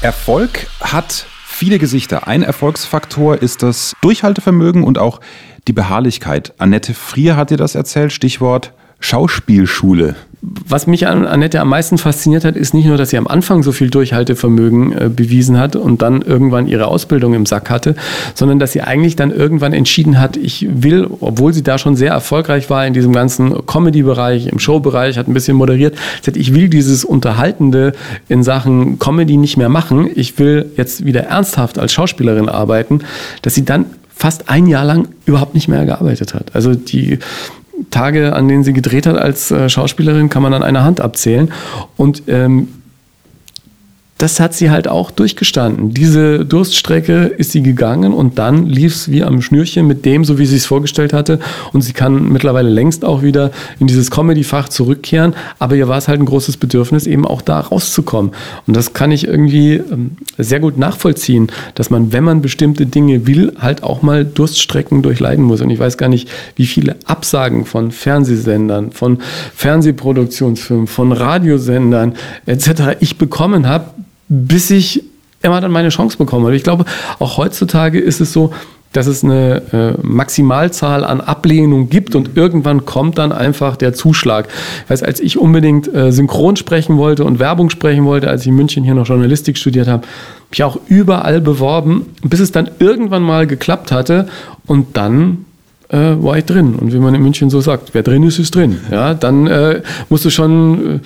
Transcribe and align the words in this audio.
Erfolg 0.00 0.68
hat 0.80 1.26
viele 1.44 1.80
Gesichter. 1.80 2.28
Ein 2.28 2.44
Erfolgsfaktor 2.44 3.42
ist 3.42 3.64
das 3.64 3.94
Durchhaltevermögen 4.00 4.84
und 4.84 4.96
auch 4.96 5.20
die 5.66 5.72
Beharrlichkeit. 5.72 6.54
Annette 6.58 6.94
Frier 6.94 7.36
hat 7.36 7.50
dir 7.50 7.56
das 7.56 7.74
erzählt, 7.74 8.12
Stichwort 8.12 8.72
Schauspielschule. 9.00 10.14
Was 10.40 10.86
mich 10.86 11.08
an 11.08 11.26
Annette 11.26 11.60
am 11.60 11.68
meisten 11.68 11.98
fasziniert 11.98 12.44
hat, 12.44 12.54
ist 12.54 12.72
nicht 12.72 12.86
nur, 12.86 12.96
dass 12.96 13.10
sie 13.10 13.18
am 13.18 13.26
Anfang 13.26 13.64
so 13.64 13.72
viel 13.72 13.90
Durchhaltevermögen 13.90 14.92
äh, 14.92 15.08
bewiesen 15.08 15.58
hat 15.58 15.74
und 15.74 16.00
dann 16.00 16.22
irgendwann 16.22 16.68
ihre 16.68 16.86
Ausbildung 16.86 17.34
im 17.34 17.44
Sack 17.44 17.70
hatte, 17.70 17.96
sondern 18.34 18.60
dass 18.60 18.70
sie 18.70 18.82
eigentlich 18.82 19.16
dann 19.16 19.32
irgendwann 19.32 19.72
entschieden 19.72 20.20
hat, 20.20 20.36
ich 20.36 20.68
will, 20.70 21.08
obwohl 21.20 21.52
sie 21.52 21.64
da 21.64 21.76
schon 21.76 21.96
sehr 21.96 22.12
erfolgreich 22.12 22.70
war 22.70 22.86
in 22.86 22.94
diesem 22.94 23.12
ganzen 23.12 23.66
Comedy-Bereich, 23.66 24.46
im 24.46 24.60
Show-Bereich, 24.60 25.18
hat 25.18 25.26
ein 25.26 25.34
bisschen 25.34 25.56
moderiert, 25.56 25.96
sagt, 26.22 26.36
ich 26.36 26.54
will 26.54 26.68
dieses 26.68 27.04
Unterhaltende 27.04 27.92
in 28.28 28.44
Sachen 28.44 29.00
Comedy 29.00 29.36
nicht 29.38 29.56
mehr 29.56 29.68
machen. 29.68 30.08
Ich 30.14 30.38
will 30.38 30.70
jetzt 30.76 31.04
wieder 31.04 31.24
ernsthaft 31.24 31.80
als 31.80 31.92
Schauspielerin 31.92 32.48
arbeiten, 32.48 33.00
dass 33.42 33.56
sie 33.56 33.64
dann 33.64 33.86
fast 34.14 34.50
ein 34.50 34.66
Jahr 34.66 34.84
lang 34.84 35.08
überhaupt 35.26 35.54
nicht 35.54 35.68
mehr 35.68 35.84
gearbeitet 35.84 36.34
hat. 36.34 36.54
Also 36.54 36.74
die 36.74 37.18
Tage, 37.90 38.34
an 38.34 38.48
denen 38.48 38.64
sie 38.64 38.72
gedreht 38.72 39.06
hat 39.06 39.16
als 39.16 39.50
äh, 39.50 39.68
Schauspielerin, 39.68 40.28
kann 40.28 40.42
man 40.42 40.54
an 40.54 40.62
einer 40.62 40.84
Hand 40.84 41.00
abzählen. 41.00 41.52
Und 41.96 42.24
ähm, 42.26 42.68
das 44.18 44.40
hat 44.40 44.52
sie 44.52 44.70
halt 44.70 44.88
auch 44.88 45.12
durchgestanden. 45.12 45.94
Diese 45.94 46.44
Durststrecke 46.44 47.26
ist 47.26 47.52
sie 47.52 47.62
gegangen 47.62 48.12
und 48.12 48.36
dann 48.36 48.66
lief 48.66 48.94
es 48.94 49.10
wie 49.12 49.22
am 49.22 49.40
Schnürchen 49.40 49.86
mit 49.86 50.04
dem, 50.04 50.24
so 50.24 50.40
wie 50.40 50.46
sie 50.46 50.56
es 50.56 50.66
vorgestellt 50.66 51.12
hatte. 51.12 51.38
Und 51.72 51.82
sie 51.82 51.92
kann 51.92 52.32
mittlerweile 52.32 52.68
längst 52.68 53.04
auch 53.04 53.22
wieder 53.22 53.52
in 53.78 53.86
dieses 53.86 54.10
Comedy-Fach 54.10 54.68
zurückkehren. 54.70 55.36
Aber 55.60 55.76
ihr 55.76 55.86
war 55.86 55.98
es 55.98 56.08
halt 56.08 56.18
ein 56.20 56.26
großes 56.26 56.56
Bedürfnis, 56.56 57.06
eben 57.06 57.24
auch 57.24 57.42
da 57.42 57.60
rauszukommen. 57.60 58.32
Und 58.66 58.76
das 58.76 58.92
kann 58.92 59.12
ich 59.12 59.24
irgendwie 59.24 59.74
ähm, 59.74 60.16
sehr 60.36 60.58
gut 60.58 60.78
nachvollziehen, 60.78 61.52
dass 61.76 61.88
man, 61.90 62.12
wenn 62.12 62.24
man 62.24 62.42
bestimmte 62.42 62.86
Dinge 62.86 63.28
will, 63.28 63.52
halt 63.60 63.84
auch 63.84 64.02
mal 64.02 64.24
Durststrecken 64.24 65.00
durchleiden 65.00 65.44
muss. 65.44 65.60
Und 65.60 65.70
ich 65.70 65.78
weiß 65.78 65.96
gar 65.96 66.08
nicht, 66.08 66.28
wie 66.56 66.66
viele 66.66 66.96
Absagen 67.04 67.66
von 67.66 67.92
Fernsehsendern, 67.92 68.90
von 68.90 69.18
Fernsehproduktionsfirmen, 69.54 70.88
von 70.88 71.12
Radiosendern 71.12 72.14
etc. 72.46 72.96
ich 72.98 73.16
bekommen 73.16 73.68
habe, 73.68 73.84
bis 74.28 74.70
ich 74.70 75.04
immer 75.42 75.60
dann 75.60 75.70
meine 75.70 75.90
Chance 75.90 76.18
bekomme. 76.18 76.48
Und 76.48 76.54
ich 76.54 76.64
glaube, 76.64 76.84
auch 77.18 77.36
heutzutage 77.36 77.98
ist 77.98 78.20
es 78.20 78.32
so, 78.32 78.52
dass 78.92 79.06
es 79.06 79.22
eine 79.22 79.62
äh, 79.72 80.06
Maximalzahl 80.06 81.04
an 81.04 81.20
Ablehnung 81.20 81.90
gibt 81.90 82.14
und 82.14 82.36
irgendwann 82.36 82.86
kommt 82.86 83.18
dann 83.18 83.32
einfach 83.32 83.76
der 83.76 83.92
Zuschlag. 83.92 84.48
Ich 84.84 84.90
weiß, 84.90 85.02
als 85.02 85.20
ich 85.20 85.38
unbedingt 85.38 85.92
äh, 85.94 86.10
Synchron 86.10 86.56
sprechen 86.56 86.96
wollte 86.96 87.24
und 87.24 87.38
Werbung 87.38 87.68
sprechen 87.68 88.06
wollte, 88.06 88.30
als 88.30 88.42
ich 88.42 88.48
in 88.48 88.56
München 88.56 88.84
hier 88.84 88.94
noch 88.94 89.06
Journalistik 89.06 89.58
studiert 89.58 89.88
habe, 89.88 90.04
habe 90.04 90.52
ich 90.52 90.64
auch 90.64 90.78
überall 90.88 91.40
beworben, 91.42 92.06
bis 92.22 92.40
es 92.40 92.50
dann 92.50 92.70
irgendwann 92.78 93.22
mal 93.22 93.46
geklappt 93.46 93.92
hatte 93.92 94.26
und 94.66 94.96
dann 94.96 95.44
äh, 95.90 95.96
war 95.96 96.38
ich 96.38 96.44
drin. 96.44 96.74
Und 96.74 96.92
wie 96.92 96.98
man 96.98 97.14
in 97.14 97.22
München 97.22 97.50
so 97.50 97.60
sagt, 97.60 97.90
wer 97.92 98.02
drin 98.02 98.22
ist, 98.22 98.38
ist 98.38 98.54
drin. 98.54 98.78
Ja, 98.90 99.12
dann 99.12 99.46
äh, 99.46 99.82
musst 100.08 100.24
du 100.24 100.30
schon 100.30 100.96
äh, 100.96 100.98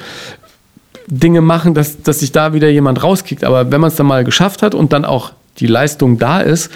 Dinge 1.06 1.40
machen, 1.40 1.74
dass, 1.74 2.02
dass 2.02 2.20
sich 2.20 2.32
da 2.32 2.52
wieder 2.54 2.68
jemand 2.68 3.02
rauskickt. 3.02 3.44
Aber 3.44 3.70
wenn 3.70 3.80
man 3.80 3.88
es 3.88 3.96
dann 3.96 4.06
mal 4.06 4.24
geschafft 4.24 4.62
hat 4.62 4.74
und 4.74 4.92
dann 4.92 5.04
auch 5.04 5.32
die 5.58 5.66
Leistung 5.66 6.18
da 6.18 6.40
ist, 6.40 6.70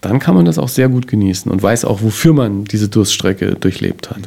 dann 0.00 0.18
kann 0.18 0.34
man 0.34 0.44
das 0.44 0.58
auch 0.58 0.68
sehr 0.68 0.88
gut 0.88 1.06
genießen 1.06 1.50
und 1.50 1.62
weiß 1.62 1.84
auch, 1.84 2.02
wofür 2.02 2.32
man 2.32 2.64
diese 2.64 2.88
Durststrecke 2.88 3.56
durchlebt 3.56 4.10
hat. 4.10 4.20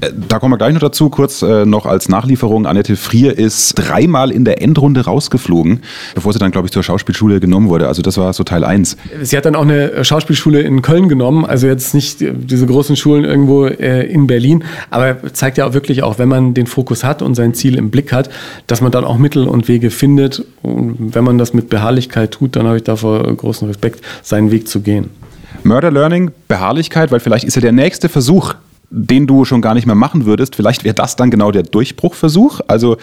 Äh, 0.00 0.10
da 0.28 0.38
kommen 0.38 0.52
wir 0.52 0.58
gleich 0.58 0.74
noch 0.74 0.80
dazu. 0.80 1.08
Kurz 1.08 1.42
äh, 1.42 1.64
noch 1.64 1.86
als 1.86 2.08
Nachlieferung. 2.08 2.66
Annette 2.66 2.96
Frier 2.96 3.38
ist 3.38 3.74
dreimal 3.74 4.30
in 4.30 4.44
der 4.44 4.60
Endrunde 4.60 5.04
rausgeflogen, 5.04 5.80
bevor 6.14 6.32
sie 6.32 6.38
dann, 6.38 6.50
glaube 6.50 6.66
ich, 6.66 6.72
zur 6.72 6.82
Schauspielschule 6.82 7.40
genommen 7.40 7.68
wurde. 7.68 7.88
Also 7.88 8.02
das 8.02 8.18
war 8.18 8.32
so 8.32 8.44
Teil 8.44 8.64
1. 8.64 8.96
Sie 9.22 9.36
hat 9.36 9.46
dann 9.46 9.56
auch 9.56 9.62
eine 9.62 10.04
Schauspielschule 10.04 10.60
in 10.60 10.82
Köln 10.82 11.08
genommen, 11.08 11.44
also 11.46 11.66
jetzt 11.66 11.94
nicht 11.94 12.20
diese 12.20 12.66
großen 12.66 12.96
Schulen 12.96 13.24
irgendwo 13.24 13.66
äh, 13.66 14.06
in 14.06 14.26
Berlin, 14.26 14.64
aber 14.90 15.32
zeigt 15.32 15.58
ja 15.58 15.66
auch 15.66 15.72
wirklich 15.72 16.02
auch, 16.02 16.18
wenn 16.18 16.28
man 16.28 16.54
den 16.54 16.66
Fokus 16.66 17.04
hat 17.04 17.22
und 17.22 17.34
sein 17.34 17.54
Ziel 17.54 17.76
im 17.76 17.90
Blick 17.90 18.12
hat, 18.12 18.30
dass 18.66 18.80
man 18.80 18.92
dann 18.92 19.04
auch 19.04 19.18
Mittel 19.18 19.48
und 19.48 19.68
Wege 19.68 19.90
findet. 19.90 20.44
Und 20.62 21.14
wenn 21.14 21.24
man 21.24 21.38
das 21.38 21.54
mit 21.54 21.70
Beharrlichkeit 21.70 22.32
tut, 22.32 22.56
dann 22.56 22.66
habe 22.66 22.76
ich 22.76 22.84
davor 22.84 23.22
großen 23.34 23.68
Respekt, 23.68 24.00
seinen 24.22 24.50
Weg 24.50 24.68
zu 24.68 24.80
gehen. 24.80 25.10
Murder 25.64 25.90
Learning, 25.90 26.30
Beharrlichkeit, 26.48 27.10
weil 27.10 27.20
vielleicht 27.20 27.44
ist 27.44 27.54
ja 27.54 27.62
der 27.62 27.72
nächste 27.72 28.08
Versuch, 28.08 28.54
den 28.90 29.26
du 29.26 29.44
schon 29.44 29.60
gar 29.60 29.74
nicht 29.74 29.86
mehr 29.86 29.94
machen 29.94 30.24
würdest, 30.24 30.54
vielleicht 30.56 30.84
wäre 30.84 30.94
das 30.94 31.16
dann 31.16 31.30
genau 31.30 31.50
der 31.50 31.62
Durchbruchversuch. 31.62 32.60
Also 32.68 32.96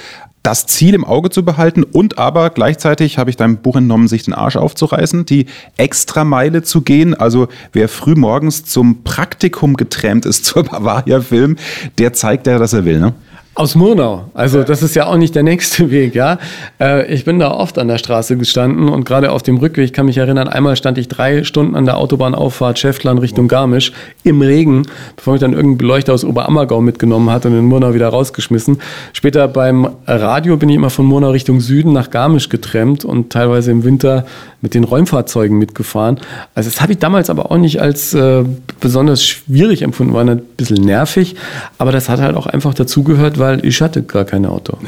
das 0.43 0.65
Ziel 0.65 0.93
im 0.93 1.05
Auge 1.05 1.29
zu 1.29 1.45
behalten 1.45 1.83
und 1.83 2.17
aber 2.17 2.49
gleichzeitig 2.49 3.17
habe 3.17 3.29
ich 3.29 3.35
deinem 3.35 3.57
Buch 3.57 3.75
entnommen, 3.75 4.07
sich 4.07 4.23
den 4.23 4.33
Arsch 4.33 4.55
aufzureißen, 4.55 5.25
die 5.25 5.45
Extrameile 5.77 6.63
zu 6.63 6.81
gehen. 6.81 7.13
Also 7.13 7.47
wer 7.73 7.87
früh 7.89 8.15
morgens 8.15 8.65
zum 8.65 9.03
Praktikum 9.03 9.77
geträmt 9.77 10.25
ist 10.25 10.45
zur 10.45 10.63
Bavaria 10.63 11.21
Film, 11.21 11.57
der 11.97 12.13
zeigt 12.13 12.47
ja, 12.47 12.57
dass 12.57 12.73
er 12.73 12.85
will. 12.85 12.99
Ne? 12.99 13.13
Aus 13.53 13.75
Murnau. 13.75 14.29
Also 14.33 14.63
das 14.63 14.81
ist 14.81 14.95
ja 14.95 15.07
auch 15.07 15.17
nicht 15.17 15.35
der 15.35 15.43
nächste 15.43 15.91
Weg, 15.91 16.15
ja. 16.15 16.39
Äh, 16.79 17.13
ich 17.13 17.25
bin 17.25 17.37
da 17.37 17.51
oft 17.51 17.77
an 17.77 17.89
der 17.89 17.97
Straße 17.97 18.37
gestanden 18.37 18.87
und 18.87 19.03
gerade 19.03 19.29
auf 19.29 19.43
dem 19.43 19.57
Rückweg, 19.57 19.83
ich 19.83 19.93
kann 19.93 20.05
mich 20.05 20.17
erinnern, 20.17 20.47
einmal 20.47 20.77
stand 20.77 20.97
ich 20.97 21.09
drei 21.09 21.43
Stunden 21.43 21.75
an 21.75 21.83
der 21.83 21.97
Autobahnauffahrt 21.97 22.79
Schäftlern 22.79 23.17
Richtung 23.17 23.49
Garmisch 23.49 23.91
im 24.23 24.41
Regen, 24.41 24.83
bevor 25.17 25.35
ich 25.35 25.41
dann 25.41 25.51
irgendeinen 25.51 25.77
Beleuchter 25.77 26.13
aus 26.13 26.23
Oberammergau 26.23 26.79
mitgenommen 26.79 27.29
hatte 27.29 27.49
und 27.49 27.59
in 27.59 27.65
Murnau 27.65 27.93
wieder 27.93 28.07
rausgeschmissen. 28.07 28.79
Später 29.11 29.49
beim 29.49 29.97
Radio 30.07 30.55
bin 30.55 30.69
ich 30.69 30.77
immer 30.77 30.89
von 30.89 31.05
Murnau 31.05 31.31
Richtung 31.31 31.59
Süden 31.59 31.91
nach 31.91 32.09
Garmisch 32.09 32.47
getrennt 32.47 33.03
und 33.03 33.33
teilweise 33.33 33.71
im 33.71 33.83
Winter 33.83 34.25
mit 34.61 34.73
den 34.73 34.83
Räumfahrzeugen 34.83 35.57
mitgefahren. 35.57 36.19
Also 36.55 36.69
das 36.69 36.81
habe 36.81 36.93
ich 36.93 36.99
damals 36.99 37.29
aber 37.29 37.51
auch 37.51 37.57
nicht 37.57 37.81
als 37.81 38.13
äh, 38.13 38.43
besonders 38.79 39.25
schwierig 39.25 39.81
empfunden, 39.81 40.13
war 40.13 40.23
ein 40.23 40.41
bisschen 40.57 40.83
nervig, 40.83 41.35
aber 41.77 41.91
das 41.91 42.09
hat 42.09 42.19
halt 42.19 42.35
auch 42.35 42.47
einfach 42.47 42.73
dazugehört, 42.73 43.39
weil 43.39 43.65
ich 43.65 43.81
hatte 43.81 44.03
gar 44.03 44.25
kein 44.25 44.45
Auto. 44.45 44.77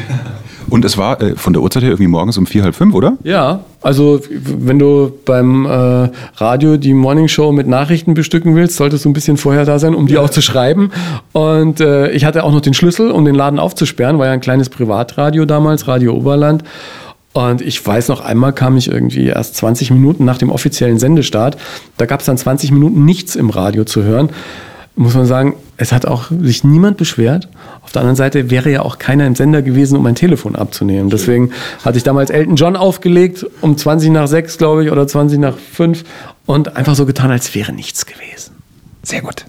Und 0.69 0.85
es 0.85 0.97
war 0.97 1.21
äh, 1.21 1.35
von 1.35 1.53
der 1.53 1.61
Uhrzeit 1.61 1.83
her 1.83 1.91
irgendwie 1.91 2.07
morgens 2.07 2.37
um 2.37 2.47
vier, 2.47 2.63
halb 2.63 2.75
fünf, 2.75 2.95
oder? 2.95 3.17
Ja, 3.23 3.59
also 3.81 4.21
wenn 4.31 4.79
du 4.79 5.11
beim 5.25 5.65
äh, 5.65 6.09
Radio 6.37 6.77
die 6.77 6.93
Morningshow 6.93 7.51
mit 7.51 7.67
Nachrichten 7.67 8.13
bestücken 8.13 8.55
willst, 8.55 8.77
solltest 8.77 9.05
du 9.05 9.09
ein 9.09 9.13
bisschen 9.13 9.37
vorher 9.37 9.65
da 9.65 9.77
sein, 9.77 9.93
um 9.93 10.07
die 10.07 10.17
auch 10.17 10.29
zu 10.29 10.41
schreiben. 10.41 10.91
Und 11.33 11.79
äh, 11.79 12.11
ich 12.11 12.25
hatte 12.25 12.43
auch 12.43 12.51
noch 12.51 12.61
den 12.61 12.73
Schlüssel, 12.73 13.11
um 13.11 13.25
den 13.25 13.35
Laden 13.35 13.59
aufzusperren, 13.59 14.17
war 14.19 14.27
ja 14.27 14.31
ein 14.31 14.41
kleines 14.41 14.69
Privatradio 14.69 15.45
damals, 15.45 15.87
Radio 15.87 16.13
Oberland. 16.13 16.63
Und 17.33 17.61
ich 17.61 17.85
weiß 17.85 18.09
noch, 18.09 18.21
einmal 18.21 18.53
kam 18.53 18.77
ich 18.77 18.89
irgendwie 18.89 19.25
erst 19.25 19.55
20 19.55 19.91
Minuten 19.91 20.23
nach 20.23 20.37
dem 20.37 20.51
offiziellen 20.51 20.99
Sendestart. 20.99 21.57
Da 21.97 22.05
gab 22.05 22.19
es 22.19 22.27
dann 22.27 22.37
20 22.37 22.71
Minuten 22.71 23.05
nichts 23.05 23.35
im 23.35 23.49
Radio 23.49 23.85
zu 23.85 24.03
hören 24.03 24.29
muss 24.95 25.15
man 25.15 25.25
sagen, 25.25 25.55
es 25.77 25.91
hat 25.91 26.05
auch 26.05 26.29
sich 26.29 26.63
niemand 26.63 26.97
beschwert. 26.97 27.47
Auf 27.81 27.91
der 27.91 28.01
anderen 28.01 28.15
Seite 28.15 28.51
wäre 28.51 28.71
ja 28.71 28.83
auch 28.83 28.99
keiner 28.99 29.25
im 29.25 29.35
Sender 29.35 29.61
gewesen, 29.61 29.97
um 29.97 30.05
ein 30.05 30.15
Telefon 30.15 30.55
abzunehmen. 30.55 31.09
Deswegen 31.09 31.51
hatte 31.83 31.97
ich 31.97 32.03
damals 32.03 32.29
Elton 32.29 32.55
John 32.55 32.75
aufgelegt, 32.75 33.45
um 33.61 33.75
20 33.75 34.11
nach 34.11 34.27
6, 34.27 34.57
glaube 34.57 34.83
ich, 34.83 34.91
oder 34.91 35.07
20 35.07 35.39
nach 35.39 35.57
5 35.57 36.03
und 36.45 36.75
einfach 36.75 36.95
so 36.95 37.05
getan, 37.05 37.31
als 37.31 37.55
wäre 37.55 37.73
nichts 37.73 38.05
gewesen. 38.05 38.55
Sehr 39.01 39.21
gut. 39.21 39.45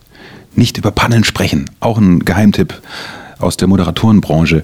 Nicht 0.55 0.79
über 0.79 0.91
Pannen 0.91 1.25
sprechen. 1.25 1.69
Auch 1.81 1.99
ein 1.99 2.21
Geheimtipp 2.21 2.81
aus 3.39 3.57
der 3.57 3.69
Moderatorenbranche. 3.69 4.63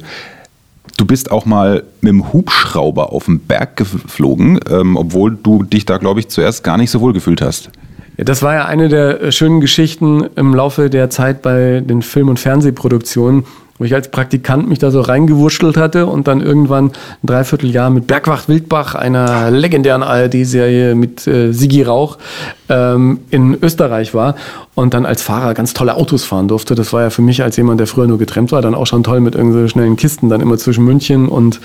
Du 1.00 1.06
bist 1.06 1.31
auch 1.31 1.47
mal 1.47 1.84
mit 2.03 2.11
dem 2.11 2.31
Hubschrauber 2.31 3.15
auf 3.15 3.25
den 3.25 3.38
Berg 3.38 3.78
geflogen, 3.78 4.61
ähm, 4.71 4.99
obwohl 4.99 5.34
du 5.34 5.62
dich 5.62 5.87
da, 5.87 5.97
glaube 5.97 6.21
ich, 6.21 6.28
zuerst 6.28 6.62
gar 6.62 6.77
nicht 6.77 6.91
so 6.91 7.00
wohl 7.00 7.15
gefühlt 7.15 7.41
hast. 7.41 7.71
Ja, 8.19 8.25
das 8.25 8.43
war 8.43 8.53
ja 8.53 8.66
eine 8.66 8.91
der 8.91 9.22
äh, 9.22 9.33
schönen 9.33 9.62
Geschichten 9.62 10.28
im 10.37 10.55
Laufe 10.55 10.91
der 10.91 11.09
Zeit 11.09 11.41
bei 11.41 11.81
den 11.81 12.03
Film- 12.03 12.28
und 12.28 12.39
Fernsehproduktionen, 12.39 13.47
wo 13.80 13.84
ich 13.84 13.94
als 13.94 14.08
Praktikant 14.08 14.68
mich 14.68 14.78
da 14.78 14.91
so 14.91 15.00
reingewurschtelt 15.00 15.78
hatte 15.78 16.04
und 16.04 16.28
dann 16.28 16.42
irgendwann 16.42 16.88
ein 17.22 17.26
Dreivierteljahr 17.26 17.88
mit 17.88 18.06
Bergwacht 18.06 18.47
Wildbach, 18.47 18.94
einer 18.94 19.50
legendären 19.50 20.03
ARD-Serie 20.03 20.94
mit 20.94 21.27
äh, 21.27 21.53
Sigi 21.53 21.82
Rauch, 21.82 22.18
ähm, 22.68 23.21
in 23.30 23.56
Österreich 23.62 24.12
war 24.12 24.36
und 24.74 24.94
dann 24.94 25.04
als 25.04 25.22
Fahrer 25.22 25.54
ganz 25.54 25.74
tolle 25.74 25.97
Autos 25.97 26.24
fahren 26.24 26.47
durfte. 26.47 26.74
Das 26.74 26.92
war 26.92 27.03
ja 27.03 27.10
für 27.10 27.22
mich 27.22 27.42
als 27.42 27.56
jemand, 27.56 27.80
der 27.80 27.86
früher 27.86 28.06
nur 28.06 28.18
getrennt 28.18 28.53
war, 28.53 28.62
dann 28.62 28.74
auch 28.74 28.86
schon 28.86 29.03
toll 29.03 29.21
mit 29.21 29.34
irgendwelchen 29.34 29.68
schnellen 29.68 29.97
Kisten 29.97 30.28
dann 30.28 30.41
immer 30.41 30.56
zwischen 30.59 30.84
München 30.84 31.28
und 31.28 31.60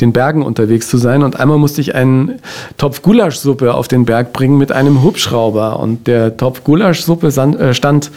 den 0.00 0.12
Bergen 0.12 0.42
unterwegs 0.42 0.88
zu 0.88 0.98
sein. 0.98 1.22
Und 1.22 1.38
einmal 1.38 1.58
musste 1.58 1.80
ich 1.80 1.94
einen 1.94 2.40
Topf 2.76 3.02
Gulaschsuppe 3.02 3.74
auf 3.74 3.88
den 3.88 4.04
Berg 4.04 4.32
bringen 4.32 4.58
mit 4.58 4.72
einem 4.72 5.02
Hubschrauber 5.02 5.80
und 5.80 6.06
der 6.06 6.36
Topf 6.36 6.62
Gulaschsuppe 6.62 7.28
äh, 7.28 7.74
stand, 7.74 8.10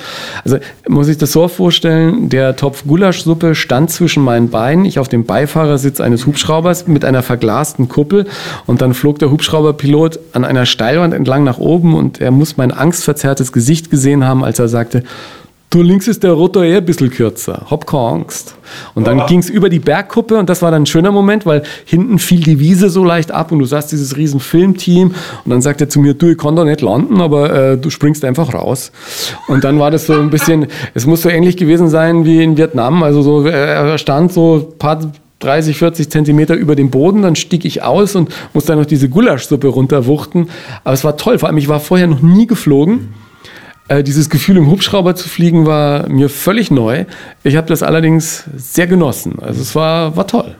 also 0.44 0.58
muss 0.88 1.08
ich 1.08 1.18
das 1.18 1.32
so 1.32 1.48
vorstellen, 1.48 2.30
der 2.30 2.56
Topf 2.56 2.84
Gulaschsuppe 2.86 3.43
stand 3.54 3.92
zwischen 3.92 4.24
meinen 4.24 4.50
Beinen, 4.50 4.86
ich 4.86 5.00
auf 5.00 5.08
dem 5.08 5.26
Beifahrersitz 5.26 6.00
eines 6.00 6.26
Hubschraubers 6.26 6.88
mit 6.88 7.04
einer 7.04 7.22
verglasten 7.22 7.90
Kuppel. 7.90 8.26
Und 8.66 8.82
dann 8.82 8.94
flog 8.94 9.20
der 9.20 9.30
Hubschrauberpilot 9.30 10.20
an 10.32 10.46
einer 10.46 10.66
Steilwand 10.66 11.14
entlang 11.14 11.44
nach 11.44 11.58
oben. 11.58 11.94
Und 11.94 12.22
er 12.22 12.32
muss 12.32 12.58
mein 12.58 12.72
angstverzerrtes 12.72 13.52
Gesicht 13.52 13.92
gesehen 13.92 14.26
haben, 14.26 14.44
als 14.44 14.60
er 14.60 14.68
sagte, 14.68 15.04
du 15.74 15.82
links 15.82 16.08
ist 16.08 16.24
der 16.24 16.34
Rotor 16.34 16.64
eher 16.64 16.78
ein 16.78 16.86
bisschen 16.86 17.10
kürzer, 17.10 17.66
hab 17.70 17.88
keine 17.88 18.04
Angst. 18.04 18.56
Und 18.94 19.08
dann 19.08 19.22
oh. 19.22 19.26
ging 19.26 19.40
es 19.40 19.50
über 19.50 19.70
die 19.70 19.80
Bergkuppe 19.80 20.38
und 20.38 20.50
das 20.50 20.62
war 20.62 20.72
dann 20.72 20.84
ein 20.84 20.86
schöner 20.86 21.12
Moment, 21.12 21.46
weil 21.46 21.64
hinten 21.86 22.20
fiel 22.20 22.42
die 22.42 22.60
Wiese 22.60 22.90
so 22.90 23.04
leicht 23.04 23.32
ab 23.32 23.52
und 23.52 23.60
du 23.60 23.66
sahst 23.66 23.92
dieses 23.92 24.16
riesen 24.16 24.40
Filmteam 24.40 25.16
und 25.46 25.50
dann 25.50 25.62
sagt 25.62 25.82
er 25.82 25.90
zu 25.90 26.00
mir, 26.00 26.14
du, 26.14 26.28
ich 26.28 26.38
kann 26.38 26.56
da 26.56 26.64
nicht 26.64 26.82
landen, 26.82 27.22
aber 27.22 27.72
äh, 27.72 27.78
du 27.78 27.90
springst 27.90 28.24
einfach 28.24 28.54
raus. 28.54 28.92
Und 29.48 29.64
dann 29.64 29.80
war 29.80 29.92
das 29.92 30.06
so 30.06 30.14
ein 30.14 30.30
bisschen, 30.30 30.68
es 30.94 31.06
muss 31.06 31.24
so 31.24 31.30
ähnlich 31.30 31.58
gewesen 31.58 31.90
sein 31.90 32.26
wie 32.26 32.44
in 32.44 32.58
Vietnam, 32.58 33.04
also 33.04 33.22
so, 33.22 33.46
er 33.46 33.98
stand 33.98 34.32
so 34.32 34.70
ein 34.72 34.78
paar 34.78 35.00
30, 35.40 35.78
40 35.78 36.10
Zentimeter 36.10 36.56
über 36.56 36.76
dem 36.76 36.90
Boden, 36.90 37.24
dann 37.24 37.36
stieg 37.36 37.66
ich 37.66 37.84
aus 37.84 38.16
und 38.16 38.30
musste 38.54 38.72
dann 38.72 38.80
noch 38.80 38.86
diese 38.86 39.10
Gulaschsuppe 39.10 39.68
runterwuchten. 39.68 40.50
Aber 40.84 40.94
es 40.94 41.04
war 41.04 41.18
toll, 41.18 41.38
vor 41.38 41.50
allem 41.50 41.58
ich 41.58 41.68
war 41.68 41.80
vorher 41.80 42.08
noch 42.08 42.22
nie 42.22 42.48
geflogen. 42.48 43.10
Äh, 43.88 44.04
dieses 44.04 44.30
Gefühl, 44.30 44.58
im 44.58 44.68
Hubschrauber 44.68 45.16
zu 45.16 45.28
fliegen, 45.28 45.66
war 45.66 46.08
mir 46.08 46.30
völlig 46.30 46.72
neu. 46.72 47.06
Ich 47.44 47.58
habe 47.58 47.68
das 47.68 47.84
allerdings 47.84 48.46
sehr 48.56 48.88
genossen. 48.88 49.40
Also 49.42 49.62
es 49.62 49.76
war, 49.76 50.16
war 50.16 50.28
toll. 50.28 50.56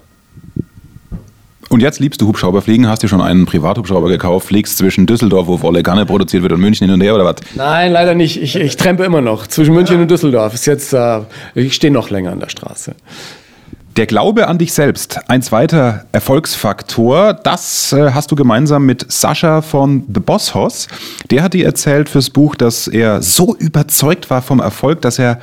Und 1.70 1.82
jetzt 1.82 2.00
liebst 2.00 2.22
du 2.22 2.28
Hubschrauberfliegen, 2.28 2.88
hast 2.88 3.02
du 3.02 3.08
schon 3.08 3.22
einen 3.22 3.48
Privathubschrauber 3.48 4.08
gekauft, 4.08 4.48
fliegst 4.48 4.78
zwischen 4.78 5.08
Düsseldorf, 5.08 5.48
wo 5.48 5.58
volle 5.58 5.82
Kanne 5.82 6.06
produziert 6.06 6.44
wird, 6.44 6.52
und 6.52 6.60
München 6.60 6.86
hin 6.86 6.94
und 6.94 7.02
her 7.02 7.16
oder 7.16 7.26
was? 7.26 7.38
Nein, 7.56 7.92
leider 7.92 8.14
nicht. 8.14 8.40
Ich, 8.40 8.56
ich 8.56 8.78
trempe 8.78 9.04
immer 9.04 9.22
noch. 9.22 9.48
Zwischen 9.48 9.74
München 9.74 10.00
und 10.00 10.12
Düsseldorf 10.12 10.54
ist 10.54 10.68
jetzt, 10.68 10.94
äh, 10.94 11.22
ich 11.56 11.74
stehe 11.74 11.92
noch 11.92 12.12
länger 12.12 12.32
an 12.32 12.40
der 12.40 12.50
Straße. 12.50 12.94
Der 13.96 14.08
Glaube 14.08 14.48
an 14.48 14.58
dich 14.58 14.74
selbst, 14.74 15.20
ein 15.30 15.44
zweiter 15.44 16.06
Erfolgsfaktor, 16.14 17.34
das 17.34 17.94
äh, 17.94 18.10
hast 18.12 18.32
du 18.32 18.36
gemeinsam 18.36 18.88
mit 18.88 19.06
Sascha 19.12 19.62
von 19.62 20.04
The 20.12 20.20
Boss 20.20 20.56
Hoss. 20.56 20.88
Der 21.30 21.44
hat 21.44 21.54
dir 21.54 21.64
erzählt 21.64 22.10
fürs 22.10 22.32
Buch, 22.32 22.56
dass 22.56 22.88
er 22.88 23.22
so 23.22 23.56
überzeugt 23.56 24.32
war 24.32 24.42
vom 24.42 24.62
Erfolg, 24.62 25.02
dass 25.02 25.20
er 25.20 25.40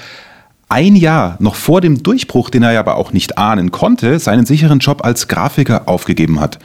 ein 0.68 0.96
Jahr 0.96 1.36
noch 1.38 1.54
vor 1.54 1.80
dem 1.80 2.02
Durchbruch, 2.02 2.50
den 2.50 2.64
er 2.64 2.76
aber 2.80 2.96
auch 2.96 3.12
nicht 3.12 3.38
ahnen 3.38 3.70
konnte, 3.70 4.18
seinen 4.18 4.46
sicheren 4.46 4.80
Job 4.80 5.04
als 5.04 5.28
Grafiker 5.28 5.82
aufgegeben 5.86 6.40
hat. 6.40 6.58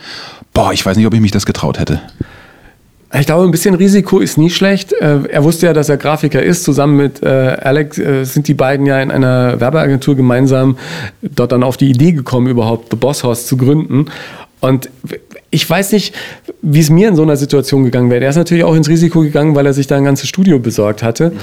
Boah, 0.53 0.73
ich 0.73 0.83
weiß 0.83 0.97
nicht, 0.97 1.05
ob 1.05 1.13
ich 1.13 1.21
mich 1.21 1.31
das 1.31 1.45
getraut 1.45 1.77
hätte. 1.77 2.01
Ich 3.13 3.25
glaube, 3.25 3.45
ein 3.45 3.51
bisschen 3.51 3.75
Risiko 3.75 4.19
ist 4.19 4.37
nie 4.37 4.49
schlecht. 4.49 4.91
Äh, 4.93 5.19
er 5.29 5.43
wusste 5.43 5.67
ja, 5.67 5.73
dass 5.73 5.89
er 5.89 5.97
Grafiker 5.97 6.41
ist. 6.41 6.63
Zusammen 6.63 6.97
mit 6.97 7.23
äh, 7.23 7.27
Alex 7.27 7.97
äh, 7.97 8.23
sind 8.23 8.47
die 8.47 8.53
beiden 8.53 8.85
ja 8.85 9.01
in 9.01 9.11
einer 9.11 9.59
Werbeagentur 9.59 10.15
gemeinsam 10.15 10.77
dort 11.21 11.51
dann 11.51 11.63
auf 11.63 11.77
die 11.77 11.89
Idee 11.89 12.11
gekommen, 12.11 12.47
überhaupt 12.47 12.89
The 12.89 12.97
Boss 12.97 13.23
House 13.23 13.45
zu 13.45 13.57
gründen. 13.57 14.07
Und 14.59 14.89
ich 15.51 15.69
weiß 15.69 15.91
nicht, 15.91 16.15
wie 16.61 16.79
es 16.79 16.89
mir 16.89 17.07
in 17.07 17.15
so 17.15 17.21
einer 17.21 17.37
Situation 17.37 17.83
gegangen 17.83 18.09
wäre. 18.09 18.23
Er 18.23 18.31
ist 18.31 18.35
natürlich 18.35 18.63
auch 18.63 18.75
ins 18.75 18.89
Risiko 18.89 19.21
gegangen, 19.21 19.55
weil 19.55 19.65
er 19.65 19.73
sich 19.73 19.87
da 19.87 19.95
ein 19.95 20.03
ganzes 20.03 20.27
Studio 20.27 20.59
besorgt 20.59 21.03
hatte. 21.03 21.29
Mhm. 21.29 21.39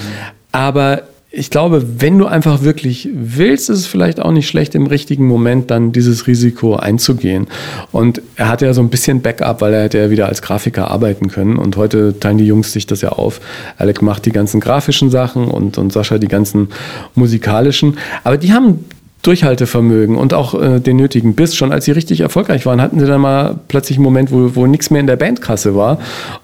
Aber 0.51 1.03
ich 1.35 1.49
glaube, 1.49 1.83
wenn 1.99 2.19
du 2.19 2.27
einfach 2.27 2.63
wirklich 2.63 3.09
willst, 3.15 3.71
ist 3.71 3.79
es 3.79 3.87
vielleicht 3.87 4.21
auch 4.21 4.33
nicht 4.33 4.47
schlecht, 4.47 4.75
im 4.75 4.87
richtigen 4.87 5.27
Moment 5.27 5.71
dann 5.71 5.91
dieses 5.91 6.27
Risiko 6.27 6.77
einzugehen. 6.77 7.47
Und 7.91 8.21
er 8.37 8.49
hatte 8.49 8.67
ja 8.67 8.75
so 8.75 8.83
ein 8.83 8.91
bisschen 8.91 9.23
Backup, 9.23 9.63
weil 9.63 9.73
er 9.73 9.85
hätte 9.85 9.99
ja 9.99 10.11
wieder 10.11 10.29
als 10.29 10.43
Grafiker 10.43 10.91
arbeiten 10.91 11.29
können. 11.29 11.57
Und 11.57 11.79
heute 11.79 12.21
teilen 12.21 12.37
die 12.37 12.47
Jungs 12.47 12.75
sich 12.75 12.87
das 12.87 13.01
ja 13.01 13.11
auf. 13.11 13.41
Alec 13.79 14.03
macht 14.03 14.27
die 14.27 14.33
ganzen 14.33 14.61
grafischen 14.61 15.11
Sachen 15.11 15.49
und, 15.49 15.79
und 15.79 15.91
Sascha 15.91 16.19
die 16.19 16.29
ganzen 16.29 16.69
musikalischen. 17.15 17.97
Aber 18.25 18.37
die 18.37 18.53
haben 18.53 18.85
Durchhaltevermögen 19.23 20.17
und 20.17 20.35
auch 20.35 20.61
äh, 20.61 20.81
den 20.81 20.97
nötigen 20.97 21.37
Biss. 21.37 21.55
Schon 21.55 21.71
als 21.71 21.85
sie 21.85 21.93
richtig 21.93 22.21
erfolgreich 22.21 22.67
waren, 22.67 22.83
hatten 22.83 22.99
sie 22.99 23.07
dann 23.07 23.21
mal 23.21 23.57
plötzlich 23.69 23.97
einen 23.97 24.03
Moment, 24.03 24.33
wo, 24.33 24.57
wo 24.57 24.67
nichts 24.67 24.91
mehr 24.91 25.01
in 25.01 25.07
der 25.07 25.15
Bandkasse 25.15 25.77
war. 25.77 25.99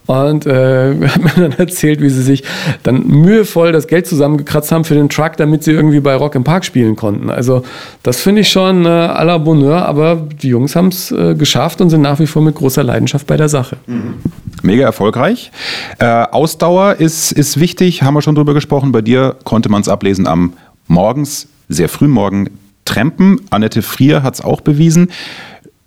Und 0.07 0.47
äh, 0.47 0.95
hat 1.09 1.23
mir 1.23 1.49
dann 1.49 1.53
erzählt, 1.59 2.01
wie 2.01 2.09
sie 2.09 2.23
sich 2.23 2.45
dann 2.85 3.05
mühevoll 3.09 3.73
das 3.73 3.89
Geld 3.89 4.07
zusammengekratzt 4.07 4.71
haben 4.71 4.85
für 4.85 4.95
den 4.95 5.09
Truck, 5.09 5.37
damit 5.39 5.65
sie 5.65 5.73
irgendwie 5.73 5.99
bei 5.99 6.15
Rock 6.15 6.37
im 6.37 6.45
Park 6.45 6.65
spielen 6.65 6.95
konnten. 6.95 7.31
Also 7.31 7.65
das 8.05 8.21
finde 8.21 8.43
ich 8.43 8.49
schon 8.49 8.85
äh, 8.85 8.89
à 8.89 9.25
la 9.25 9.39
Bonheur, 9.39 9.85
aber 9.85 10.15
die 10.41 10.49
Jungs 10.49 10.77
haben 10.77 10.89
es 10.89 11.11
äh, 11.11 11.35
geschafft 11.35 11.81
und 11.81 11.91
sind 11.91 12.03
nach 12.03 12.21
wie 12.21 12.29
vor 12.29 12.43
mit 12.43 12.55
großer 12.55 12.85
Leidenschaft 12.85 13.27
bei 13.27 13.37
der 13.37 13.49
Sache. 13.49 13.77
Mhm. 13.89 14.15
Mega 14.63 14.85
erfolgreich. 14.85 15.51
Äh, 15.99 16.07
Ausdauer 16.07 16.95
ist, 17.01 17.33
ist 17.33 17.59
wichtig, 17.59 18.05
haben 18.05 18.15
wir 18.15 18.23
schon 18.23 18.37
drüber 18.37 18.55
gesprochen. 18.55 18.93
Bei 18.93 19.03
dir 19.03 19.35
konnte 19.43 19.69
man 19.69 19.81
es 19.81 19.89
ablesen 19.89 20.29
am 20.29 20.53
morgens, 20.87 21.49
sehr 21.69 21.89
früh 21.89 22.07
morgen 22.07 22.49
Trampen. 22.89 23.41
Annette 23.51 23.83
Frier 23.83 24.23
hat 24.23 24.35
es 24.35 24.41
auch 24.41 24.63
bewiesen. 24.63 25.09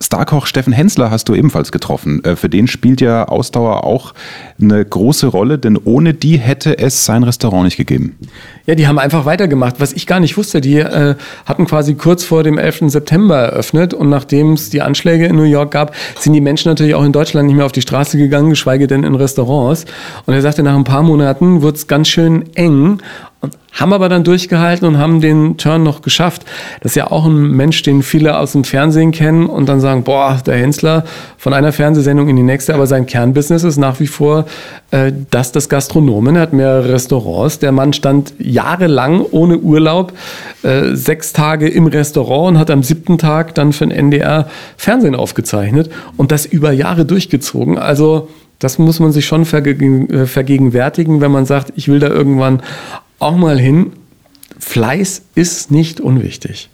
Starkoch 0.01 0.48
Steffen 0.48 0.74
Hensler 0.74 1.12
hast 1.12 1.30
du 1.30 1.36
ebenfalls 1.36 1.71
getroffen. 1.71 2.24
Äh, 2.24 2.36
für 2.36 2.50
den 2.50 2.68
spielt 2.68 3.01
ja 3.01 3.27
Ausdauer 3.27 3.83
auch 3.83 4.13
eine 4.59 4.83
große 4.83 5.27
Rolle, 5.27 5.57
denn 5.57 5.77
ohne 5.77 6.13
die 6.13 6.38
hätte 6.38 6.77
es 6.77 7.06
sein 7.06 7.24
Restaurant 7.24 7.65
nicht 7.65 7.77
gegeben. 7.77 8.18
Ja, 8.65 8.75
die 8.75 8.88
haben 8.88 9.00
einfach 9.00 9.25
weitergemacht. 9.25 9.80
Was 9.80 9.94
ich 9.94 10.07
gar 10.07 10.19
nicht 10.19 10.38
wusste, 10.38 10.62
die 10.62 10.77
äh, 10.77 11.15
hatten 11.45 11.65
quasi 11.65 11.95
kurz 11.95 12.24
vor 12.24 12.44
dem 12.44 12.57
11. 12.57 12.83
September 12.88 13.38
eröffnet 13.38 13.94
und 13.94 14.09
nachdem 14.09 14.53
es 14.53 14.69
die 14.69 14.81
Anschläge 14.81 15.25
in 15.25 15.36
New 15.36 15.44
York 15.44 15.71
gab, 15.71 15.95
sind 16.19 16.33
die 16.33 16.42
Menschen 16.42 16.69
natürlich 16.69 16.95
auch 16.95 17.03
in 17.03 17.12
Deutschland 17.12 17.48
nicht 17.48 17.56
mehr 17.56 17.65
auf 17.65 17.71
die 17.71 17.81
Straße 17.81 18.18
gegangen, 18.18 18.50
geschweige 18.50 18.88
denn 18.88 19.03
in 19.03 19.15
Restaurants. 19.15 19.86
Und 20.25 20.33
er 20.33 20.42
sagte, 20.42 20.63
nach 20.63 20.75
ein 20.75 20.83
paar 20.83 21.03
Monaten 21.03 21.62
wurde 21.62 21.77
es 21.77 21.88
ganz 21.88 22.07
schön 22.07 22.45
eng 22.56 23.01
haben 23.73 23.93
aber 23.93 24.09
dann 24.09 24.23
durchgehalten 24.23 24.88
und 24.88 24.97
haben 24.97 25.21
den 25.21 25.57
Turn 25.57 25.81
noch 25.81 26.01
geschafft. 26.01 26.45
Das 26.81 26.91
ist 26.91 26.95
ja 26.95 27.09
auch 27.09 27.25
ein 27.25 27.51
Mensch, 27.51 27.81
den 27.81 28.03
viele 28.03 28.38
aus 28.38 28.51
dem 28.51 28.63
Fernsehen 28.63 29.11
kennen 29.11 29.47
und 29.47 29.67
dann 29.67 29.79
sagen, 29.79 30.03
boah, 30.03 30.39
der 30.45 30.57
Hensler 30.57 31.05
von 31.38 31.53
einer 31.53 31.71
Fernsehsendung 31.71 32.29
in 32.29 32.35
die 32.35 32.43
nächste, 32.43 32.75
aber 32.75 32.85
sein 32.85 33.05
Kernbusiness 33.05 33.63
ist 33.63 33.77
nach 33.77 33.99
wie 33.99 34.07
vor 34.07 34.45
äh, 34.91 35.11
das 35.31 35.51
des 35.51 35.69
Gastronomen. 35.69 36.35
Er 36.35 36.43
hat 36.43 36.53
mehrere 36.53 36.89
Restaurants. 36.89 37.59
Der 37.59 37.71
Mann 37.71 37.93
stand 37.93 38.33
jahrelang 38.38 39.25
ohne 39.31 39.57
Urlaub, 39.57 40.13
äh, 40.61 40.93
sechs 40.93 41.33
Tage 41.33 41.67
im 41.67 41.88
Restaurant 41.88 42.55
und 42.55 42.59
hat 42.59 42.69
am 42.69 42.83
siebten 42.83 43.17
Tag 43.17 43.55
dann 43.55 43.73
für 43.73 43.88
den 43.88 43.91
NDR 43.91 44.47
Fernsehen 44.77 45.15
aufgezeichnet 45.15 45.89
und 46.17 46.31
das 46.31 46.45
über 46.45 46.71
Jahre 46.71 47.05
durchgezogen. 47.05 47.79
Also 47.79 48.27
das 48.59 48.77
muss 48.77 48.99
man 48.99 49.11
sich 49.11 49.25
schon 49.25 49.41
äh, 49.41 50.25
vergegenwärtigen, 50.27 51.19
wenn 51.19 51.31
man 51.31 51.47
sagt, 51.47 51.73
ich 51.75 51.88
will 51.88 51.99
da 51.99 52.07
irgendwann 52.07 52.61
auch 53.21 53.38
mal 53.38 53.59
hin, 53.59 53.94
Fleiß 54.59 55.23
ist 55.35 55.71
nicht 55.71 56.00
unwichtig. 56.00 56.69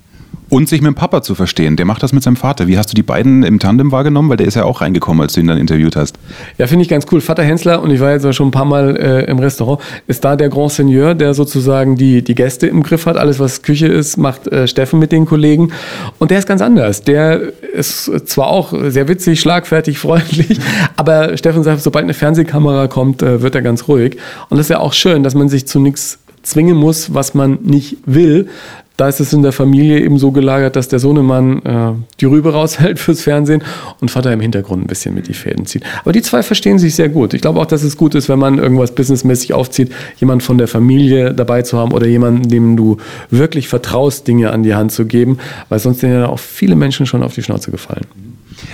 Und 0.49 0.69
sich 0.69 0.81
mit 0.81 0.87
dem 0.87 0.95
Papa 0.95 1.21
zu 1.21 1.35
verstehen. 1.35 1.75
Der 1.75 1.85
macht 1.85 2.03
das 2.03 2.13
mit 2.13 2.23
seinem 2.23 2.37
Vater. 2.37 2.67
Wie 2.67 2.77
hast 2.77 2.89
du 2.89 2.95
die 2.95 3.03
beiden 3.03 3.43
im 3.43 3.59
Tandem 3.59 3.91
wahrgenommen? 3.91 4.29
Weil 4.29 4.37
der 4.37 4.47
ist 4.47 4.55
ja 4.55 4.63
auch 4.63 4.79
reingekommen, 4.79 5.21
als 5.21 5.33
du 5.33 5.41
ihn 5.41 5.47
dann 5.47 5.57
interviewt 5.57 5.97
hast. 5.97 6.17
Ja, 6.57 6.67
finde 6.67 6.83
ich 6.83 6.89
ganz 6.89 7.05
cool. 7.11 7.19
Vater 7.19 7.43
Hensler, 7.43 7.81
und 7.81 7.91
ich 7.91 7.99
war 7.99 8.11
jetzt 8.11 8.33
schon 8.33 8.47
ein 8.47 8.51
paar 8.51 8.63
Mal 8.63 8.95
äh, 8.95 9.29
im 9.29 9.39
Restaurant, 9.39 9.81
ist 10.07 10.23
da 10.23 10.37
der 10.37 10.47
Grand 10.47 10.71
Seigneur, 10.71 11.15
der 11.15 11.33
sozusagen 11.33 11.97
die, 11.97 12.23
die 12.23 12.33
Gäste 12.33 12.67
im 12.67 12.81
Griff 12.81 13.07
hat. 13.07 13.17
Alles, 13.17 13.39
was 13.39 13.61
Küche 13.61 13.87
ist, 13.87 14.15
macht 14.15 14.47
äh, 14.47 14.69
Steffen 14.69 14.99
mit 14.99 15.11
den 15.11 15.25
Kollegen. 15.25 15.73
Und 16.17 16.31
der 16.31 16.39
ist 16.39 16.47
ganz 16.47 16.61
anders. 16.61 17.01
Der 17.01 17.41
ist 17.73 18.05
zwar 18.29 18.47
auch 18.47 18.73
sehr 18.87 19.09
witzig, 19.09 19.41
schlagfertig, 19.41 19.99
freundlich, 20.07 20.59
aber 20.95 21.35
Steffen 21.35 21.63
sagt, 21.63 21.81
sobald 21.81 22.03
eine 22.03 22.13
Fernsehkamera 22.13 22.87
kommt, 22.87 23.21
äh, 23.21 23.41
wird 23.41 23.53
er 23.53 23.61
ganz 23.61 23.89
ruhig. 23.89 24.15
Und 24.49 24.57
das 24.57 24.67
ist 24.67 24.69
ja 24.69 24.79
auch 24.79 24.93
schön, 24.93 25.23
dass 25.23 25.35
man 25.35 25.49
sich 25.49 25.67
zu 25.67 25.79
nichts 25.81 26.19
zwingen 26.47 26.77
muss, 26.77 27.13
was 27.13 27.33
man 27.33 27.59
nicht 27.63 27.97
will. 28.05 28.47
Da 28.95 29.07
ist 29.07 29.19
es 29.19 29.31
in 29.31 29.43
der 29.43 29.51
Familie 29.51 29.99
eben 29.99 30.17
so 30.17 30.31
gelagert, 30.31 30.75
dass 30.75 30.87
der 30.87 30.97
Sohnemann 30.97 31.61
äh, 31.63 31.91
die 32.19 32.25
Rübe 32.25 32.53
raushält 32.53 32.97
fürs 32.97 33.21
Fernsehen 33.21 33.63
und 34.01 34.09
Vater 34.09 34.33
im 34.33 34.39
Hintergrund 34.39 34.83
ein 34.83 34.87
bisschen 34.87 35.13
mit 35.13 35.27
die 35.27 35.35
Fäden 35.35 35.67
zieht. 35.67 35.83
Aber 36.01 36.13
die 36.13 36.23
zwei 36.23 36.41
verstehen 36.41 36.79
sich 36.79 36.95
sehr 36.95 37.09
gut. 37.09 37.35
Ich 37.35 37.41
glaube 37.41 37.59
auch, 37.59 37.67
dass 37.67 37.83
es 37.83 37.95
gut 37.95 38.15
ist, 38.15 38.27
wenn 38.27 38.39
man 38.39 38.57
irgendwas 38.57 38.95
businessmäßig 38.95 39.53
aufzieht, 39.53 39.91
jemand 40.19 40.41
von 40.41 40.57
der 40.57 40.67
Familie 40.67 41.35
dabei 41.35 41.61
zu 41.61 41.77
haben 41.77 41.91
oder 41.91 42.07
jemanden, 42.07 42.49
dem 42.49 42.75
du 42.75 42.97
wirklich 43.29 43.67
vertraust, 43.67 44.27
Dinge 44.27 44.49
an 44.51 44.63
die 44.63 44.73
Hand 44.73 44.91
zu 44.91 45.05
geben, 45.05 45.37
weil 45.69 45.77
sonst 45.77 45.99
sind 45.99 46.11
ja 46.11 46.27
auch 46.27 46.39
viele 46.39 46.75
Menschen 46.75 47.05
schon 47.05 47.21
auf 47.21 47.35
die 47.35 47.43
Schnauze 47.43 47.69
gefallen. 47.69 48.07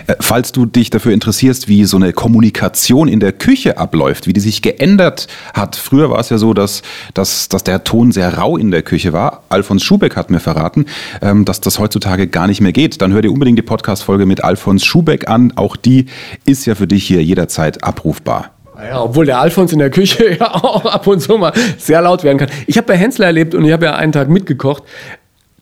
Äh, 0.08 0.16
falls 0.20 0.52
du 0.52 0.66
dich 0.66 0.90
dafür 0.90 1.14
interessierst, 1.14 1.68
wie 1.68 1.86
so 1.86 1.98
eine 1.98 2.14
Kommunikation 2.14 3.08
in 3.08 3.20
der 3.20 3.32
Küche 3.32 3.78
abläuft, 3.78 4.28
wie 4.28 4.34
die 4.34 4.40
sich 4.40 4.62
geändert 4.62 5.28
hat. 5.54 5.76
Früher 5.76 6.10
war 6.10 6.20
es 6.20 6.30
ja 6.30 6.38
so, 6.38 6.54
dass, 6.54 6.82
dass, 7.14 7.50
dass 7.50 7.64
der 7.64 7.84
Ton 7.84 8.12
sehr 8.12 8.38
rau 8.38 8.58
in 8.58 8.72
der 8.72 8.82
Küche 8.82 9.14
war. 9.14 9.44
Alfons 9.50 9.84
Schubeck 9.84 10.16
hat 10.16 10.30
mir 10.30 10.40
verraten, 10.40 10.86
ähm, 11.22 11.46
dass 11.46 11.62
das 11.62 11.80
heutzutage 11.80 12.28
gar 12.28 12.48
nicht 12.48 12.62
mehr 12.62 12.74
geht. 12.74 13.02
Dann 13.02 13.14
hör 13.14 13.22
dir 13.22 13.32
unbedingt 13.32 13.58
die 13.58 13.64
Podcast-Folge 13.64 14.26
mit 14.26 14.44
Alfons 14.44 14.86
Schubeck 14.86 15.30
an. 15.30 15.54
Auch 15.56 15.76
die 15.76 16.08
ist 16.46 16.66
ja 16.66 16.76
für 16.76 16.88
dich 16.88 17.06
hier 17.06 17.24
jederzeit 17.24 17.84
abrufbar. 17.84 18.52
Ja, 18.76 19.04
obwohl 19.04 19.26
der 19.26 19.40
Alfons 19.40 19.72
in 19.72 19.80
der 19.80 19.92
Küche 19.92 20.36
ja 20.40 20.54
auch 20.56 20.86
ab 20.86 21.06
und 21.08 21.20
zu 21.20 21.38
mal 21.38 21.54
sehr 21.78 22.02
laut 22.02 22.24
werden 22.24 22.38
kann. 22.38 22.50
Ich 22.68 22.78
habe 22.78 22.88
bei 22.88 22.98
Hensler 22.98 23.28
erlebt 23.28 23.54
und 23.56 23.64
ich 23.66 23.72
habe 23.72 23.86
ja 23.86 23.96
einen 23.96 24.12
Tag 24.12 24.30
mitgekocht 24.30 24.84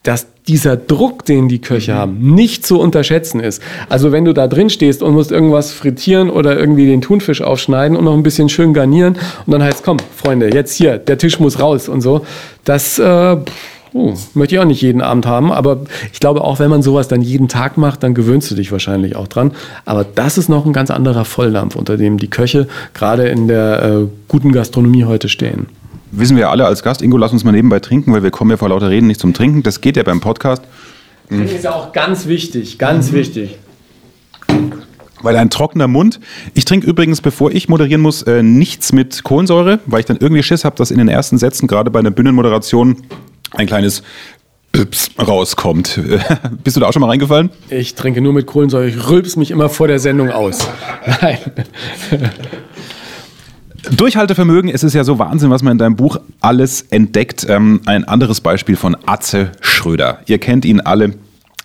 dass 0.03 0.27
dieser 0.48 0.77
Druck, 0.77 1.25
den 1.25 1.48
die 1.48 1.62
Köche 1.62 1.93
haben, 1.93 2.34
nicht 2.34 2.65
zu 2.65 2.79
unterschätzen 2.79 3.39
ist. 3.39 3.62
Also 3.89 4.12
wenn 4.12 4.25
du 4.25 4.34
da 4.34 4.48
drin 4.48 4.70
stehst 4.70 5.03
und 5.03 5.13
musst 5.13 5.31
irgendwas 5.31 5.72
frittieren 5.72 6.29
oder 6.29 6.58
irgendwie 6.58 6.88
den 6.88 7.01
Thunfisch 7.01 7.41
aufschneiden 7.41 7.96
und 7.96 8.05
noch 8.05 8.13
ein 8.13 8.24
bisschen 8.24 8.50
schön 8.50 8.74
garnieren 8.74 9.17
und 9.46 9.51
dann 9.53 9.63
heißt, 9.63 9.84
komm, 9.84 9.98
Freunde, 10.15 10.51
jetzt 10.53 10.75
hier, 10.75 10.98
der 10.98 11.17
Tisch 11.20 11.39
muss 11.39 11.60
raus 11.60 11.88
und 11.88 12.01
so, 12.01 12.25
das 12.65 12.98
äh, 12.98 13.38
oh, 13.93 14.13
möchte 14.34 14.55
ich 14.55 14.60
auch 14.60 14.65
nicht 14.65 14.81
jeden 14.81 15.01
Abend 15.01 15.27
haben, 15.27 15.51
aber 15.51 15.81
ich 16.12 16.20
glaube 16.20 16.41
auch, 16.41 16.58
wenn 16.58 16.72
man 16.72 16.81
sowas 16.81 17.08
dann 17.08 17.22
jeden 17.22 17.48
Tag 17.48 17.77
macht, 17.77 18.01
dann 18.01 18.15
gewöhnst 18.15 18.50
du 18.50 18.55
dich 18.55 18.72
wahrscheinlich 18.72 19.15
auch 19.15 19.27
dran. 19.27 19.51
Aber 19.86 20.03
das 20.03 20.39
ist 20.39 20.50
noch 20.50 20.65
ein 20.65 20.74
ganz 20.74 20.89
anderer 20.89 21.25
Volldampf, 21.25 21.75
unter 21.75 21.98
dem 21.98 22.17
die 22.17 22.29
Köche 22.29 22.67
gerade 22.96 23.27
in 23.27 23.48
der 23.48 23.84
äh, 23.84 24.08
guten 24.27 24.51
Gastronomie 24.51 25.05
heute 25.05 25.29
stehen. 25.29 25.67
Wissen 26.11 26.35
wir 26.35 26.41
ja 26.41 26.49
alle 26.51 26.65
als 26.65 26.83
Gast, 26.83 27.01
Ingo, 27.01 27.17
lass 27.17 27.31
uns 27.31 27.43
mal 27.43 27.51
nebenbei 27.51 27.79
trinken, 27.79 28.13
weil 28.13 28.23
wir 28.23 28.31
kommen 28.31 28.51
ja 28.51 28.57
vor 28.57 28.69
lauter 28.69 28.89
Reden 28.89 29.07
nicht 29.07 29.19
zum 29.19 29.33
Trinken. 29.33 29.63
Das 29.63 29.81
geht 29.81 29.97
ja 29.97 30.03
beim 30.03 30.19
Podcast. 30.19 30.63
Das 31.29 31.51
ist 31.51 31.63
ja 31.63 31.73
auch 31.73 31.93
ganz 31.93 32.27
wichtig, 32.27 32.77
ganz 32.77 33.11
mhm. 33.11 33.15
wichtig. 33.15 33.57
Weil 35.21 35.37
ein 35.37 35.49
trockener 35.49 35.87
Mund. 35.87 36.19
Ich 36.53 36.65
trinke 36.65 36.87
übrigens, 36.87 37.21
bevor 37.21 37.51
ich 37.51 37.69
moderieren 37.69 38.01
muss, 38.01 38.23
äh, 38.23 38.43
nichts 38.43 38.91
mit 38.91 39.23
Kohlensäure, 39.23 39.79
weil 39.85 40.01
ich 40.01 40.05
dann 40.05 40.17
irgendwie 40.17 40.43
Schiss 40.43 40.65
habe, 40.65 40.75
dass 40.75 40.91
in 40.91 40.97
den 40.97 41.07
ersten 41.07 41.37
Sätzen, 41.37 41.67
gerade 41.67 41.91
bei 41.91 41.99
einer 41.99 42.11
Bühnenmoderation, 42.11 42.97
ein 43.51 43.67
kleines 43.67 44.03
Pips 44.71 45.11
rauskommt. 45.19 45.99
Bist 46.63 46.75
du 46.75 46.81
da 46.81 46.87
auch 46.87 46.93
schon 46.93 47.01
mal 47.01 47.09
reingefallen? 47.09 47.49
Ich 47.69 47.95
trinke 47.95 48.21
nur 48.21 48.33
mit 48.33 48.47
Kohlensäure. 48.47 48.87
Ich 48.87 49.09
rülps 49.09 49.35
mich 49.35 49.51
immer 49.51 49.69
vor 49.69 49.87
der 49.87 49.99
Sendung 49.99 50.31
aus. 50.31 50.67
Nein. 51.21 51.37
Durchhaltevermögen, 53.89 54.69
es 54.69 54.83
ist 54.83 54.93
ja 54.93 55.03
so 55.03 55.17
Wahnsinn, 55.17 55.50
was 55.50 55.63
man 55.63 55.71
in 55.71 55.79
deinem 55.79 55.95
Buch 55.95 56.17
alles 56.39 56.83
entdeckt. 56.91 57.47
Ähm, 57.50 57.81
ein 57.85 58.03
anderes 58.03 58.41
Beispiel 58.41 58.75
von 58.75 58.95
Atze 59.07 59.53
Schröder. 59.59 60.19
Ihr 60.27 60.38
kennt 60.38 60.65
ihn 60.65 60.81
alle. 60.81 61.15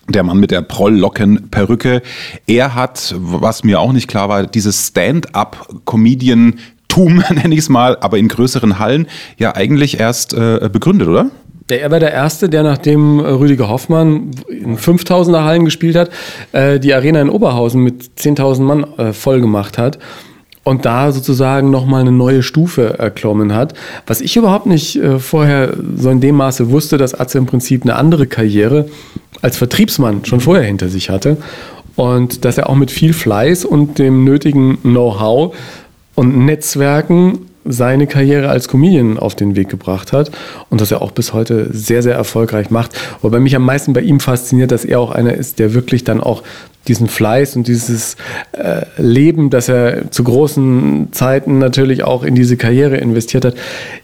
Der 0.08 0.22
Mann 0.22 0.38
mit 0.38 0.50
der 0.52 0.62
Prolllocken-Perücke. 0.62 2.00
Er 2.46 2.74
hat, 2.74 3.14
was 3.18 3.64
mir 3.64 3.80
auch 3.80 3.92
nicht 3.92 4.08
klar 4.08 4.30
war, 4.30 4.46
dieses 4.46 4.86
Stand-up-Comedian-Tum, 4.86 7.16
nenne 7.34 7.54
ich 7.54 7.60
es 7.60 7.68
mal, 7.68 7.98
aber 8.00 8.16
in 8.16 8.28
größeren 8.28 8.78
Hallen 8.78 9.08
ja 9.36 9.54
eigentlich 9.54 10.00
erst 10.00 10.32
äh, 10.32 10.70
begründet, 10.72 11.08
oder? 11.08 11.26
Er 11.68 11.90
war 11.90 11.98
der 11.98 12.12
Erste, 12.12 12.48
der 12.48 12.62
nachdem 12.62 13.18
äh, 13.18 13.28
Rüdiger 13.28 13.68
Hoffmann 13.68 14.30
in 14.48 14.78
5000er 14.78 15.42
Hallen 15.42 15.64
gespielt 15.64 15.96
hat, 15.96 16.10
äh, 16.52 16.78
die 16.78 16.94
Arena 16.94 17.20
in 17.20 17.28
Oberhausen 17.28 17.82
mit 17.82 18.04
10.000 18.16 18.62
Mann 18.62 18.84
äh, 18.98 19.12
voll 19.12 19.40
gemacht 19.40 19.76
hat 19.76 19.98
und 20.66 20.84
da 20.84 21.12
sozusagen 21.12 21.70
nochmal 21.70 22.00
eine 22.00 22.10
neue 22.10 22.42
Stufe 22.42 22.98
erklommen 22.98 23.54
hat. 23.54 23.74
Was 24.04 24.20
ich 24.20 24.36
überhaupt 24.36 24.66
nicht 24.66 25.00
vorher 25.18 25.74
so 25.96 26.10
in 26.10 26.20
dem 26.20 26.34
Maße 26.34 26.70
wusste, 26.70 26.98
dass 26.98 27.14
Atze 27.14 27.38
im 27.38 27.46
Prinzip 27.46 27.84
eine 27.84 27.94
andere 27.94 28.26
Karriere 28.26 28.88
als 29.42 29.56
Vertriebsmann 29.56 30.24
schon 30.24 30.40
vorher 30.40 30.64
hinter 30.64 30.88
sich 30.88 31.08
hatte 31.08 31.36
und 31.94 32.44
dass 32.44 32.58
er 32.58 32.68
auch 32.68 32.74
mit 32.74 32.90
viel 32.90 33.12
Fleiß 33.12 33.64
und 33.64 34.00
dem 34.00 34.24
nötigen 34.24 34.78
Know-how 34.82 35.54
und 36.16 36.36
Netzwerken 36.44 37.45
seine 37.68 38.06
Karriere 38.06 38.48
als 38.48 38.68
Comedian 38.68 39.18
auf 39.18 39.34
den 39.34 39.56
Weg 39.56 39.68
gebracht 39.68 40.12
hat 40.12 40.30
und 40.70 40.80
das 40.80 40.90
er 40.90 41.02
auch 41.02 41.10
bis 41.10 41.32
heute 41.32 41.68
sehr, 41.72 42.02
sehr 42.02 42.14
erfolgreich 42.14 42.70
macht. 42.70 42.92
Wobei 43.22 43.40
mich 43.40 43.56
am 43.56 43.64
meisten 43.64 43.92
bei 43.92 44.00
ihm 44.00 44.20
fasziniert, 44.20 44.70
dass 44.70 44.84
er 44.84 45.00
auch 45.00 45.10
einer 45.10 45.34
ist, 45.34 45.58
der 45.58 45.74
wirklich 45.74 46.04
dann 46.04 46.20
auch 46.20 46.42
diesen 46.88 47.08
Fleiß 47.08 47.56
und 47.56 47.66
dieses 47.66 48.16
äh, 48.52 48.82
Leben, 48.96 49.50
das 49.50 49.68
er 49.68 50.10
zu 50.10 50.22
großen 50.24 51.08
Zeiten 51.12 51.58
natürlich 51.58 52.04
auch 52.04 52.22
in 52.22 52.34
diese 52.34 52.56
Karriere 52.56 52.96
investiert 52.96 53.44
hat, 53.44 53.54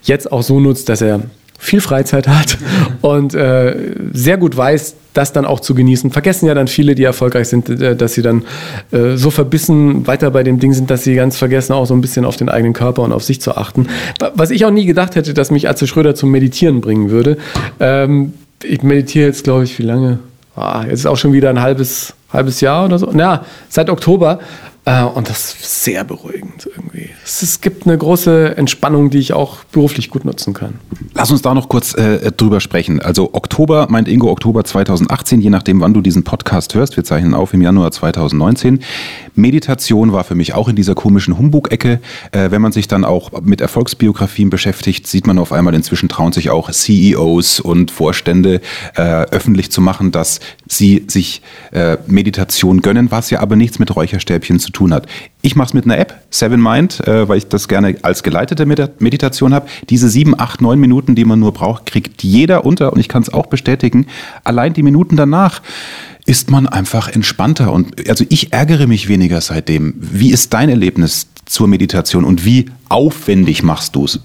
jetzt 0.02 0.32
auch 0.32 0.42
so 0.42 0.58
nutzt, 0.58 0.88
dass 0.88 1.00
er 1.00 1.20
viel 1.62 1.80
Freizeit 1.80 2.26
hat 2.26 2.58
und 3.02 3.34
äh, 3.34 3.94
sehr 4.12 4.36
gut 4.36 4.56
weiß, 4.56 4.96
das 5.14 5.32
dann 5.32 5.46
auch 5.46 5.60
zu 5.60 5.76
genießen. 5.76 6.10
Vergessen 6.10 6.46
ja 6.46 6.54
dann 6.54 6.66
viele, 6.66 6.96
die 6.96 7.04
erfolgreich 7.04 7.48
sind, 7.48 7.70
äh, 7.70 7.94
dass 7.94 8.14
sie 8.14 8.22
dann 8.22 8.42
äh, 8.90 9.14
so 9.14 9.30
verbissen 9.30 10.04
weiter 10.08 10.32
bei 10.32 10.42
dem 10.42 10.58
Ding 10.58 10.72
sind, 10.72 10.90
dass 10.90 11.04
sie 11.04 11.14
ganz 11.14 11.36
vergessen, 11.36 11.72
auch 11.72 11.86
so 11.86 11.94
ein 11.94 12.00
bisschen 12.00 12.24
auf 12.24 12.36
den 12.36 12.48
eigenen 12.48 12.72
Körper 12.72 13.02
und 13.02 13.12
auf 13.12 13.22
sich 13.22 13.40
zu 13.40 13.56
achten. 13.56 13.86
Was 14.34 14.50
ich 14.50 14.64
auch 14.64 14.72
nie 14.72 14.86
gedacht 14.86 15.14
hätte, 15.14 15.34
dass 15.34 15.52
mich 15.52 15.68
Atze 15.68 15.86
Schröder 15.86 16.16
zum 16.16 16.32
Meditieren 16.32 16.80
bringen 16.80 17.10
würde. 17.10 17.38
Ähm, 17.78 18.32
ich 18.64 18.82
meditiere 18.82 19.28
jetzt, 19.28 19.44
glaube 19.44 19.62
ich, 19.62 19.78
wie 19.78 19.84
lange? 19.84 20.18
Ah, 20.56 20.82
jetzt 20.82 21.00
ist 21.00 21.06
auch 21.06 21.16
schon 21.16 21.32
wieder 21.32 21.48
ein 21.48 21.60
halbes, 21.60 22.14
halbes 22.32 22.60
Jahr 22.60 22.86
oder 22.86 22.98
so. 22.98 23.08
Ja, 23.12 23.44
seit 23.68 23.88
Oktober. 23.88 24.40
Äh, 24.84 25.04
und 25.04 25.28
das 25.28 25.54
ist 25.54 25.84
sehr 25.84 26.02
beruhigend 26.02 26.68
irgendwie. 26.74 27.10
Es, 27.24 27.60
gibt 27.60 27.86
eine 27.86 27.96
große 27.96 28.56
Entspannung, 28.56 29.10
die 29.10 29.18
ich 29.18 29.32
auch 29.32 29.62
beruflich 29.70 30.10
gut 30.10 30.24
nutzen 30.24 30.54
kann. 30.54 30.74
Lass 31.14 31.30
uns 31.30 31.40
da 31.42 31.54
noch 31.54 31.68
kurz 31.68 31.94
äh, 31.94 32.32
drüber 32.32 32.60
sprechen. 32.60 33.00
Also 33.00 33.30
Oktober, 33.32 33.86
meint 33.90 34.08
Ingo, 34.08 34.30
Oktober 34.30 34.64
2018, 34.64 35.40
je 35.40 35.50
nachdem, 35.50 35.80
wann 35.80 35.94
du 35.94 36.00
diesen 36.00 36.24
Podcast 36.24 36.74
hörst. 36.74 36.96
Wir 36.96 37.04
zeichnen 37.04 37.34
auf 37.34 37.54
im 37.54 37.62
Januar 37.62 37.92
2019. 37.92 38.80
Meditation 39.36 40.12
war 40.12 40.24
für 40.24 40.34
mich 40.34 40.54
auch 40.54 40.68
in 40.68 40.74
dieser 40.74 40.96
komischen 40.96 41.38
Humbug-Ecke. 41.38 42.00
Äh, 42.32 42.50
wenn 42.50 42.60
man 42.60 42.72
sich 42.72 42.88
dann 42.88 43.04
auch 43.04 43.40
mit 43.40 43.60
Erfolgsbiografien 43.60 44.50
beschäftigt, 44.50 45.06
sieht 45.06 45.28
man 45.28 45.38
auf 45.38 45.52
einmal, 45.52 45.74
inzwischen 45.74 46.08
trauen 46.08 46.32
sich 46.32 46.50
auch 46.50 46.70
CEOs 46.70 47.60
und 47.60 47.92
Vorstände 47.92 48.60
äh, 48.96 49.00
öffentlich 49.02 49.70
zu 49.70 49.80
machen, 49.80 50.10
dass 50.10 50.40
sie 50.72 51.04
sich 51.08 51.42
äh, 51.72 51.98
Meditation 52.06 52.80
gönnen, 52.80 53.10
was 53.10 53.30
ja 53.30 53.40
aber 53.40 53.56
nichts 53.56 53.78
mit 53.78 53.94
Räucherstäbchen 53.94 54.58
zu 54.58 54.70
tun 54.70 54.92
hat. 54.92 55.06
Ich 55.42 55.56
mache 55.56 55.68
es 55.68 55.74
mit 55.74 55.84
einer 55.84 55.98
App, 55.98 56.22
Seven 56.30 56.62
Mind, 56.62 57.06
äh, 57.06 57.28
weil 57.28 57.38
ich 57.38 57.48
das 57.48 57.68
gerne 57.68 57.96
als 58.02 58.22
geleitete 58.22 58.66
Meditation 58.66 59.54
habe. 59.54 59.66
Diese 59.90 60.08
sieben, 60.08 60.38
acht, 60.38 60.60
neun 60.60 60.78
Minuten, 60.80 61.14
die 61.14 61.24
man 61.24 61.40
nur 61.40 61.52
braucht, 61.52 61.86
kriegt 61.86 62.22
jeder 62.22 62.64
unter 62.64 62.92
und 62.92 63.00
ich 63.00 63.08
kann 63.08 63.22
es 63.22 63.32
auch 63.32 63.46
bestätigen. 63.46 64.06
Allein 64.44 64.72
die 64.72 64.82
Minuten 64.82 65.16
danach 65.16 65.62
ist 66.24 66.50
man 66.50 66.66
einfach 66.66 67.08
entspannter. 67.08 67.72
Und 67.72 68.08
also 68.08 68.24
ich 68.28 68.52
ärgere 68.52 68.86
mich 68.86 69.08
weniger 69.08 69.40
seitdem. 69.40 69.94
Wie 69.98 70.30
ist 70.30 70.54
dein 70.54 70.68
Erlebnis 70.68 71.26
zur 71.46 71.66
Meditation 71.68 72.24
und 72.24 72.44
wie 72.44 72.66
aufwendig 72.88 73.62
machst 73.62 73.96
du 73.96 74.04
es? 74.04 74.20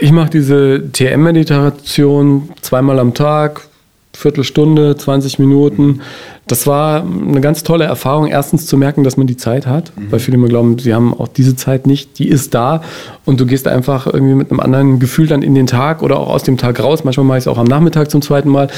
Ich 0.00 0.12
mache 0.12 0.30
diese 0.30 0.90
TM-Meditation 0.92 2.50
zweimal 2.60 2.98
am 2.98 3.14
Tag, 3.14 3.68
Viertelstunde, 4.14 4.96
20 4.96 5.38
Minuten. 5.38 6.00
Das 6.46 6.66
war 6.66 7.02
eine 7.02 7.40
ganz 7.40 7.62
tolle 7.62 7.84
Erfahrung, 7.84 8.26
erstens 8.26 8.66
zu 8.66 8.76
merken, 8.76 9.04
dass 9.04 9.16
man 9.16 9.26
die 9.26 9.36
Zeit 9.36 9.66
hat, 9.66 9.92
mhm. 9.96 10.12
weil 10.12 10.18
viele 10.20 10.36
immer 10.36 10.48
glauben, 10.48 10.78
sie 10.78 10.92
haben 10.92 11.14
auch 11.18 11.28
diese 11.28 11.56
Zeit 11.56 11.86
nicht, 11.86 12.18
die 12.18 12.28
ist 12.28 12.52
da 12.54 12.82
und 13.24 13.40
du 13.40 13.46
gehst 13.46 13.66
einfach 13.66 14.06
irgendwie 14.06 14.34
mit 14.34 14.50
einem 14.50 14.60
anderen 14.60 14.98
Gefühl 14.98 15.26
dann 15.26 15.42
in 15.42 15.54
den 15.54 15.66
Tag 15.66 16.02
oder 16.02 16.18
auch 16.18 16.28
aus 16.28 16.42
dem 16.42 16.58
Tag 16.58 16.82
raus. 16.82 17.04
Manchmal 17.04 17.24
mache 17.24 17.38
ich 17.38 17.44
es 17.44 17.48
auch 17.48 17.58
am 17.58 17.66
Nachmittag 17.66 18.10
zum 18.10 18.20
zweiten 18.22 18.50
Mal, 18.50 18.68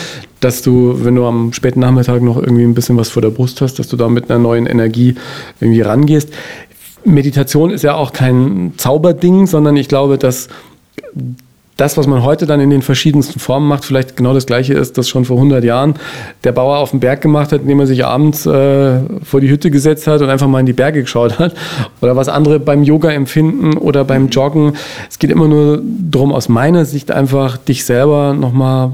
dass 0.40 0.62
du, 0.62 1.04
wenn 1.04 1.16
du 1.16 1.24
am 1.24 1.52
späten 1.52 1.80
Nachmittag 1.80 2.22
noch 2.22 2.36
irgendwie 2.36 2.64
ein 2.64 2.74
bisschen 2.74 2.96
was 2.96 3.10
vor 3.10 3.22
der 3.22 3.30
Brust 3.30 3.60
hast, 3.60 3.78
dass 3.78 3.88
du 3.88 3.96
da 3.96 4.08
mit 4.08 4.30
einer 4.30 4.38
neuen 4.38 4.66
Energie 4.66 5.16
irgendwie 5.60 5.80
rangehst. 5.80 6.30
Meditation 7.04 7.70
ist 7.70 7.82
ja 7.82 7.94
auch 7.94 8.12
kein 8.12 8.74
Zauberding, 8.76 9.46
sondern 9.46 9.76
ich 9.76 9.88
glaube, 9.88 10.16
dass 10.16 10.48
das, 11.76 11.96
was 11.96 12.06
man 12.06 12.22
heute 12.22 12.46
dann 12.46 12.60
in 12.60 12.70
den 12.70 12.82
verschiedensten 12.82 13.40
Formen 13.40 13.66
macht, 13.66 13.84
vielleicht 13.84 14.16
genau 14.16 14.32
das 14.32 14.46
Gleiche 14.46 14.74
ist, 14.74 14.96
das 14.96 15.08
schon 15.08 15.24
vor 15.24 15.36
100 15.36 15.64
Jahren 15.64 15.94
der 16.44 16.52
Bauer 16.52 16.78
auf 16.78 16.90
dem 16.90 17.00
Berg 17.00 17.20
gemacht 17.20 17.50
hat, 17.52 17.62
indem 17.62 17.80
er 17.80 17.86
sich 17.86 18.04
abends 18.04 18.46
äh, 18.46 19.00
vor 19.24 19.40
die 19.40 19.50
Hütte 19.50 19.70
gesetzt 19.70 20.06
hat 20.06 20.20
und 20.20 20.30
einfach 20.30 20.46
mal 20.46 20.60
in 20.60 20.66
die 20.66 20.72
Berge 20.72 21.02
geschaut 21.02 21.38
hat. 21.38 21.54
Oder 22.00 22.16
was 22.16 22.28
andere 22.28 22.60
beim 22.60 22.84
Yoga 22.84 23.10
empfinden 23.10 23.76
oder 23.76 24.04
beim 24.04 24.28
Joggen. 24.28 24.74
Es 25.08 25.18
geht 25.18 25.30
immer 25.30 25.48
nur 25.48 25.82
darum, 25.82 26.32
aus 26.32 26.48
meiner 26.48 26.84
Sicht 26.84 27.10
einfach 27.10 27.56
dich 27.56 27.84
selber 27.84 28.34
nochmal 28.34 28.92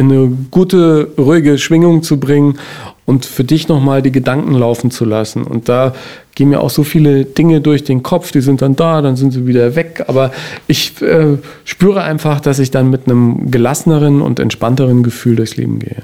in 0.00 0.10
eine 0.10 0.32
gute, 0.50 1.12
ruhige 1.18 1.58
Schwingung 1.58 2.02
zu 2.02 2.18
bringen 2.18 2.58
und 3.04 3.26
für 3.26 3.44
dich 3.44 3.68
nochmal 3.68 4.00
die 4.00 4.12
Gedanken 4.12 4.54
laufen 4.54 4.90
zu 4.90 5.04
lassen. 5.04 5.42
Und 5.42 5.68
da 5.68 5.94
gehen 6.34 6.48
mir 6.48 6.60
auch 6.60 6.70
so 6.70 6.84
viele 6.84 7.26
Dinge 7.26 7.60
durch 7.60 7.84
den 7.84 8.02
Kopf, 8.02 8.32
die 8.32 8.40
sind 8.40 8.62
dann 8.62 8.76
da, 8.76 9.02
dann 9.02 9.16
sind 9.16 9.32
sie 9.32 9.46
wieder 9.46 9.76
weg. 9.76 10.04
Aber 10.06 10.32
ich 10.66 11.02
äh, 11.02 11.36
spüre 11.64 12.02
einfach, 12.02 12.40
dass 12.40 12.58
ich 12.58 12.70
dann 12.70 12.88
mit 12.88 13.06
einem 13.06 13.50
gelasseneren 13.50 14.22
und 14.22 14.40
entspannteren 14.40 15.02
Gefühl 15.02 15.36
durchs 15.36 15.56
Leben 15.56 15.80
gehe. 15.80 16.02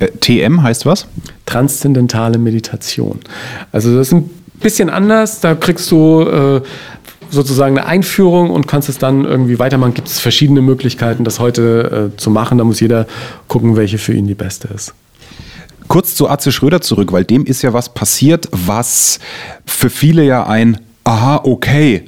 Äh, 0.00 0.08
TM 0.18 0.62
heißt 0.62 0.84
was? 0.84 1.06
Transzendentale 1.46 2.38
Meditation. 2.38 3.20
Also 3.70 3.96
das 3.96 4.08
ist 4.08 4.14
ein 4.14 4.30
bisschen 4.60 4.90
anders. 4.90 5.40
Da 5.40 5.54
kriegst 5.54 5.88
du 5.92 6.22
äh, 6.22 6.60
sozusagen 7.32 7.76
eine 7.76 7.86
Einführung 7.86 8.50
und 8.50 8.68
kannst 8.68 8.88
es 8.88 8.98
dann 8.98 9.24
irgendwie 9.24 9.58
weitermachen. 9.58 9.94
Gibt 9.94 10.08
es 10.08 10.20
verschiedene 10.20 10.60
Möglichkeiten, 10.60 11.24
das 11.24 11.40
heute 11.40 12.12
äh, 12.14 12.16
zu 12.16 12.30
machen. 12.30 12.58
Da 12.58 12.64
muss 12.64 12.80
jeder 12.80 13.06
gucken, 13.48 13.76
welche 13.76 13.98
für 13.98 14.12
ihn 14.12 14.26
die 14.26 14.34
beste 14.34 14.68
ist. 14.68 14.94
Kurz 15.88 16.14
zu 16.14 16.28
Atze 16.28 16.52
Schröder 16.52 16.80
zurück, 16.80 17.12
weil 17.12 17.24
dem 17.24 17.44
ist 17.44 17.62
ja 17.62 17.72
was 17.72 17.92
passiert, 17.92 18.48
was 18.52 19.18
für 19.66 19.90
viele 19.90 20.24
ja 20.24 20.46
ein 20.46 20.78
Aha, 21.04 21.40
okay 21.42 22.04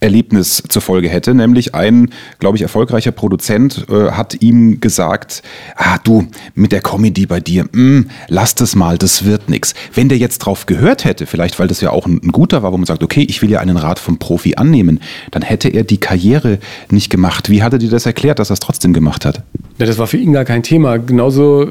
Erlebnis 0.00 0.62
zur 0.68 0.80
Folge 0.80 1.08
hätte, 1.08 1.34
nämlich 1.34 1.74
ein, 1.74 2.10
glaube 2.38 2.56
ich, 2.56 2.62
erfolgreicher 2.62 3.10
Produzent 3.10 3.86
äh, 3.90 4.12
hat 4.12 4.40
ihm 4.40 4.78
gesagt, 4.80 5.42
ah 5.74 5.98
du, 6.04 6.26
mit 6.54 6.70
der 6.70 6.82
Comedy 6.82 7.26
bei 7.26 7.40
dir, 7.40 7.64
mh, 7.64 7.70
mm, 7.72 8.10
lass 8.28 8.54
das 8.54 8.76
mal, 8.76 8.96
das 8.96 9.24
wird 9.24 9.48
nix. 9.48 9.74
Wenn 9.92 10.08
der 10.08 10.18
jetzt 10.18 10.38
drauf 10.38 10.66
gehört 10.66 11.04
hätte, 11.04 11.26
vielleicht 11.26 11.58
weil 11.58 11.66
das 11.66 11.80
ja 11.80 11.90
auch 11.90 12.06
ein, 12.06 12.20
ein, 12.22 12.30
guter 12.30 12.62
war, 12.62 12.72
wo 12.72 12.76
man 12.76 12.86
sagt, 12.86 13.02
okay, 13.02 13.26
ich 13.28 13.42
will 13.42 13.50
ja 13.50 13.58
einen 13.58 13.76
Rat 13.76 13.98
vom 13.98 14.18
Profi 14.18 14.54
annehmen, 14.54 15.00
dann 15.32 15.42
hätte 15.42 15.68
er 15.68 15.82
die 15.82 15.98
Karriere 15.98 16.58
nicht 16.90 17.10
gemacht. 17.10 17.50
Wie 17.50 17.64
hat 17.64 17.72
er 17.72 17.80
dir 17.80 17.90
das 17.90 18.06
erklärt, 18.06 18.38
dass 18.38 18.50
er 18.50 18.54
es 18.54 18.60
trotzdem 18.60 18.92
gemacht 18.92 19.24
hat? 19.24 19.42
Ja, 19.78 19.86
das 19.86 19.98
war 19.98 20.06
für 20.06 20.16
ihn 20.16 20.32
gar 20.32 20.44
kein 20.44 20.62
Thema. 20.62 20.98
Genauso 20.98 21.66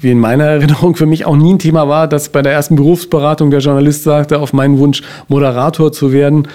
wie 0.00 0.10
in 0.10 0.18
meiner 0.18 0.44
Erinnerung 0.46 0.96
für 0.96 1.06
mich 1.06 1.24
auch 1.24 1.36
nie 1.36 1.54
ein 1.54 1.58
Thema 1.60 1.88
war, 1.88 2.08
dass 2.08 2.28
bei 2.28 2.42
der 2.42 2.52
ersten 2.52 2.74
Berufsberatung 2.74 3.52
der 3.52 3.60
Journalist 3.60 4.02
sagte, 4.02 4.40
auf 4.40 4.52
meinen 4.52 4.78
Wunsch 4.78 5.02
Moderator 5.28 5.92
zu 5.92 6.12
werden, 6.12 6.48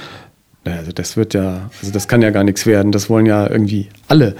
also 0.63 0.91
das 0.91 1.17
wird 1.17 1.33
ja, 1.33 1.71
also 1.81 1.91
das 1.91 2.07
kann 2.07 2.21
ja 2.21 2.29
gar 2.29 2.43
nichts 2.43 2.67
werden. 2.67 2.91
Das 2.91 3.09
wollen 3.09 3.25
ja 3.25 3.49
irgendwie 3.49 3.87
alle. 4.07 4.35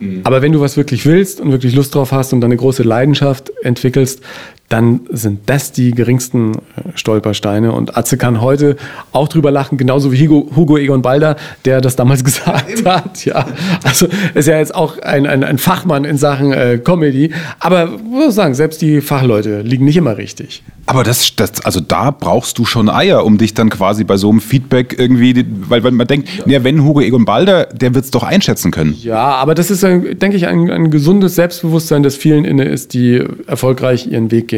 Mhm. 0.00 0.20
Aber 0.24 0.40
wenn 0.40 0.52
du 0.52 0.60
was 0.60 0.76
wirklich 0.78 1.04
willst 1.04 1.40
und 1.40 1.52
wirklich 1.52 1.74
Lust 1.74 1.94
drauf 1.94 2.12
hast 2.12 2.32
und 2.32 2.40
dann 2.40 2.48
eine 2.50 2.56
große 2.56 2.82
Leidenschaft 2.82 3.52
entwickelst, 3.62 4.22
dann 4.68 5.00
sind 5.10 5.40
das 5.46 5.72
die 5.72 5.92
geringsten 5.92 6.52
äh, 6.54 6.58
Stolpersteine. 6.94 7.72
Und 7.72 7.96
Atze 7.96 8.16
kann 8.16 8.40
heute 8.40 8.76
auch 9.12 9.28
drüber 9.28 9.50
lachen, 9.50 9.78
genauso 9.78 10.12
wie 10.12 10.26
Hugo, 10.26 10.50
Hugo 10.56 10.76
Egon 10.76 11.02
Balder, 11.02 11.36
der 11.64 11.80
das 11.80 11.96
damals 11.96 12.24
gesagt 12.24 12.84
hat. 12.84 13.24
Ja, 13.24 13.46
also 13.84 14.08
ist 14.34 14.48
ja 14.48 14.58
jetzt 14.58 14.74
auch 14.74 14.98
ein, 14.98 15.26
ein, 15.26 15.44
ein 15.44 15.58
Fachmann 15.58 16.04
in 16.04 16.18
Sachen 16.18 16.52
äh, 16.52 16.78
Comedy. 16.82 17.32
Aber 17.60 17.90
ich 17.94 18.02
muss 18.02 18.34
sagen, 18.34 18.54
selbst 18.54 18.82
die 18.82 19.00
Fachleute 19.00 19.60
liegen 19.62 19.84
nicht 19.84 19.96
immer 19.96 20.16
richtig. 20.16 20.62
Aber 20.86 21.02
das, 21.02 21.34
das, 21.34 21.64
also 21.64 21.80
da 21.80 22.10
brauchst 22.12 22.58
du 22.58 22.64
schon 22.64 22.88
Eier, 22.88 23.24
um 23.24 23.38
dich 23.38 23.54
dann 23.54 23.70
quasi 23.70 24.04
bei 24.04 24.16
so 24.16 24.30
einem 24.30 24.40
Feedback 24.40 24.96
irgendwie, 24.98 25.44
weil, 25.68 25.82
weil 25.82 25.90
man 25.90 26.06
denkt, 26.06 26.28
ja. 26.38 26.44
ja 26.46 26.64
wenn 26.64 26.84
Hugo 26.84 27.00
Egon 27.00 27.24
Balder, 27.24 27.66
der 27.66 27.94
wird 27.94 28.04
es 28.04 28.10
doch 28.12 28.22
einschätzen 28.22 28.70
können. 28.70 28.96
Ja, 29.00 29.18
aber 29.18 29.54
das 29.54 29.70
ist, 29.70 29.82
denke 29.82 30.36
ich, 30.36 30.46
ein, 30.46 30.70
ein 30.70 30.90
gesundes 30.90 31.34
Selbstbewusstsein, 31.34 32.02
das 32.02 32.14
vielen 32.16 32.44
inne 32.44 32.64
ist, 32.64 32.94
die 32.94 33.22
erfolgreich 33.46 34.06
ihren 34.06 34.30
Weg 34.30 34.48
gehen. 34.48 34.55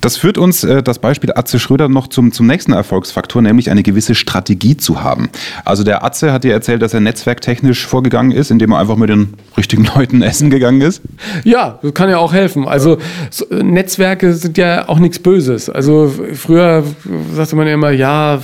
Das 0.00 0.16
führt 0.16 0.38
uns, 0.38 0.64
äh, 0.64 0.82
das 0.82 0.98
Beispiel 0.98 1.32
Atze 1.34 1.58
Schröder, 1.58 1.88
noch 1.88 2.08
zum, 2.08 2.32
zum 2.32 2.46
nächsten 2.46 2.72
Erfolgsfaktor, 2.72 3.42
nämlich 3.42 3.70
eine 3.70 3.82
gewisse 3.82 4.14
Strategie 4.14 4.76
zu 4.76 5.02
haben. 5.02 5.30
Also 5.64 5.84
der 5.84 6.04
Atze 6.04 6.32
hat 6.32 6.44
dir 6.44 6.52
erzählt, 6.52 6.82
dass 6.82 6.94
er 6.94 7.00
netzwerktechnisch 7.00 7.86
vorgegangen 7.86 8.32
ist, 8.32 8.50
indem 8.50 8.72
er 8.72 8.78
einfach 8.78 8.96
mit 8.96 9.10
den 9.10 9.34
richtigen 9.56 9.84
Leuten 9.96 10.22
essen 10.22 10.50
gegangen 10.50 10.80
ist. 10.80 11.02
Ja, 11.44 11.78
das 11.82 11.94
kann 11.94 12.10
ja 12.10 12.18
auch 12.18 12.32
helfen. 12.32 12.66
Also 12.66 12.98
so, 13.30 13.46
Netzwerke 13.50 14.34
sind 14.34 14.58
ja 14.58 14.88
auch 14.88 14.98
nichts 14.98 15.18
Böses. 15.18 15.70
Also 15.70 16.12
früher 16.34 16.84
sagte 17.32 17.56
man 17.56 17.66
ja 17.66 17.74
immer, 17.74 17.90
ja, 17.90 18.40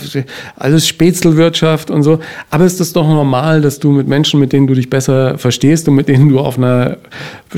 alles 0.57 0.89
Spätzelwirtschaft 0.89 1.91
und 1.91 2.03
so. 2.03 2.21
Aber 2.51 2.65
ist 2.65 2.81
das 2.81 2.93
doch 2.93 3.07
normal, 3.07 3.61
dass 3.61 3.79
du 3.79 3.91
mit 3.91 4.09
Menschen, 4.09 4.41
mit 4.41 4.53
denen 4.53 4.67
du 4.67 4.75
dich 4.75 4.91
besser 4.91 5.39
verstehst 5.39 5.89
und 5.89 5.95
mit 5.95 6.09
denen 6.09 6.29
du 6.29 6.39
auf 6.39 6.59
einer 6.59 6.99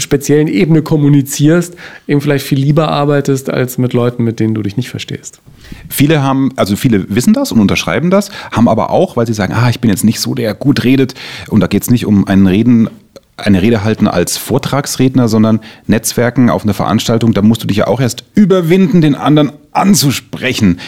speziellen 0.00 0.48
Ebene 0.48 0.82
kommunizierst, 0.82 1.76
eben 2.08 2.20
vielleicht 2.20 2.46
viel 2.46 2.58
lieber 2.58 2.88
arbeitest 2.88 3.50
als 3.50 3.78
mit 3.78 3.92
Leuten, 3.92 4.24
mit 4.24 4.40
denen 4.40 4.54
du 4.54 4.62
dich 4.62 4.76
nicht 4.76 4.88
verstehst. 4.88 5.40
Viele 5.88 6.22
haben, 6.22 6.50
also 6.56 6.76
viele 6.76 7.06
wissen 7.14 7.34
das 7.34 7.52
und 7.52 7.60
unterschreiben 7.60 8.10
das, 8.10 8.30
haben 8.50 8.68
aber 8.68 8.90
auch, 8.90 9.16
weil 9.16 9.26
sie 9.26 9.34
sagen, 9.34 9.52
ah, 9.54 9.68
ich 9.70 9.80
bin 9.80 9.90
jetzt 9.90 10.04
nicht 10.04 10.20
so, 10.20 10.34
der 10.34 10.54
gut 10.54 10.84
redet, 10.84 11.14
und 11.48 11.60
da 11.60 11.66
geht 11.66 11.82
es 11.82 11.90
nicht 11.90 12.06
um 12.06 12.26
ein 12.26 12.46
Reden 12.46 12.88
eine 13.36 13.62
Rede 13.62 13.82
halten 13.82 14.08
als 14.08 14.36
Vortragsredner, 14.36 15.26
sondern 15.26 15.60
Netzwerken 15.86 16.50
auf 16.50 16.64
einer 16.64 16.74
Veranstaltung, 16.74 17.32
da 17.32 17.42
musst 17.42 17.62
du 17.62 17.66
dich 17.66 17.78
ja 17.78 17.86
auch 17.86 18.00
erst 18.00 18.24
überwinden, 18.34 19.00
den 19.00 19.14
anderen 19.14 19.52
anzusprechen. 19.72 20.78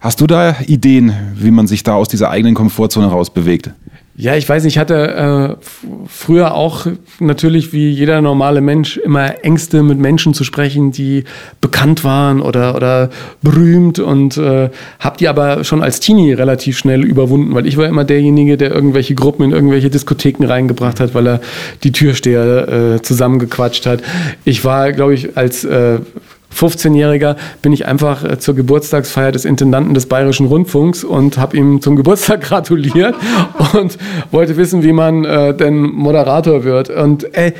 Hast 0.00 0.20
du 0.20 0.26
da 0.26 0.56
Ideen, 0.66 1.12
wie 1.34 1.50
man 1.50 1.66
sich 1.66 1.82
da 1.82 1.94
aus 1.94 2.08
dieser 2.08 2.30
eigenen 2.30 2.54
Komfortzone 2.54 3.06
rausbewegt? 3.06 3.70
Ja, 4.18 4.34
ich 4.34 4.48
weiß 4.48 4.64
nicht, 4.64 4.76
ich 4.76 4.78
hatte 4.78 5.58
äh, 5.60 5.66
früher 6.08 6.54
auch 6.54 6.86
natürlich 7.20 7.74
wie 7.74 7.90
jeder 7.90 8.22
normale 8.22 8.62
Mensch 8.62 8.96
immer 8.96 9.44
Ängste 9.44 9.82
mit 9.82 9.98
Menschen 9.98 10.32
zu 10.32 10.42
sprechen, 10.42 10.90
die 10.90 11.24
bekannt 11.60 12.02
waren 12.02 12.40
oder, 12.40 12.74
oder 12.74 13.10
berühmt 13.42 13.98
und 13.98 14.38
äh, 14.38 14.70
habe 15.00 15.18
die 15.18 15.28
aber 15.28 15.64
schon 15.64 15.82
als 15.82 16.00
Teenie 16.00 16.32
relativ 16.32 16.78
schnell 16.78 17.04
überwunden, 17.04 17.54
weil 17.54 17.66
ich 17.66 17.76
war 17.76 17.86
immer 17.88 18.04
derjenige, 18.04 18.56
der 18.56 18.70
irgendwelche 18.70 19.14
Gruppen 19.14 19.44
in 19.44 19.52
irgendwelche 19.52 19.90
Diskotheken 19.90 20.46
reingebracht 20.46 20.98
hat, 20.98 21.14
weil 21.14 21.26
er 21.26 21.40
die 21.84 21.92
Türsteher 21.92 22.94
äh, 22.94 23.02
zusammengequatscht 23.02 23.84
hat. 23.84 24.02
Ich 24.46 24.64
war, 24.64 24.92
glaube 24.92 25.12
ich, 25.12 25.36
als 25.36 25.62
äh, 25.64 25.98
15-Jähriger 26.54 27.36
bin 27.62 27.72
ich 27.72 27.86
einfach 27.86 28.24
äh, 28.24 28.38
zur 28.38 28.54
Geburtstagsfeier 28.54 29.32
des 29.32 29.44
Intendanten 29.44 29.94
des 29.94 30.06
Bayerischen 30.06 30.46
Rundfunks 30.46 31.04
und 31.04 31.38
habe 31.38 31.56
ihm 31.56 31.80
zum 31.80 31.96
Geburtstag 31.96 32.40
gratuliert 32.42 33.14
und 33.74 33.98
wollte 34.30 34.56
wissen, 34.56 34.82
wie 34.82 34.92
man 34.92 35.24
äh, 35.24 35.54
denn 35.54 35.80
Moderator 35.80 36.64
wird. 36.64 36.90
Und 36.90 37.34
ey, 37.34 37.52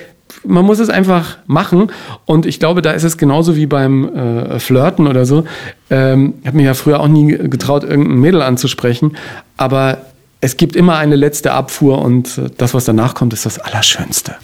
man 0.44 0.64
muss 0.64 0.78
es 0.78 0.88
einfach 0.88 1.38
machen. 1.46 1.90
Und 2.24 2.46
ich 2.46 2.58
glaube, 2.58 2.82
da 2.82 2.92
ist 2.92 3.04
es 3.04 3.16
genauso 3.16 3.56
wie 3.56 3.66
beim 3.66 4.08
äh, 4.14 4.58
Flirten 4.58 5.06
oder 5.06 5.26
so. 5.26 5.44
Ähm, 5.90 6.34
ich 6.40 6.46
habe 6.46 6.56
mich 6.56 6.66
ja 6.66 6.74
früher 6.74 7.00
auch 7.00 7.08
nie 7.08 7.36
getraut, 7.36 7.84
irgendein 7.84 8.18
Mädel 8.18 8.42
anzusprechen. 8.42 9.16
Aber 9.56 9.98
es 10.40 10.56
gibt 10.56 10.76
immer 10.76 10.96
eine 10.96 11.16
letzte 11.16 11.52
Abfuhr 11.52 12.02
und 12.02 12.38
äh, 12.38 12.50
das, 12.56 12.74
was 12.74 12.84
danach 12.84 13.14
kommt, 13.14 13.32
ist 13.32 13.46
das 13.46 13.58
Allerschönste. 13.58 14.36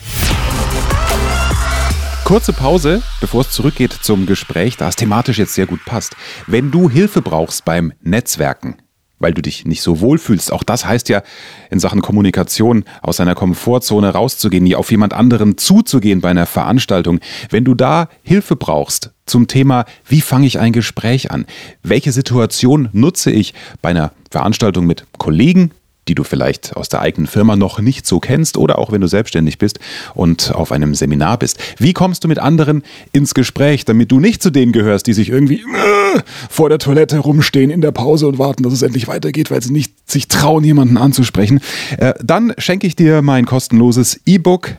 Kurze 2.25 2.53
Pause, 2.53 3.03
bevor 3.21 3.43
es 3.43 3.51
zurückgeht 3.51 3.93
zum 3.93 4.27
Gespräch, 4.27 4.77
da 4.77 4.89
es 4.89 4.97
thematisch 4.97 5.39
jetzt 5.39 5.55
sehr 5.55 5.67
gut 5.67 5.85
passt. 5.85 6.17
Wenn 6.47 6.71
du 6.71 6.89
Hilfe 6.89 7.21
brauchst 7.21 7.65
beim 7.65 7.93
Netzwerken, 8.01 8.77
weil 9.23 9.35
du 9.35 9.43
dich 9.43 9.65
nicht 9.65 9.83
so 9.83 10.01
wohl 10.01 10.19
fühlst. 10.19 10.53
Auch 10.53 10.63
das 10.63 10.85
heißt 10.85 11.09
ja 11.09 11.23
in 11.71 11.79
Sachen 11.79 12.03
Kommunikation 12.03 12.85
aus 13.01 13.17
seiner 13.17 13.35
Komfortzone 13.35 14.11
rauszugehen, 14.11 14.73
auf 14.75 14.91
jemand 14.91 15.15
anderen 15.15 15.57
zuzugehen 15.57 16.21
bei 16.21 16.31
einer 16.31 16.47
Veranstaltung. 16.47 17.21
Wenn 17.51 17.65
du 17.65 17.75
da 17.75 18.09
Hilfe 18.23 18.57
brauchst 18.57 19.13
zum 19.27 19.47
Thema, 19.47 19.85
wie 20.07 20.21
fange 20.21 20.47
ich 20.47 20.59
ein 20.59 20.73
Gespräch 20.73 21.31
an? 21.31 21.47
Welche 21.83 22.13
Situation 22.13 22.89
nutze 22.93 23.31
ich 23.31 23.55
bei 23.81 23.91
einer 23.91 24.13
Veranstaltung 24.31 24.87
mit 24.87 25.07
Kollegen, 25.19 25.71
die 26.13 26.15
du 26.15 26.25
vielleicht 26.25 26.77
aus 26.77 26.91
der 26.91 27.01
eigenen 27.01 27.27
Firma 27.27 27.57
noch 27.57 27.81
nicht 27.81 28.07
so 28.07 28.21
kennst 28.21 28.59
oder 28.59 28.79
auch 28.79 28.93
wenn 28.93 29.01
du 29.01 29.07
selbstständig 29.07 29.57
bist 29.57 29.81
und 30.13 30.55
auf 30.55 30.71
einem 30.71 30.95
Seminar 30.95 31.39
bist. 31.39 31.59
Wie 31.79 31.95
kommst 31.95 32.23
du 32.23 32.29
mit 32.29 32.39
anderen 32.39 32.83
ins 33.13 33.33
Gespräch, 33.33 33.87
damit 33.87 34.13
du 34.13 34.21
nicht 34.21 34.43
zu 34.43 34.51
denen 34.51 34.73
gehörst, 34.73 35.07
die 35.07 35.15
sich 35.15 35.31
irgendwie 35.31 35.61
äh, 35.61 36.21
vor 36.51 36.69
der 36.69 36.79
Toilette 36.79 37.17
rumstehen 37.17 37.71
in 37.71 37.81
der 37.81 37.93
Pause 37.93 38.27
und 38.27 38.39
warten, 38.39 38.63
dass 38.63 38.75
es 38.75 38.83
endlich 38.83 39.09
weitergeht, 39.09 39.51
weil 39.51 39.63
sie 39.63 39.73
nicht 39.73 40.11
sich 40.11 40.29
trauen, 40.29 40.65
jemanden 40.65 40.99
anzusprechen? 40.99 41.61
Äh, 41.97 42.13
dann 42.23 42.53
schenke 42.59 42.87
ich 42.87 42.95
dir 42.95 43.23
mein 43.23 43.47
kostenloses 43.47 44.21
E-Book 44.27 44.73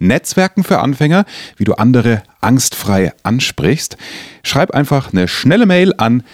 Netzwerken 0.00 0.64
für 0.64 0.80
Anfänger, 0.80 1.26
wie 1.58 1.64
du 1.64 1.74
andere 1.74 2.24
angstfrei 2.40 3.12
ansprichst. 3.22 3.96
Schreib 4.42 4.72
einfach 4.72 5.12
eine 5.12 5.28
schnelle 5.28 5.66
Mail 5.66 5.94
an 5.96 6.24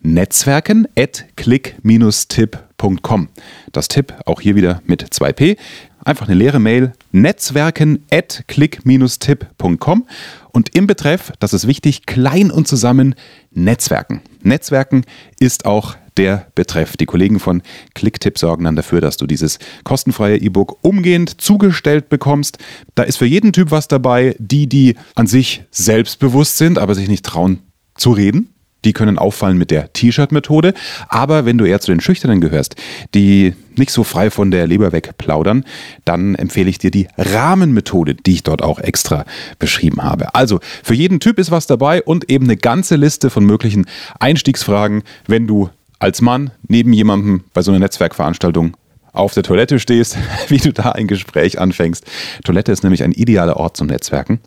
netzwerken 0.00 0.86
at 0.96 1.24
click-tipp.com. 1.36 3.28
Das 3.72 3.88
Tipp 3.88 4.14
auch 4.26 4.40
hier 4.40 4.54
wieder 4.54 4.82
mit 4.86 5.02
2p. 5.02 5.56
Einfach 6.04 6.26
eine 6.26 6.36
leere 6.36 6.60
Mail 6.60 6.92
netzwerken 7.12 8.04
at 8.10 8.44
click-tipp.com 8.46 10.06
und 10.52 10.74
im 10.74 10.86
Betreff, 10.86 11.32
das 11.38 11.52
ist 11.52 11.66
wichtig, 11.66 12.06
klein 12.06 12.50
und 12.50 12.66
zusammen 12.66 13.14
Netzwerken. 13.50 14.22
Netzwerken 14.42 15.04
ist 15.38 15.66
auch 15.66 15.96
der 16.16 16.48
Betreff. 16.54 16.96
Die 16.96 17.06
Kollegen 17.06 17.38
von 17.38 17.62
Clicktip 17.94 18.38
sorgen 18.38 18.64
dann 18.64 18.74
dafür, 18.74 19.00
dass 19.00 19.16
du 19.16 19.26
dieses 19.26 19.58
kostenfreie 19.84 20.36
E-Book 20.36 20.78
umgehend 20.82 21.40
zugestellt 21.40 22.08
bekommst. 22.08 22.58
Da 22.94 23.04
ist 23.04 23.18
für 23.18 23.26
jeden 23.26 23.52
Typ 23.52 23.70
was 23.70 23.86
dabei, 23.88 24.34
die, 24.38 24.68
die 24.68 24.96
an 25.14 25.26
sich 25.26 25.62
selbstbewusst 25.70 26.56
sind, 26.56 26.78
aber 26.78 26.94
sich 26.94 27.08
nicht 27.08 27.24
trauen 27.24 27.60
zu 27.94 28.12
reden 28.12 28.48
die 28.84 28.92
können 28.92 29.18
auffallen 29.18 29.58
mit 29.58 29.70
der 29.70 29.92
T-Shirt-Methode. 29.92 30.74
Aber 31.08 31.44
wenn 31.44 31.58
du 31.58 31.64
eher 31.64 31.80
zu 31.80 31.90
den 31.90 32.00
Schüchternen 32.00 32.40
gehörst, 32.40 32.76
die 33.14 33.54
nicht 33.76 33.90
so 33.90 34.04
frei 34.04 34.30
von 34.30 34.50
der 34.50 34.66
Leber 34.66 34.92
weg 34.92 35.16
plaudern, 35.18 35.64
dann 36.04 36.34
empfehle 36.34 36.70
ich 36.70 36.78
dir 36.78 36.90
die 36.90 37.08
Rahmenmethode, 37.16 38.14
die 38.14 38.34
ich 38.34 38.42
dort 38.42 38.62
auch 38.62 38.78
extra 38.78 39.24
beschrieben 39.58 40.02
habe. 40.02 40.34
Also 40.34 40.60
für 40.82 40.94
jeden 40.94 41.20
Typ 41.20 41.38
ist 41.38 41.50
was 41.50 41.66
dabei 41.66 42.02
und 42.02 42.30
eben 42.30 42.44
eine 42.44 42.56
ganze 42.56 42.96
Liste 42.96 43.30
von 43.30 43.44
möglichen 43.44 43.86
Einstiegsfragen, 44.20 45.02
wenn 45.26 45.46
du 45.46 45.70
als 45.98 46.20
Mann 46.20 46.50
neben 46.66 46.92
jemandem 46.92 47.44
bei 47.54 47.62
so 47.62 47.70
einer 47.70 47.80
Netzwerkveranstaltung 47.80 48.76
auf 49.12 49.34
der 49.34 49.42
Toilette 49.42 49.80
stehst, 49.80 50.16
wie 50.48 50.58
du 50.58 50.72
da 50.72 50.92
ein 50.92 51.06
Gespräch 51.06 51.58
anfängst. 51.58 52.04
Toilette 52.44 52.72
ist 52.72 52.82
nämlich 52.82 53.02
ein 53.02 53.12
idealer 53.12 53.56
Ort 53.56 53.76
zum 53.76 53.88
Netzwerken 53.88 54.40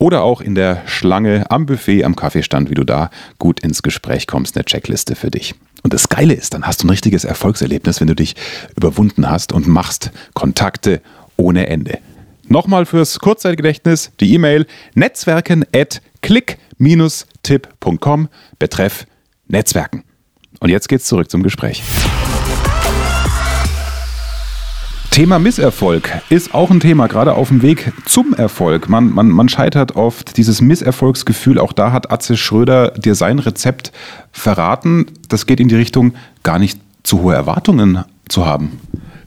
oder 0.00 0.22
auch 0.22 0.40
in 0.40 0.56
der 0.56 0.82
Schlange 0.86 1.50
am 1.50 1.66
Buffet 1.66 2.04
am 2.04 2.16
Kaffeestand, 2.16 2.70
wie 2.70 2.74
du 2.74 2.84
da 2.84 3.10
gut 3.38 3.60
ins 3.60 3.82
Gespräch 3.82 4.26
kommst, 4.26 4.56
eine 4.56 4.64
Checkliste 4.64 5.14
für 5.14 5.30
dich. 5.30 5.54
Und 5.82 5.92
das 5.94 6.08
Geile 6.08 6.34
ist, 6.34 6.54
dann 6.54 6.66
hast 6.66 6.82
du 6.82 6.86
ein 6.86 6.90
richtiges 6.90 7.24
Erfolgserlebnis, 7.24 8.00
wenn 8.00 8.08
du 8.08 8.16
dich 8.16 8.34
überwunden 8.76 9.30
hast 9.30 9.52
und 9.52 9.68
machst 9.68 10.10
Kontakte 10.34 11.00
ohne 11.36 11.68
Ende. 11.68 11.98
Nochmal 12.48 12.86
fürs 12.86 13.20
Kurzzeitgedächtnis 13.20 14.10
die 14.20 14.34
E-Mail 14.34 14.66
netzwerken 14.94 15.64
at 15.74 16.00
click-tipp.com 16.22 18.28
betreff 18.58 19.06
Netzwerken. 19.48 20.04
Und 20.60 20.70
jetzt 20.70 20.88
geht's 20.88 21.04
zurück 21.04 21.30
zum 21.30 21.42
Gespräch. 21.42 21.82
Thema 25.10 25.40
Misserfolg 25.40 26.08
ist 26.28 26.54
auch 26.54 26.70
ein 26.70 26.78
Thema, 26.78 27.08
gerade 27.08 27.34
auf 27.34 27.48
dem 27.48 27.62
Weg 27.62 27.92
zum 28.04 28.32
Erfolg. 28.32 28.88
Man, 28.88 29.12
man, 29.12 29.28
man 29.28 29.48
scheitert 29.48 29.96
oft, 29.96 30.36
dieses 30.36 30.60
Misserfolgsgefühl, 30.60 31.58
auch 31.58 31.72
da 31.72 31.90
hat 31.90 32.12
Atze 32.12 32.36
Schröder 32.36 32.92
dir 32.92 33.16
sein 33.16 33.40
Rezept 33.40 33.90
verraten. 34.30 35.06
Das 35.28 35.46
geht 35.46 35.58
in 35.58 35.68
die 35.68 35.74
Richtung, 35.74 36.14
gar 36.44 36.60
nicht 36.60 36.78
zu 37.02 37.22
hohe 37.22 37.34
Erwartungen 37.34 38.04
zu 38.28 38.46
haben. 38.46 38.78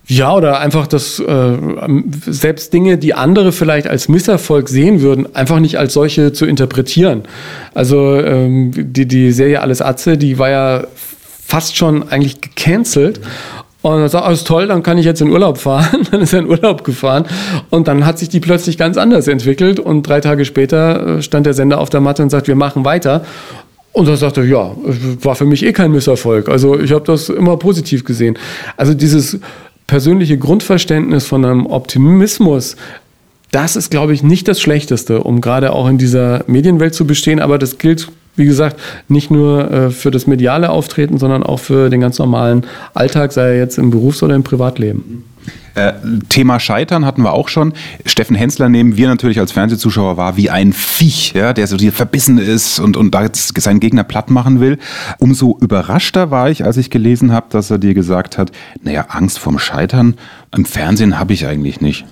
Ja, 0.07 0.33
oder 0.33 0.59
einfach, 0.59 0.87
dass 0.87 1.19
äh, 1.19 1.57
selbst 2.27 2.73
Dinge, 2.73 2.97
die 2.97 3.13
andere 3.13 3.51
vielleicht 3.51 3.87
als 3.87 4.07
Misserfolg 4.07 4.69
sehen 4.69 5.01
würden, 5.01 5.35
einfach 5.35 5.59
nicht 5.59 5.77
als 5.77 5.93
solche 5.93 6.31
zu 6.33 6.45
interpretieren. 6.45 7.23
Also 7.73 8.19
ähm, 8.19 8.71
die, 8.75 9.05
die 9.05 9.31
Serie 9.31 9.61
Alles 9.61 9.81
Atze, 9.81 10.17
die 10.17 10.37
war 10.39 10.49
ja 10.49 10.83
fast 11.45 11.77
schon 11.77 12.09
eigentlich 12.09 12.41
gecancelt. 12.41 13.21
Und 13.83 13.99
er 13.99 14.07
sagt, 14.07 14.25
alles 14.25 14.45
toll, 14.45 14.67
dann 14.67 14.81
kann 14.81 14.97
ich 14.97 15.05
jetzt 15.05 15.21
in 15.21 15.29
Urlaub 15.29 15.57
fahren. 15.57 16.07
dann 16.11 16.21
ist 16.21 16.31
er 16.31 16.39
in 16.39 16.47
Urlaub 16.47 16.85
gefahren. 16.85 17.25
Und 17.69 17.89
dann 17.89 18.05
hat 18.05 18.17
sich 18.17 18.29
die 18.29 18.39
plötzlich 18.39 18.77
ganz 18.77 18.97
anders 18.97 19.27
entwickelt. 19.27 19.79
Und 19.79 20.03
drei 20.03 20.21
Tage 20.21 20.45
später 20.45 21.17
äh, 21.17 21.21
stand 21.21 21.45
der 21.45 21.53
Sender 21.53 21.81
auf 21.81 21.89
der 21.89 21.99
Matte 21.99 22.23
und 22.23 22.29
sagt, 22.29 22.47
wir 22.47 22.55
machen 22.55 22.85
weiter. 22.85 23.25
Und 23.91 24.07
dann 24.07 24.15
sagte 24.15 24.39
er, 24.41 24.47
ja, 24.47 24.71
war 25.21 25.35
für 25.35 25.45
mich 25.45 25.65
eh 25.65 25.73
kein 25.73 25.91
Misserfolg. 25.91 26.47
Also 26.47 26.79
ich 26.79 26.93
habe 26.93 27.03
das 27.05 27.27
immer 27.27 27.57
positiv 27.57 28.05
gesehen. 28.05 28.39
Also 28.77 28.93
dieses 28.93 29.39
persönliche 29.85 30.37
Grundverständnis 30.37 31.27
von 31.27 31.43
einem 31.43 31.65
Optimismus, 31.65 32.77
das 33.51 33.75
ist, 33.75 33.91
glaube 33.91 34.13
ich, 34.13 34.23
nicht 34.23 34.47
das 34.47 34.61
Schlechteste, 34.61 35.19
um 35.19 35.41
gerade 35.41 35.73
auch 35.73 35.89
in 35.89 35.97
dieser 35.97 36.45
Medienwelt 36.47 36.95
zu 36.95 37.05
bestehen. 37.05 37.41
Aber 37.41 37.57
das 37.57 37.77
gilt 37.79 38.07
wie 38.35 38.45
gesagt, 38.45 38.79
nicht 39.07 39.31
nur 39.31 39.71
äh, 39.71 39.89
für 39.91 40.11
das 40.11 40.27
mediale 40.27 40.69
Auftreten, 40.69 41.17
sondern 41.17 41.43
auch 41.43 41.59
für 41.59 41.89
den 41.89 42.01
ganz 42.01 42.19
normalen 42.19 42.65
Alltag, 42.93 43.31
sei 43.31 43.49
er 43.49 43.57
jetzt 43.57 43.77
im 43.77 43.91
Berufs- 43.91 44.23
oder 44.23 44.35
im 44.35 44.43
Privatleben. 44.43 45.23
Äh, 45.75 45.93
Thema 46.29 46.59
Scheitern 46.59 47.05
hatten 47.05 47.23
wir 47.23 47.33
auch 47.33 47.49
schon. 47.49 47.73
Steffen 48.05 48.35
Hensler 48.35 48.69
nehmen 48.69 48.95
wir 48.95 49.07
natürlich 49.07 49.39
als 49.39 49.51
Fernsehzuschauer 49.51 50.17
wahr 50.17 50.37
wie 50.37 50.51
ein 50.51 50.71
Viech, 50.71 51.33
ja, 51.33 51.51
der 51.51 51.65
so 51.65 51.77
verbissen 51.77 52.37
ist 52.37 52.79
und, 52.79 52.95
und 52.95 53.13
da 53.15 53.23
jetzt 53.23 53.59
seinen 53.59 53.79
Gegner 53.79 54.03
platt 54.03 54.29
machen 54.29 54.59
will. 54.59 54.77
Umso 55.17 55.57
überraschter 55.59 56.29
war 56.29 56.49
ich, 56.49 56.63
als 56.63 56.77
ich 56.77 56.91
gelesen 56.91 57.31
habe, 57.31 57.47
dass 57.49 57.71
er 57.71 57.79
dir 57.79 57.95
gesagt 57.95 58.37
hat, 58.37 58.51
naja, 58.83 59.07
Angst 59.09 59.39
vorm 59.39 59.57
Scheitern 59.57 60.15
im 60.55 60.65
Fernsehen 60.65 61.19
habe 61.19 61.33
ich 61.33 61.47
eigentlich 61.47 61.81
nicht. 61.81 62.05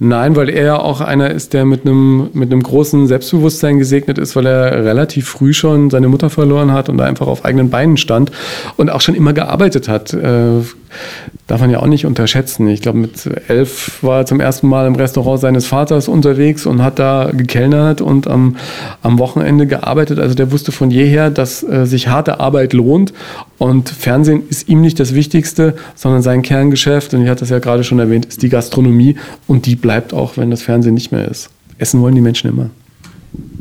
Nein, 0.00 0.36
weil 0.36 0.48
er 0.48 0.64
ja 0.64 0.78
auch 0.78 1.00
einer 1.00 1.30
ist, 1.32 1.54
der 1.54 1.64
mit 1.64 1.84
einem, 1.84 2.30
mit 2.32 2.52
einem 2.52 2.62
großen 2.62 3.08
Selbstbewusstsein 3.08 3.78
gesegnet 3.78 4.16
ist, 4.16 4.36
weil 4.36 4.46
er 4.46 4.84
relativ 4.84 5.28
früh 5.28 5.52
schon 5.52 5.90
seine 5.90 6.06
Mutter 6.06 6.30
verloren 6.30 6.72
hat 6.72 6.88
und 6.88 6.98
da 6.98 7.04
einfach 7.04 7.26
auf 7.26 7.44
eigenen 7.44 7.68
Beinen 7.68 7.96
stand 7.96 8.30
und 8.76 8.90
auch 8.90 9.00
schon 9.00 9.16
immer 9.16 9.32
gearbeitet 9.32 9.88
hat. 9.88 10.16
Darf 11.48 11.62
man 11.62 11.70
ja 11.70 11.80
auch 11.80 11.86
nicht 11.86 12.04
unterschätzen. 12.04 12.68
Ich 12.68 12.82
glaube, 12.82 12.98
mit 12.98 13.26
elf 13.48 14.02
war 14.02 14.18
er 14.18 14.26
zum 14.26 14.38
ersten 14.38 14.68
Mal 14.68 14.86
im 14.86 14.94
Restaurant 14.94 15.40
seines 15.40 15.66
Vaters 15.66 16.06
unterwegs 16.06 16.66
und 16.66 16.82
hat 16.82 16.98
da 16.98 17.30
gekellnert 17.32 18.02
und 18.02 18.28
am, 18.28 18.56
am 19.02 19.18
Wochenende 19.18 19.66
gearbeitet. 19.66 20.18
Also 20.18 20.34
der 20.34 20.52
wusste 20.52 20.72
von 20.72 20.90
jeher, 20.90 21.30
dass 21.30 21.62
äh, 21.62 21.86
sich 21.86 22.08
harte 22.08 22.38
Arbeit 22.38 22.74
lohnt 22.74 23.14
und 23.56 23.88
Fernsehen 23.88 24.42
ist 24.50 24.68
ihm 24.68 24.82
nicht 24.82 25.00
das 25.00 25.14
Wichtigste, 25.14 25.74
sondern 25.94 26.20
sein 26.20 26.42
Kerngeschäft, 26.42 27.14
und 27.14 27.22
ich 27.22 27.30
hatte 27.30 27.40
das 27.40 27.50
ja 27.50 27.60
gerade 27.60 27.82
schon 27.82 27.98
erwähnt, 27.98 28.26
ist 28.26 28.42
die 28.42 28.50
Gastronomie 28.50 29.16
und 29.46 29.64
die 29.64 29.74
bleibt 29.74 30.12
auch, 30.12 30.36
wenn 30.36 30.50
das 30.50 30.60
Fernsehen 30.60 30.94
nicht 30.94 31.12
mehr 31.12 31.26
ist. 31.26 31.48
Essen 31.78 32.02
wollen 32.02 32.14
die 32.14 32.20
Menschen 32.20 32.50
immer. 32.50 32.68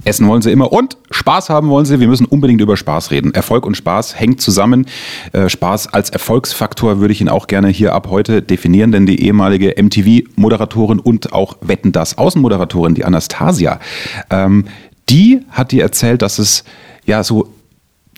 Essen 0.08 0.28
wollen 0.28 0.41
sie 0.41 0.52
immer 0.52 0.72
und 0.72 0.98
Spaß 1.12 1.50
haben 1.50 1.70
wollen 1.70 1.86
sie. 1.86 2.00
Wir 2.00 2.08
müssen 2.08 2.26
unbedingt 2.26 2.62
über 2.62 2.78
Spaß 2.78 3.12
reden. 3.12 3.34
Erfolg 3.34 3.65
und 3.65 3.76
Spaß 3.76 4.20
hängt 4.20 4.41
zusammen. 4.41 4.86
Äh, 5.34 5.50
Spaß 5.50 5.93
als 5.93 6.10
Erfolgsfaktor 6.10 7.00
würde 7.00 7.12
ich 7.12 7.22
ihn 7.22 7.30
auch 7.30 7.48
gerne 7.48 7.67
hier 7.67 7.93
ab 7.93 8.08
heute 8.10 8.41
definieren, 8.41 8.91
denn 8.91 9.06
die 9.06 9.22
ehemalige 9.22 9.76
MTV-Moderatorin 9.78 11.00
und 11.00 11.34
auch 11.34 11.58
Wetten 11.62 11.91
das 11.91 12.17
Außenmoderatorin, 12.17 12.96
die 12.96 13.06
Anastasia, 13.06 13.80
ähm, 14.30 14.65
die 15.10 15.41
hat 15.50 15.72
dir 15.72 15.84
erzählt, 15.84 16.22
dass 16.22 16.39
es 16.39 16.63
ja 17.06 17.24
so 17.24 17.54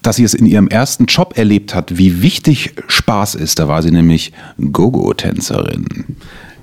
dass 0.01 0.15
sie 0.15 0.23
es 0.23 0.33
in 0.33 0.45
ihrem 0.45 0.69
ersten 0.69 1.07
Job 1.07 1.37
erlebt 1.37 1.75
hat, 1.75 1.97
wie 1.97 2.21
wichtig 2.21 2.73
Spaß 2.87 3.35
ist. 3.35 3.59
Da 3.59 3.67
war 3.67 3.81
sie 3.81 3.91
nämlich 3.91 4.31
Gogo-Tänzerin. 4.57 6.15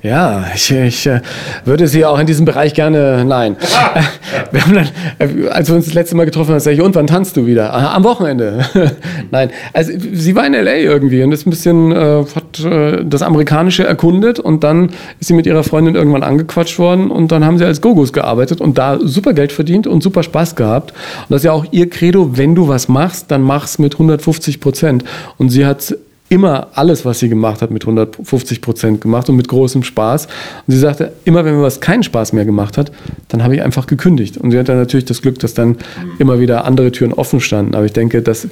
Ja, 0.06 0.44
ich, 0.54 0.70
ich 0.70 1.06
äh, 1.08 1.20
würde 1.64 1.88
Sie 1.88 2.04
auch 2.04 2.18
in 2.20 2.26
diesem 2.26 2.44
Bereich 2.44 2.74
gerne, 2.74 3.24
nein. 3.24 3.56
wir 4.52 4.62
haben 4.62 4.74
dann, 4.74 4.88
äh, 5.18 5.48
als 5.48 5.68
wir 5.68 5.74
uns 5.74 5.86
das 5.86 5.94
letzte 5.94 6.14
Mal 6.14 6.26
getroffen 6.26 6.52
haben, 6.52 6.60
sage 6.60 6.76
ich, 6.76 6.82
und 6.82 6.94
wann 6.94 7.08
tanzt 7.08 7.36
du 7.36 7.46
wieder? 7.46 7.72
Ah, 7.72 7.96
am 7.96 8.04
Wochenende. 8.04 8.64
nein, 9.32 9.50
also 9.72 9.92
sie 10.12 10.36
war 10.36 10.46
in 10.46 10.54
L.A. 10.54 10.76
irgendwie 10.76 11.24
und 11.24 11.32
ist 11.32 11.44
ein 11.44 11.50
bisschen, 11.50 11.90
äh, 11.90 12.24
hat 12.34 12.60
äh, 12.60 13.04
das 13.04 13.22
Amerikanische 13.22 13.84
erkundet 13.84 14.38
und 14.38 14.62
dann 14.62 14.90
ist 15.18 15.26
sie 15.26 15.34
mit 15.34 15.46
ihrer 15.46 15.64
Freundin 15.64 15.96
irgendwann 15.96 16.22
angequatscht 16.22 16.78
worden 16.78 17.10
und 17.10 17.32
dann 17.32 17.44
haben 17.44 17.58
sie 17.58 17.64
als 17.64 17.80
Gogos 17.80 18.12
gearbeitet 18.12 18.60
und 18.60 18.78
da 18.78 18.98
super 19.02 19.32
Geld 19.32 19.50
verdient 19.50 19.88
und 19.88 20.04
super 20.04 20.22
Spaß 20.22 20.54
gehabt. 20.54 20.92
Und 20.92 21.30
das 21.30 21.40
ist 21.40 21.46
ja 21.46 21.52
auch 21.52 21.66
ihr 21.72 21.90
Credo, 21.90 22.36
wenn 22.36 22.54
du 22.54 22.68
was 22.68 22.88
machst, 22.88 23.30
dann 23.32 23.42
mach's 23.42 23.80
mit 23.80 23.94
150 23.94 24.60
Prozent. 24.60 25.04
Und 25.36 25.48
sie 25.50 25.66
hat 25.66 25.96
immer 26.28 26.68
alles, 26.74 27.04
was 27.04 27.20
sie 27.20 27.28
gemacht 27.28 27.62
hat, 27.62 27.70
mit 27.70 27.84
150 27.84 28.60
Prozent 28.60 29.00
gemacht 29.00 29.28
und 29.28 29.36
mit 29.36 29.48
großem 29.48 29.84
Spaß. 29.84 30.26
Und 30.26 30.72
sie 30.72 30.78
sagte, 30.78 31.12
immer 31.24 31.44
wenn 31.44 31.56
mir 31.56 31.62
was 31.62 31.80
keinen 31.80 32.02
Spaß 32.02 32.32
mehr 32.32 32.44
gemacht 32.44 32.76
hat, 32.78 32.90
dann 33.28 33.42
habe 33.44 33.54
ich 33.54 33.62
einfach 33.62 33.86
gekündigt. 33.86 34.36
Und 34.36 34.50
sie 34.50 34.58
hat 34.58 34.68
dann 34.68 34.78
natürlich 34.78 35.04
das 35.04 35.22
Glück, 35.22 35.38
dass 35.38 35.54
dann 35.54 35.76
immer 36.18 36.40
wieder 36.40 36.64
andere 36.64 36.90
Türen 36.90 37.12
offen 37.12 37.40
standen. 37.40 37.74
Aber 37.74 37.84
ich 37.84 37.92
denke, 37.92 38.22
das 38.22 38.48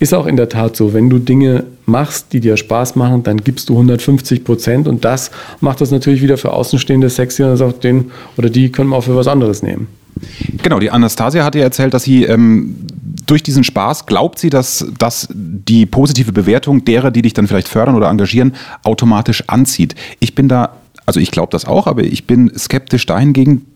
ist 0.00 0.14
auch 0.14 0.26
in 0.26 0.36
der 0.36 0.48
Tat 0.48 0.76
so. 0.76 0.94
Wenn 0.94 1.10
du 1.10 1.18
Dinge 1.18 1.64
machst, 1.84 2.32
die 2.32 2.40
dir 2.40 2.56
Spaß 2.56 2.96
machen, 2.96 3.22
dann 3.22 3.38
gibst 3.38 3.68
du 3.68 3.74
150 3.74 4.44
Prozent. 4.44 4.88
Und 4.88 5.04
das 5.04 5.30
macht 5.60 5.80
das 5.82 5.90
natürlich 5.90 6.22
wieder 6.22 6.38
für 6.38 6.52
Außenstehende 6.52 7.10
sexy. 7.10 7.42
Und 7.42 7.56
sagt 7.56 7.84
den 7.84 8.10
oder 8.36 8.48
die 8.48 8.72
können 8.72 8.90
wir 8.90 8.96
auch 8.96 9.04
für 9.04 9.16
was 9.16 9.28
anderes 9.28 9.62
nehmen. 9.62 9.88
Genau, 10.62 10.78
die 10.78 10.90
Anastasia 10.90 11.44
hat 11.44 11.54
ja 11.54 11.62
erzählt, 11.62 11.94
dass 11.94 12.04
sie 12.04 12.24
ähm, 12.24 12.76
durch 13.26 13.42
diesen 13.42 13.64
Spaß 13.64 14.06
glaubt 14.06 14.38
sie, 14.38 14.50
dass, 14.50 14.86
dass 14.98 15.28
die 15.30 15.86
positive 15.86 16.32
Bewertung 16.32 16.84
derer, 16.84 17.10
die 17.10 17.22
dich 17.22 17.34
dann 17.34 17.46
vielleicht 17.46 17.68
fördern 17.68 17.96
oder 17.96 18.08
engagieren, 18.08 18.54
automatisch 18.84 19.44
anzieht. 19.46 19.94
Ich 20.20 20.34
bin 20.34 20.48
da, 20.48 20.76
also 21.06 21.20
ich 21.20 21.30
glaube 21.30 21.50
das 21.50 21.64
auch, 21.64 21.86
aber 21.86 22.02
ich 22.02 22.26
bin 22.26 22.52
skeptisch 22.56 23.06
dahingegen, 23.06 23.66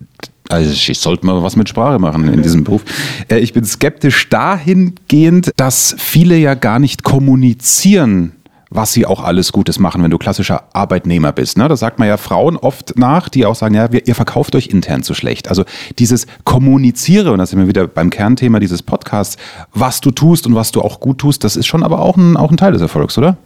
also 0.49 0.71
ich 0.71 0.99
sollte 0.99 1.25
mal 1.27 1.43
was 1.43 1.57
mit 1.57 1.69
Sprache 1.69 1.99
machen 1.99 2.29
in 2.33 2.43
diesem 2.43 2.65
Beruf. 2.65 2.83
Äh, 3.29 3.39
ich 3.39 3.53
bin 3.53 3.65
skeptisch 3.65 4.29
dahingehend, 4.29 5.51
dass 5.57 5.95
viele 5.99 6.37
ja 6.37 6.55
gar 6.55 6.79
nicht 6.79 7.03
kommunizieren 7.03 8.33
was 8.75 8.93
sie 8.93 9.07
auch 9.07 9.23
alles 9.23 9.53
Gutes 9.53 9.79
machen, 9.79 10.03
wenn 10.03 10.11
du 10.11 10.19
klassischer 10.19 10.65
Arbeitnehmer 10.73 11.33
bist. 11.33 11.59
Ne? 11.59 11.69
Das 11.69 11.81
sagt 11.81 11.99
man 11.99 12.09
ja 12.09 12.17
Frauen 12.17 12.57
oft 12.57 12.99
nach, 12.99 13.29
die 13.29 13.45
auch 13.45 13.55
sagen, 13.55 13.75
ja, 13.75 13.89
ihr 13.93 14.15
verkauft 14.15 14.55
euch 14.57 14.69
intern 14.69 15.03
zu 15.03 15.15
schlecht. 15.15 15.49
Also 15.49 15.65
dieses 15.99 16.27
Kommuniziere, 16.45 17.33
und 17.33 17.39
da 17.39 17.47
sind 17.47 17.59
wir 17.59 17.69
wieder 17.69 17.87
beim 17.87 18.11
Kernthema 18.11 18.61
dieses 18.61 18.83
Podcasts, 18.83 19.37
was 19.75 20.01
du 20.01 20.11
tust 20.11 20.47
und 20.47 20.55
was 20.55 20.73
du 20.73 20.81
auch 20.81 21.01
gut 21.01 21.19
tust, 21.19 21.45
das 21.45 21.57
ist 21.57 21.67
schon 21.67 21.83
aber 21.83 22.01
auch 22.01 22.17
ein, 22.17 22.37
auch 22.37 22.51
ein 22.51 22.57
Teil 22.57 22.73
des 22.73 22.83
Erfolgs, 22.83 23.19
oder? 23.19 23.37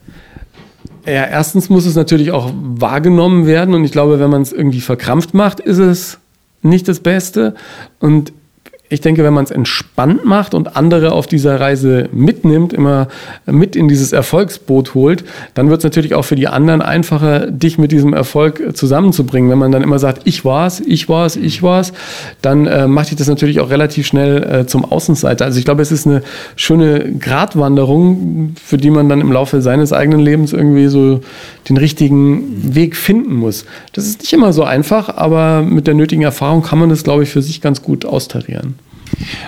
Ja, 1.05 1.25
erstens 1.25 1.69
muss 1.69 1.87
es 1.87 1.95
natürlich 1.95 2.33
auch 2.33 2.51
wahrgenommen 2.55 3.47
werden 3.47 3.75
und 3.75 3.85
ich 3.85 3.93
glaube, 3.93 4.19
wenn 4.19 4.31
man 4.31 4.43
es 4.43 4.53
irgendwie 4.53 4.81
verkrampft 4.81 5.35
macht, 5.35 5.61
ist 5.61 5.79
es 5.79 6.19
nicht 6.63 6.89
das 6.89 7.01
Beste. 7.01 7.55
Und 8.01 8.33
ich 8.89 9.01
denke, 9.01 9.25
wenn 9.25 9.35
man 9.35 9.45
es 9.45 9.51
entspannt 9.51 10.25
macht 10.25 10.55
und 10.55 10.77
andere 10.77 11.11
auf 11.13 11.27
dieser 11.27 11.59
Reise 11.59 12.09
mitnimmt, 12.13 12.73
immer 12.73 13.09
mit 13.45 13.75
in 13.75 13.89
dieses 13.89 14.13
Erfolgsboot 14.13 14.95
holt, 14.95 15.25
dann 15.55 15.71
wird 15.71 15.79
es 15.79 15.85
natürlich 15.85 16.15
auch 16.15 16.25
für 16.25 16.37
die 16.37 16.47
anderen 16.47 16.83
einfacher, 16.83 17.51
dich 17.51 17.79
mit 17.79 17.91
diesem 17.91 18.13
Erfolg 18.13 18.77
zusammenzubringen. 18.77 19.51
Wenn 19.51 19.59
man 19.59 19.73
dann 19.73 19.83
immer 19.83 19.99
sagt, 19.99 20.23
ich 20.25 20.45
war's, 20.45 20.81
ich 20.81 21.09
war's, 21.09 21.35
ich 21.35 21.65
war's, 21.65 21.93
dann 22.43 22.67
äh, 22.67 22.87
macht 22.87 23.11
dich 23.11 23.17
das 23.17 23.27
natürlich 23.27 23.59
auch 23.59 23.71
relativ 23.71 24.07
schnell 24.07 24.43
äh, 24.43 24.67
zum 24.67 24.85
Außenseiter. 24.85 25.45
Also 25.45 25.59
ich 25.59 25.65
glaube, 25.65 25.83
es 25.83 25.91
ist 25.91 26.07
eine 26.07 26.23
schöne 26.55 27.13
Gratwanderung, 27.19 28.55
für 28.63 28.79
die 28.79 28.91
man 28.91 29.09
dann 29.09 29.21
im 29.21 29.33
Laufe 29.33 29.63
seines 29.63 29.93
eigenen 29.93 30.21
Lebens 30.21 30.53
irgendwie 30.53 30.87
so 30.87 31.21
den 31.69 31.77
richtigen 31.77 32.75
Weg 32.75 32.95
finden 32.95 33.35
muss. 33.35 33.65
Das 33.95 34.07
ist 34.07 34.21
nicht 34.21 34.33
immer 34.33 34.53
so 34.53 34.63
einfach, 34.63 35.09
aber 35.09 35.63
mit 35.63 35.89
der 35.89 35.95
nötigen 35.95 36.23
Erfahrung 36.23 36.63
kann 36.63 36.79
man 36.79 36.89
das, 36.89 37.03
glaube 37.03 37.25
ich, 37.25 37.31
für 37.31 37.43
sich 37.43 37.61
ganz 37.61 37.83
gut 37.83 38.05
austarieren. 38.05 38.76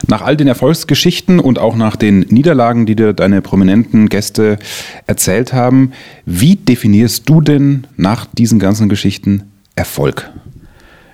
Nach 0.07 0.23
all 0.23 0.37
den 0.37 0.49
Erfolgsgeschichten 0.49 1.41
und 1.41 1.59
auch 1.59 1.77
nach 1.77 1.97
den 1.97 2.21
Niederlagen, 2.21 2.87
die 2.87 2.97
dir 2.97 3.13
deine 3.13 3.43
prominenten 3.43 4.09
Gäste 4.09 4.59
erzählt 5.07 5.53
haben, 5.53 5.93
wie 6.25 6.57
definierst 6.57 7.29
du 7.29 7.41
denn 7.41 7.87
nach 7.97 8.27
diesen 8.27 8.59
ganzen 8.59 8.89
Geschichten 8.89 9.45
Erfolg? 9.75 10.31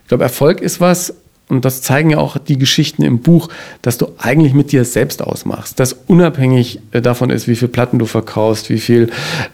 Ich 0.02 0.08
glaube, 0.08 0.24
Erfolg 0.24 0.60
ist 0.60 0.80
was, 0.80 1.14
und 1.50 1.66
das 1.66 1.82
zeigen 1.82 2.08
ja 2.08 2.18
auch 2.18 2.38
die 2.38 2.58
Geschichten 2.58 3.02
im 3.02 3.18
Buch, 3.18 3.48
dass 3.82 3.98
du 3.98 4.06
eigentlich 4.16 4.54
mit 4.54 4.72
dir 4.72 4.84
selbst 4.86 5.22
ausmachst. 5.22 5.78
Dass 5.78 5.92
unabhängig 6.06 6.80
äh, 6.92 7.02
davon 7.02 7.28
ist, 7.28 7.46
wie 7.46 7.54
viel 7.54 7.68
Platten 7.68 7.98
du 7.98 8.06
verkaufst, 8.06 8.70
wie 8.70 8.78
viel 8.78 9.10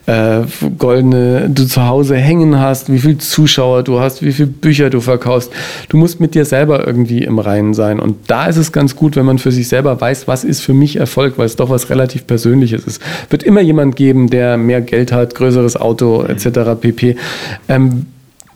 äh, 0.06 0.42
goldene 0.78 1.50
du 1.50 1.66
zu 1.66 1.86
Hause 1.86 2.16
hängen 2.16 2.60
hast, 2.60 2.92
wie 2.92 3.00
viel 3.00 3.18
Zuschauer 3.18 3.82
du 3.82 3.98
hast, 3.98 4.22
wie 4.22 4.30
viel 4.32 4.46
Bücher 4.46 4.88
du 4.88 5.00
verkaufst. 5.00 5.50
Du 5.88 5.96
musst 5.96 6.20
mit 6.20 6.36
dir 6.36 6.44
selber 6.44 6.86
irgendwie 6.86 7.24
im 7.24 7.40
Reinen 7.40 7.74
sein. 7.74 7.98
Und 7.98 8.30
da 8.30 8.46
ist 8.46 8.56
es 8.56 8.70
ganz 8.70 8.94
gut, 8.94 9.16
wenn 9.16 9.26
man 9.26 9.38
für 9.38 9.50
sich 9.50 9.66
selber 9.66 10.00
weiß, 10.00 10.28
was 10.28 10.44
ist 10.44 10.60
für 10.60 10.74
mich 10.74 10.94
Erfolg, 10.94 11.38
weil 11.38 11.46
es 11.46 11.56
doch 11.56 11.70
was 11.70 11.90
relativ 11.90 12.24
Persönliches 12.24 12.84
ist. 12.84 13.02
Wird 13.30 13.42
immer 13.42 13.62
jemand 13.62 13.96
geben, 13.96 14.30
der 14.30 14.56
mehr 14.58 14.80
Geld 14.80 15.10
hat, 15.10 15.34
größeres 15.34 15.76
Auto 15.76 16.22
etc. 16.22 16.80
pp. 16.80 17.16
Ähm, 17.68 18.06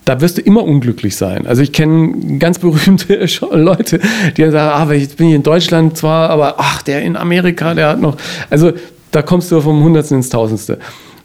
da 0.04 0.20
wirst 0.20 0.38
du 0.38 0.42
immer 0.42 0.64
unglücklich 0.64 1.16
sein. 1.16 1.46
Also 1.46 1.62
ich 1.62 1.72
kenne 1.72 2.38
ganz 2.38 2.58
berühmte 2.58 3.26
Leute, 3.52 4.00
die 4.36 4.42
dann 4.42 4.52
sagen, 4.52 4.90
ah, 4.90 4.92
jetzt 4.92 5.16
bin 5.16 5.28
ich 5.28 5.34
in 5.34 5.42
Deutschland 5.42 5.96
zwar, 5.96 6.30
aber 6.30 6.56
ach, 6.58 6.82
der 6.82 7.02
in 7.02 7.16
Amerika, 7.16 7.74
der 7.74 7.88
hat 7.88 8.00
noch. 8.00 8.16
Also 8.50 8.72
da 9.10 9.22
kommst 9.22 9.50
du 9.52 9.60
vom 9.60 9.82
Hundertsten 9.82 10.18
ins 10.18 10.28
Tausendste. 10.28 10.78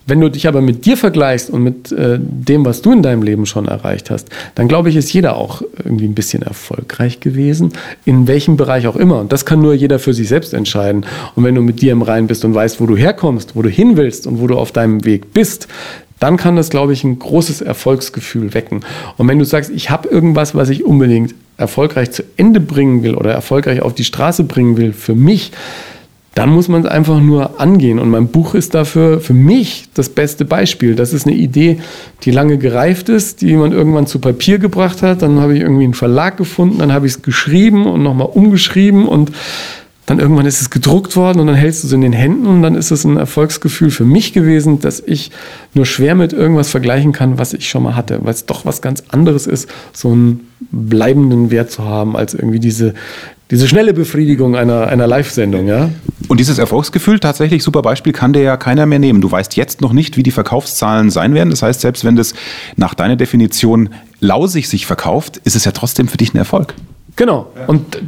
Wenn 0.09 0.21
du 0.21 0.29
dich 0.29 0.47
aber 0.47 0.61
mit 0.61 0.85
dir 0.87 0.97
vergleichst 0.97 1.51
und 1.51 1.61
mit 1.61 1.91
äh, 1.91 2.17
dem, 2.19 2.65
was 2.65 2.81
du 2.81 2.91
in 2.91 3.03
deinem 3.03 3.21
Leben 3.21 3.45
schon 3.45 3.67
erreicht 3.67 4.09
hast, 4.09 4.29
dann 4.55 4.67
glaube 4.67 4.89
ich, 4.89 4.95
ist 4.95 5.13
jeder 5.13 5.35
auch 5.35 5.61
irgendwie 5.77 6.05
ein 6.05 6.15
bisschen 6.15 6.41
erfolgreich 6.41 7.19
gewesen, 7.19 7.73
in 8.05 8.27
welchem 8.27 8.57
Bereich 8.57 8.87
auch 8.87 8.95
immer. 8.95 9.19
Und 9.19 9.31
das 9.31 9.45
kann 9.45 9.61
nur 9.61 9.75
jeder 9.75 9.99
für 9.99 10.15
sich 10.15 10.27
selbst 10.27 10.55
entscheiden. 10.55 11.05
Und 11.35 11.43
wenn 11.43 11.53
du 11.53 11.61
mit 11.61 11.83
dir 11.83 11.91
im 11.91 12.01
Reinen 12.01 12.25
bist 12.25 12.43
und 12.43 12.55
weißt, 12.55 12.81
wo 12.81 12.87
du 12.87 12.97
herkommst, 12.97 13.55
wo 13.55 13.61
du 13.61 13.69
hin 13.69 13.97
willst 13.97 14.25
und 14.25 14.41
wo 14.41 14.47
du 14.47 14.57
auf 14.57 14.71
deinem 14.71 15.05
Weg 15.05 15.31
bist, 15.31 15.67
dann 16.19 16.37
kann 16.37 16.55
das, 16.55 16.69
glaube 16.69 16.93
ich, 16.93 17.03
ein 17.03 17.17
großes 17.17 17.61
Erfolgsgefühl 17.61 18.53
wecken. 18.53 18.81
Und 19.17 19.27
wenn 19.27 19.39
du 19.39 19.45
sagst, 19.45 19.71
ich 19.71 19.89
habe 19.89 20.09
irgendwas, 20.09 20.55
was 20.55 20.69
ich 20.69 20.85
unbedingt 20.85 21.33
erfolgreich 21.57 22.11
zu 22.11 22.23
Ende 22.37 22.59
bringen 22.59 23.03
will 23.03 23.15
oder 23.15 23.31
erfolgreich 23.31 23.81
auf 23.81 23.93
die 23.93 24.03
Straße 24.03 24.43
bringen 24.43 24.77
will, 24.77 24.93
für 24.93 25.15
mich, 25.15 25.51
dann 26.35 26.51
muss 26.51 26.67
man 26.67 26.85
es 26.85 26.89
einfach 26.89 27.19
nur 27.19 27.59
angehen. 27.59 27.99
Und 27.99 28.09
mein 28.09 28.27
Buch 28.27 28.53
ist 28.53 28.73
dafür 28.73 29.19
für 29.19 29.33
mich 29.33 29.89
das 29.93 30.09
beste 30.09 30.45
Beispiel. 30.45 30.95
Das 30.95 31.11
ist 31.11 31.27
eine 31.27 31.35
Idee, 31.35 31.79
die 32.23 32.31
lange 32.31 32.57
gereift 32.57 33.09
ist, 33.09 33.41
die 33.41 33.55
man 33.55 33.71
irgendwann 33.71 34.07
zu 34.07 34.19
Papier 34.19 34.59
gebracht 34.59 35.01
hat. 35.01 35.21
Dann 35.21 35.39
habe 35.39 35.55
ich 35.55 35.61
irgendwie 35.61 35.83
einen 35.83 35.95
Verlag 35.95 36.37
gefunden, 36.37 36.77
dann 36.79 36.93
habe 36.93 37.07
ich 37.07 37.13
es 37.13 37.21
geschrieben 37.23 37.87
und 37.87 38.03
nochmal 38.03 38.29
umgeschrieben 38.31 39.07
und 39.07 39.31
dann 40.09 40.17
irgendwann 40.17 40.47
ist 40.47 40.59
es 40.59 40.71
gedruckt 40.71 41.15
worden 41.15 41.39
und 41.39 41.45
dann 41.45 41.55
hältst 41.55 41.83
du 41.83 41.87
es 41.87 41.93
in 41.93 42.01
den 42.01 42.13
Händen 42.13 42.47
und 42.47 42.63
dann 42.63 42.73
ist 42.73 42.89
es 42.89 43.03
ein 43.03 43.17
Erfolgsgefühl 43.17 43.91
für 43.91 44.05
mich 44.05 44.33
gewesen, 44.33 44.79
dass 44.79 44.99
ich 44.99 45.29
nur 45.75 45.85
schwer 45.85 46.15
mit 46.15 46.33
irgendwas 46.33 46.69
vergleichen 46.69 47.11
kann, 47.11 47.37
was 47.37 47.53
ich 47.53 47.69
schon 47.69 47.83
mal 47.83 47.95
hatte, 47.95 48.19
weil 48.23 48.33
es 48.33 48.47
doch 48.47 48.65
was 48.65 48.81
ganz 48.81 49.03
anderes 49.09 49.45
ist, 49.45 49.69
so 49.93 50.09
einen 50.09 50.47
bleibenden 50.71 51.51
Wert 51.51 51.69
zu 51.69 51.83
haben, 51.83 52.17
als 52.17 52.33
irgendwie 52.33 52.59
diese, 52.59 52.95
diese 53.51 53.67
schnelle 53.67 53.93
Befriedigung 53.93 54.55
einer, 54.55 54.87
einer 54.87 55.05
Live-Sendung, 55.05 55.67
ja. 55.67 55.91
Und 56.27 56.39
dieses 56.39 56.57
Erfolgsgefühl, 56.57 57.19
tatsächlich 57.19 57.61
super 57.61 57.83
Beispiel, 57.83 58.11
kann 58.11 58.33
dir 58.33 58.41
ja 58.41 58.57
keiner 58.57 58.87
mehr 58.87 58.97
nehmen. 58.97 59.21
Du 59.21 59.29
weißt 59.29 59.57
jetzt 59.57 59.79
noch 59.79 59.93
nicht, 59.93 60.17
wie 60.17 60.23
die 60.23 60.31
Verkaufszahlen 60.31 61.11
sein 61.11 61.35
werden. 61.35 61.51
Das 61.51 61.61
heißt, 61.61 61.81
selbst 61.81 62.03
wenn 62.03 62.15
das 62.15 62.33
nach 62.77 62.95
deiner 62.95 63.15
Definition 63.15 63.89
lausig 64.21 64.69
sich 64.69 64.87
verkauft, 64.87 65.39
ist 65.43 65.55
es 65.55 65.65
ja 65.65 65.71
trotzdem 65.71 66.07
für 66.07 66.17
dich 66.17 66.33
ein 66.33 66.37
Erfolg. 66.37 66.73
Genau. 67.15 67.51
Und 67.67 67.99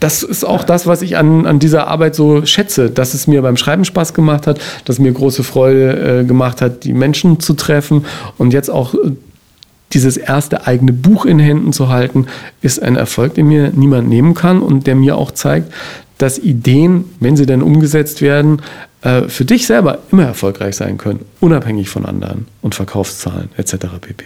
das 0.00 0.22
ist 0.22 0.44
auch 0.44 0.64
das, 0.64 0.86
was 0.86 1.02
ich 1.02 1.16
an, 1.16 1.46
an 1.46 1.58
dieser 1.58 1.88
Arbeit 1.88 2.14
so 2.14 2.44
schätze, 2.46 2.90
dass 2.90 3.14
es 3.14 3.26
mir 3.26 3.42
beim 3.42 3.56
Schreiben 3.56 3.84
Spaß 3.84 4.14
gemacht 4.14 4.46
hat, 4.46 4.60
dass 4.84 4.96
es 4.96 5.00
mir 5.00 5.12
große 5.12 5.42
Freude 5.42 6.20
äh, 6.20 6.24
gemacht 6.24 6.60
hat, 6.60 6.84
die 6.84 6.92
Menschen 6.92 7.40
zu 7.40 7.54
treffen 7.54 8.04
und 8.36 8.52
jetzt 8.52 8.70
auch 8.70 8.94
äh, 8.94 9.12
dieses 9.92 10.16
erste 10.16 10.66
eigene 10.66 10.92
Buch 10.92 11.24
in 11.24 11.38
Händen 11.38 11.72
zu 11.72 11.88
halten, 11.88 12.26
ist 12.60 12.82
ein 12.82 12.96
Erfolg, 12.96 13.34
den 13.34 13.48
mir 13.48 13.70
niemand 13.74 14.08
nehmen 14.08 14.34
kann 14.34 14.60
und 14.60 14.86
der 14.86 14.94
mir 14.94 15.16
auch 15.16 15.30
zeigt, 15.30 15.72
dass 16.18 16.38
Ideen, 16.38 17.04
wenn 17.20 17.36
sie 17.36 17.46
dann 17.46 17.62
umgesetzt 17.62 18.20
werden, 18.20 18.60
äh, 19.02 19.22
für 19.28 19.44
dich 19.44 19.66
selber 19.66 20.00
immer 20.12 20.24
erfolgreich 20.24 20.76
sein 20.76 20.98
können, 20.98 21.24
unabhängig 21.40 21.88
von 21.88 22.04
anderen 22.04 22.46
und 22.60 22.74
Verkaufszahlen 22.74 23.48
etc. 23.56 23.76
pp. 24.00 24.24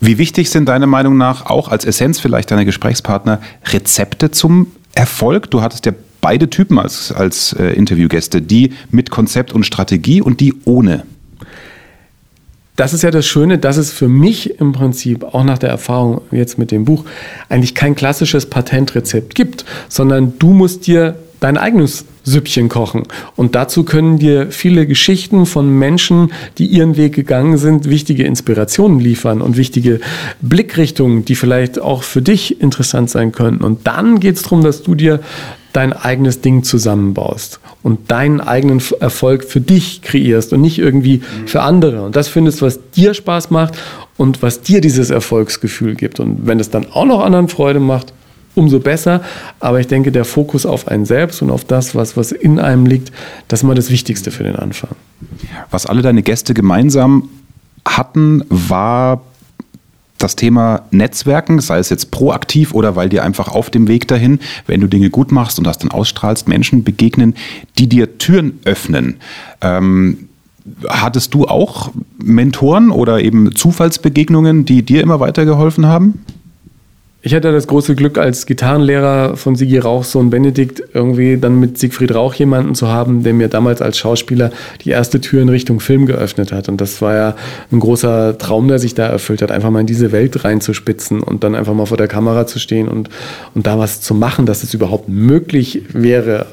Wie 0.00 0.18
wichtig 0.18 0.50
sind 0.50 0.68
deiner 0.68 0.88
Meinung 0.88 1.16
nach 1.16 1.46
auch 1.46 1.68
als 1.68 1.84
Essenz 1.84 2.18
vielleicht 2.18 2.50
deiner 2.50 2.64
Gesprächspartner 2.64 3.40
Rezepte 3.72 4.32
zum 4.32 4.66
Erfolg? 4.94 5.50
Du 5.50 5.62
hattest 5.62 5.86
ja 5.86 5.92
beide 6.20 6.48
Typen 6.48 6.78
als, 6.78 7.12
als 7.12 7.52
äh, 7.52 7.72
Interviewgäste, 7.72 8.40
die 8.40 8.72
mit 8.90 9.10
Konzept 9.10 9.52
und 9.52 9.64
Strategie 9.64 10.22
und 10.22 10.40
die 10.40 10.54
ohne. 10.64 11.04
Das 12.76 12.94
ist 12.94 13.02
ja 13.02 13.10
das 13.10 13.26
Schöne, 13.26 13.58
dass 13.58 13.76
es 13.76 13.92
für 13.92 14.08
mich 14.08 14.58
im 14.58 14.72
Prinzip, 14.72 15.24
auch 15.24 15.44
nach 15.44 15.58
der 15.58 15.68
Erfahrung 15.68 16.22
jetzt 16.30 16.58
mit 16.58 16.70
dem 16.70 16.86
Buch, 16.86 17.04
eigentlich 17.50 17.74
kein 17.74 17.94
klassisches 17.94 18.46
Patentrezept 18.46 19.34
gibt, 19.34 19.66
sondern 19.88 20.38
du 20.38 20.52
musst 20.54 20.86
dir 20.86 21.16
dein 21.42 21.58
eigenes 21.58 22.04
Süppchen 22.22 22.68
kochen. 22.68 23.02
Und 23.34 23.56
dazu 23.56 23.82
können 23.82 24.18
dir 24.18 24.52
viele 24.52 24.86
Geschichten 24.86 25.44
von 25.44 25.68
Menschen, 25.68 26.32
die 26.58 26.66
ihren 26.66 26.96
Weg 26.96 27.14
gegangen 27.14 27.56
sind, 27.56 27.90
wichtige 27.90 28.24
Inspirationen 28.24 29.00
liefern 29.00 29.42
und 29.42 29.56
wichtige 29.56 30.00
Blickrichtungen, 30.40 31.24
die 31.24 31.34
vielleicht 31.34 31.80
auch 31.80 32.04
für 32.04 32.22
dich 32.22 32.60
interessant 32.60 33.10
sein 33.10 33.32
könnten. 33.32 33.64
Und 33.64 33.88
dann 33.88 34.20
geht 34.20 34.36
es 34.36 34.42
darum, 34.42 34.62
dass 34.62 34.84
du 34.84 34.94
dir 34.94 35.20
dein 35.72 35.92
eigenes 35.92 36.42
Ding 36.42 36.62
zusammenbaust 36.62 37.58
und 37.82 38.10
deinen 38.10 38.40
eigenen 38.40 38.80
Erfolg 39.00 39.42
für 39.42 39.60
dich 39.60 40.02
kreierst 40.02 40.52
und 40.52 40.60
nicht 40.60 40.78
irgendwie 40.78 41.22
für 41.46 41.62
andere. 41.62 42.02
Und 42.02 42.14
das 42.14 42.28
findest, 42.28 42.62
was 42.62 42.78
dir 42.90 43.14
Spaß 43.14 43.50
macht 43.50 43.76
und 44.16 44.42
was 44.42 44.60
dir 44.60 44.80
dieses 44.80 45.10
Erfolgsgefühl 45.10 45.96
gibt. 45.96 46.20
Und 46.20 46.46
wenn 46.46 46.60
es 46.60 46.70
dann 46.70 46.86
auch 46.92 47.06
noch 47.06 47.24
anderen 47.24 47.48
Freude 47.48 47.80
macht, 47.80 48.12
umso 48.54 48.80
besser. 48.80 49.22
Aber 49.60 49.80
ich 49.80 49.86
denke, 49.86 50.12
der 50.12 50.24
Fokus 50.24 50.66
auf 50.66 50.88
einen 50.88 51.04
selbst 51.04 51.42
und 51.42 51.50
auf 51.50 51.64
das, 51.64 51.94
was, 51.94 52.16
was 52.16 52.32
in 52.32 52.58
einem 52.58 52.86
liegt, 52.86 53.12
das 53.48 53.60
ist 53.60 53.64
immer 53.64 53.74
das 53.74 53.90
Wichtigste 53.90 54.30
für 54.30 54.44
den 54.44 54.56
Anfang. 54.56 54.90
Was 55.70 55.86
alle 55.86 56.02
deine 56.02 56.22
Gäste 56.22 56.54
gemeinsam 56.54 57.28
hatten, 57.84 58.44
war 58.48 59.22
das 60.18 60.36
Thema 60.36 60.82
Netzwerken, 60.90 61.60
sei 61.60 61.78
es 61.78 61.88
jetzt 61.88 62.10
proaktiv 62.10 62.74
oder 62.74 62.94
weil 62.94 63.08
dir 63.08 63.24
einfach 63.24 63.48
auf 63.48 63.70
dem 63.70 63.88
Weg 63.88 64.06
dahin, 64.08 64.38
wenn 64.66 64.80
du 64.80 64.86
Dinge 64.86 65.10
gut 65.10 65.32
machst 65.32 65.58
und 65.58 65.66
das 65.66 65.78
dann 65.78 65.90
ausstrahlst, 65.90 66.48
Menschen 66.48 66.84
begegnen, 66.84 67.34
die 67.78 67.88
dir 67.88 68.18
Türen 68.18 68.60
öffnen. 68.64 69.16
Ähm, 69.60 70.28
hattest 70.88 71.34
du 71.34 71.46
auch 71.46 71.90
Mentoren 72.22 72.90
oder 72.90 73.20
eben 73.20 73.54
Zufallsbegegnungen, 73.54 74.64
die 74.64 74.84
dir 74.84 75.02
immer 75.02 75.18
weitergeholfen 75.18 75.86
haben? 75.86 76.24
Ich 77.24 77.36
hatte 77.36 77.52
das 77.52 77.68
große 77.68 77.94
Glück, 77.94 78.18
als 78.18 78.46
Gitarrenlehrer 78.46 79.36
von 79.36 79.54
Sigi 79.54 79.78
Rauch, 79.78 80.02
Sohn 80.02 80.28
Benedikt, 80.28 80.82
irgendwie 80.92 81.36
dann 81.36 81.60
mit 81.60 81.78
Siegfried 81.78 82.12
Rauch 82.12 82.34
jemanden 82.34 82.74
zu 82.74 82.88
haben, 82.88 83.22
der 83.22 83.32
mir 83.32 83.46
damals 83.46 83.80
als 83.80 83.96
Schauspieler 83.96 84.50
die 84.84 84.90
erste 84.90 85.20
Tür 85.20 85.40
in 85.40 85.48
Richtung 85.48 85.78
Film 85.78 86.06
geöffnet 86.06 86.50
hat. 86.50 86.68
Und 86.68 86.80
das 86.80 87.00
war 87.00 87.14
ja 87.14 87.36
ein 87.70 87.78
großer 87.78 88.38
Traum, 88.38 88.66
der 88.66 88.80
sich 88.80 88.96
da 88.96 89.06
erfüllt 89.06 89.40
hat, 89.40 89.52
einfach 89.52 89.70
mal 89.70 89.80
in 89.80 89.86
diese 89.86 90.10
Welt 90.10 90.44
reinzuspitzen 90.44 91.22
und 91.22 91.44
dann 91.44 91.54
einfach 91.54 91.74
mal 91.74 91.86
vor 91.86 91.96
der 91.96 92.08
Kamera 92.08 92.48
zu 92.48 92.58
stehen 92.58 92.88
und, 92.88 93.08
und 93.54 93.68
da 93.68 93.78
was 93.78 94.00
zu 94.00 94.14
machen, 94.14 94.44
dass 94.44 94.64
es 94.64 94.74
überhaupt 94.74 95.08
möglich 95.08 95.82
wäre. 95.92 96.46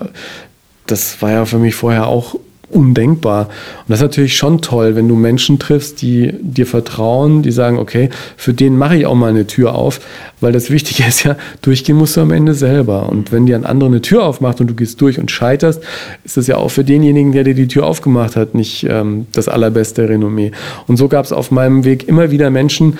Das 0.85 1.19
war 1.23 1.31
ja 1.31 1.45
für 1.45 1.57
mich 1.57 1.73
vorher 1.73 2.05
auch 2.05 2.35
undenkbar. 2.69 3.47
Und 3.47 3.89
das 3.89 3.99
ist 3.99 4.03
natürlich 4.03 4.37
schon 4.37 4.61
toll, 4.61 4.95
wenn 4.95 5.07
du 5.07 5.15
Menschen 5.15 5.59
triffst, 5.59 6.01
die 6.01 6.33
dir 6.41 6.65
vertrauen, 6.65 7.41
die 7.41 7.51
sagen, 7.51 7.77
okay, 7.77 8.09
für 8.37 8.53
den 8.53 8.77
mache 8.77 8.97
ich 8.97 9.05
auch 9.05 9.15
mal 9.15 9.29
eine 9.29 9.47
Tür 9.47 9.75
auf, 9.75 9.99
weil 10.41 10.51
das 10.51 10.69
Wichtige 10.69 11.03
ist 11.07 11.23
ja, 11.23 11.35
durchgehen 11.61 11.97
musst 11.97 12.17
du 12.17 12.21
am 12.21 12.31
Ende 12.31 12.53
selber. 12.53 13.09
Und 13.09 13.31
wenn 13.31 13.45
dir 13.45 13.55
ein 13.55 13.65
anderer 13.65 13.89
eine 13.89 14.01
Tür 14.01 14.23
aufmacht 14.23 14.61
und 14.61 14.67
du 14.67 14.75
gehst 14.75 15.01
durch 15.01 15.19
und 15.19 15.31
scheiterst, 15.31 15.81
ist 16.23 16.37
das 16.37 16.47
ja 16.47 16.57
auch 16.57 16.69
für 16.69 16.83
denjenigen, 16.83 17.31
der 17.31 17.43
dir 17.43 17.55
die 17.55 17.67
Tür 17.67 17.85
aufgemacht 17.85 18.35
hat, 18.35 18.55
nicht 18.55 18.85
ähm, 18.89 19.27
das 19.31 19.47
allerbeste 19.47 20.07
Renommee. 20.07 20.51
Und 20.87 20.97
so 20.97 21.07
gab 21.07 21.25
es 21.25 21.31
auf 21.31 21.51
meinem 21.51 21.83
Weg 21.83 22.07
immer 22.07 22.31
wieder 22.31 22.49
Menschen, 22.49 22.97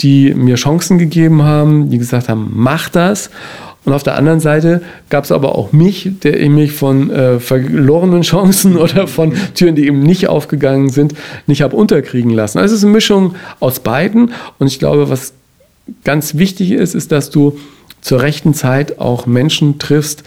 die 0.00 0.34
mir 0.34 0.56
Chancen 0.56 0.98
gegeben 0.98 1.42
haben, 1.42 1.90
die 1.90 1.98
gesagt 1.98 2.28
haben, 2.28 2.50
mach 2.52 2.88
das. 2.88 3.30
Und 3.84 3.92
auf 3.92 4.02
der 4.02 4.16
anderen 4.16 4.40
Seite 4.40 4.82
gab 5.10 5.24
es 5.24 5.32
aber 5.32 5.56
auch 5.56 5.72
mich, 5.72 6.10
der 6.22 6.48
mich 6.48 6.72
von 6.72 7.10
äh, 7.10 7.38
verlorenen 7.38 8.22
Chancen 8.22 8.76
oder 8.78 9.06
von 9.06 9.34
Türen, 9.54 9.74
die 9.74 9.86
eben 9.86 10.00
nicht 10.00 10.28
aufgegangen 10.28 10.88
sind, 10.88 11.14
nicht 11.46 11.62
habe 11.62 11.76
unterkriegen 11.76 12.30
lassen. 12.30 12.58
Also 12.58 12.74
es 12.74 12.80
ist 12.80 12.84
eine 12.84 12.94
Mischung 12.94 13.34
aus 13.60 13.80
beiden. 13.80 14.32
Und 14.58 14.66
ich 14.66 14.78
glaube, 14.78 15.10
was 15.10 15.34
ganz 16.04 16.36
wichtig 16.36 16.70
ist, 16.70 16.94
ist, 16.94 17.12
dass 17.12 17.30
du 17.30 17.58
zur 18.00 18.22
rechten 18.22 18.54
Zeit 18.54 18.98
auch 18.98 19.26
Menschen 19.26 19.78
triffst, 19.78 20.24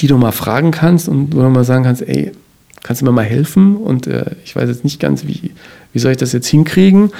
die 0.00 0.06
du 0.06 0.16
mal 0.16 0.32
fragen 0.32 0.70
kannst 0.70 1.08
und 1.08 1.34
wo 1.34 1.40
du 1.40 1.48
mal 1.48 1.64
sagen 1.64 1.84
kannst, 1.84 2.02
ey, 2.02 2.32
kannst 2.82 3.02
du 3.02 3.06
mir 3.06 3.12
mal 3.12 3.24
helfen? 3.24 3.76
Und 3.76 4.06
äh, 4.06 4.24
ich 4.44 4.54
weiß 4.54 4.68
jetzt 4.68 4.84
nicht 4.84 5.00
ganz, 5.00 5.26
wie, 5.26 5.52
wie 5.92 5.98
soll 5.98 6.12
ich 6.12 6.18
das 6.18 6.32
jetzt 6.32 6.48
hinkriegen? 6.48 7.10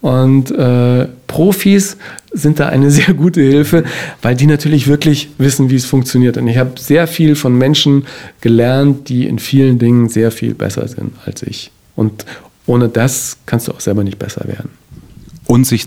Und 0.00 0.50
äh, 0.50 1.08
Profis 1.26 1.96
sind 2.36 2.60
da 2.60 2.68
eine 2.68 2.90
sehr 2.96 3.14
gute 3.14 3.40
Hilfe, 3.40 3.84
weil 4.22 4.34
die 4.34 4.46
natürlich 4.46 4.86
wirklich 4.86 5.30
wissen, 5.38 5.70
wie 5.70 5.76
es 5.76 5.86
funktioniert. 5.86 6.36
Und 6.36 6.48
ich 6.48 6.58
habe 6.58 6.78
sehr 6.78 7.06
viel 7.06 7.34
von 7.34 7.56
Menschen 7.56 8.06
gelernt, 8.40 9.08
die 9.08 9.26
in 9.26 9.38
vielen 9.38 9.78
Dingen 9.78 10.08
sehr 10.08 10.30
viel 10.30 10.54
besser 10.54 10.86
sind 10.88 11.12
als 11.24 11.42
ich. 11.42 11.70
Und 11.94 12.24
ohne 12.66 12.88
das 12.88 13.38
kannst 13.46 13.68
du 13.68 13.72
auch 13.72 13.80
selber 13.80 14.04
nicht 14.04 14.18
besser 14.18 14.46
werden. 14.46 14.70
Und 15.46 15.66
sich 15.66 15.86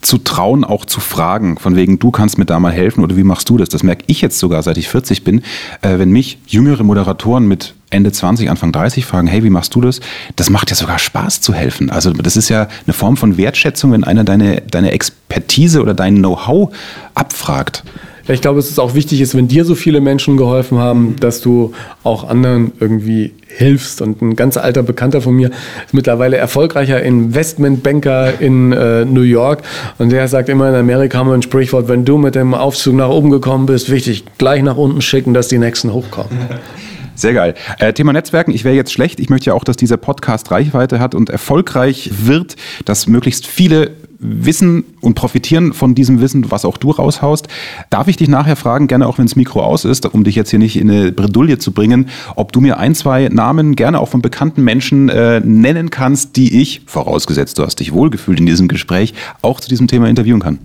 zu 0.00 0.18
trauen, 0.18 0.64
auch 0.64 0.84
zu 0.86 1.00
fragen, 1.00 1.58
von 1.58 1.76
wegen, 1.76 1.98
du 1.98 2.10
kannst 2.10 2.38
mir 2.38 2.46
da 2.46 2.58
mal 2.58 2.72
helfen 2.72 3.04
oder 3.04 3.16
wie 3.16 3.22
machst 3.22 3.48
du 3.50 3.58
das? 3.58 3.68
Das 3.68 3.82
merke 3.82 4.04
ich 4.06 4.22
jetzt 4.22 4.38
sogar, 4.38 4.62
seit 4.62 4.78
ich 4.78 4.88
40 4.88 5.24
bin. 5.24 5.42
Äh, 5.82 5.98
wenn 5.98 6.10
mich 6.10 6.38
jüngere 6.46 6.82
Moderatoren 6.82 7.46
mit 7.46 7.74
Ende 7.90 8.10
20, 8.10 8.48
Anfang 8.48 8.72
30 8.72 9.04
fragen, 9.04 9.26
hey, 9.26 9.44
wie 9.44 9.50
machst 9.50 9.74
du 9.74 9.82
das? 9.82 10.00
Das 10.36 10.48
macht 10.48 10.70
ja 10.70 10.76
sogar 10.76 10.98
Spaß 10.98 11.42
zu 11.42 11.52
helfen. 11.52 11.90
Also 11.90 12.12
das 12.12 12.38
ist 12.38 12.48
ja 12.48 12.68
eine 12.86 12.94
Form 12.94 13.18
von 13.18 13.36
Wertschätzung, 13.36 13.92
wenn 13.92 14.04
einer 14.04 14.24
deine, 14.24 14.62
deine 14.62 14.92
Expertise 14.92 15.82
oder 15.82 15.92
dein 15.92 16.16
Know-how 16.16 16.74
abfragt. 17.14 17.84
Ich 18.28 18.40
glaube, 18.40 18.60
es 18.60 18.70
ist 18.70 18.78
auch 18.78 18.94
wichtig, 18.94 19.20
ist, 19.20 19.36
wenn 19.36 19.48
dir 19.48 19.64
so 19.64 19.74
viele 19.74 20.00
Menschen 20.00 20.36
geholfen 20.36 20.78
haben, 20.78 21.16
dass 21.18 21.40
du 21.40 21.72
auch 22.04 22.28
anderen 22.28 22.72
irgendwie 22.78 23.32
hilfst. 23.48 24.00
Und 24.00 24.22
ein 24.22 24.36
ganz 24.36 24.56
alter 24.56 24.82
Bekannter 24.82 25.20
von 25.20 25.34
mir 25.34 25.48
ist 25.48 25.92
mittlerweile 25.92 26.36
erfolgreicher 26.36 27.02
Investmentbanker 27.02 28.40
in 28.40 28.72
äh, 28.72 29.04
New 29.04 29.22
York. 29.22 29.62
Und 29.98 30.12
der 30.12 30.28
sagt 30.28 30.48
immer 30.48 30.68
in 30.68 30.74
Amerika 30.74 31.18
haben 31.18 31.28
wir 31.28 31.34
ein 31.34 31.42
Sprichwort, 31.42 31.88
wenn 31.88 32.04
du 32.04 32.16
mit 32.16 32.34
dem 32.34 32.54
Aufzug 32.54 32.94
nach 32.94 33.08
oben 33.08 33.30
gekommen 33.30 33.66
bist, 33.66 33.90
wichtig, 33.90 34.24
gleich 34.38 34.62
nach 34.62 34.76
unten 34.76 35.02
schicken, 35.02 35.34
dass 35.34 35.48
die 35.48 35.58
nächsten 35.58 35.92
hochkommen. 35.92 36.30
Sehr 37.14 37.34
geil. 37.34 37.54
Äh, 37.78 37.92
Thema 37.92 38.12
Netzwerken, 38.12 38.52
ich 38.52 38.64
wäre 38.64 38.74
jetzt 38.74 38.92
schlecht. 38.92 39.20
Ich 39.20 39.28
möchte 39.28 39.50
ja 39.50 39.54
auch, 39.54 39.64
dass 39.64 39.76
dieser 39.76 39.98
Podcast 39.98 40.50
Reichweite 40.50 40.98
hat 40.98 41.14
und 41.14 41.28
erfolgreich 41.28 42.10
wird, 42.24 42.56
dass 42.86 43.06
möglichst 43.06 43.46
viele 43.46 43.90
wissen 44.22 44.84
und 45.00 45.14
profitieren 45.14 45.72
von 45.72 45.94
diesem 45.94 46.20
Wissen, 46.20 46.50
was 46.50 46.64
auch 46.64 46.76
du 46.78 46.90
raushaust. 46.90 47.48
Darf 47.90 48.08
ich 48.08 48.16
dich 48.16 48.28
nachher 48.28 48.56
fragen, 48.56 48.86
gerne 48.86 49.06
auch 49.06 49.18
wenn 49.18 49.26
das 49.26 49.36
Mikro 49.36 49.62
aus 49.62 49.84
ist, 49.84 50.06
um 50.06 50.24
dich 50.24 50.36
jetzt 50.36 50.50
hier 50.50 50.58
nicht 50.58 50.78
in 50.78 50.90
eine 50.90 51.12
Bredouille 51.12 51.58
zu 51.58 51.72
bringen, 51.72 52.08
ob 52.36 52.52
du 52.52 52.60
mir 52.60 52.78
ein, 52.78 52.94
zwei 52.94 53.28
Namen 53.28 53.76
gerne 53.76 53.98
auch 54.00 54.08
von 54.08 54.22
bekannten 54.22 54.62
Menschen 54.62 55.08
äh, 55.08 55.40
nennen 55.40 55.90
kannst, 55.90 56.36
die 56.36 56.60
ich, 56.60 56.82
vorausgesetzt 56.86 57.58
du 57.58 57.64
hast 57.64 57.80
dich 57.80 57.92
wohlgefühlt 57.92 58.40
in 58.40 58.46
diesem 58.46 58.68
Gespräch, 58.68 59.14
auch 59.42 59.60
zu 59.60 59.68
diesem 59.68 59.88
Thema 59.88 60.08
interviewen 60.08 60.40
kann? 60.40 60.58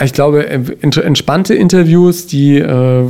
Ich 0.00 0.12
glaube, 0.12 0.46
entspannte 0.48 1.54
Interviews, 1.54 2.28
die 2.28 2.58
äh, 2.58 3.08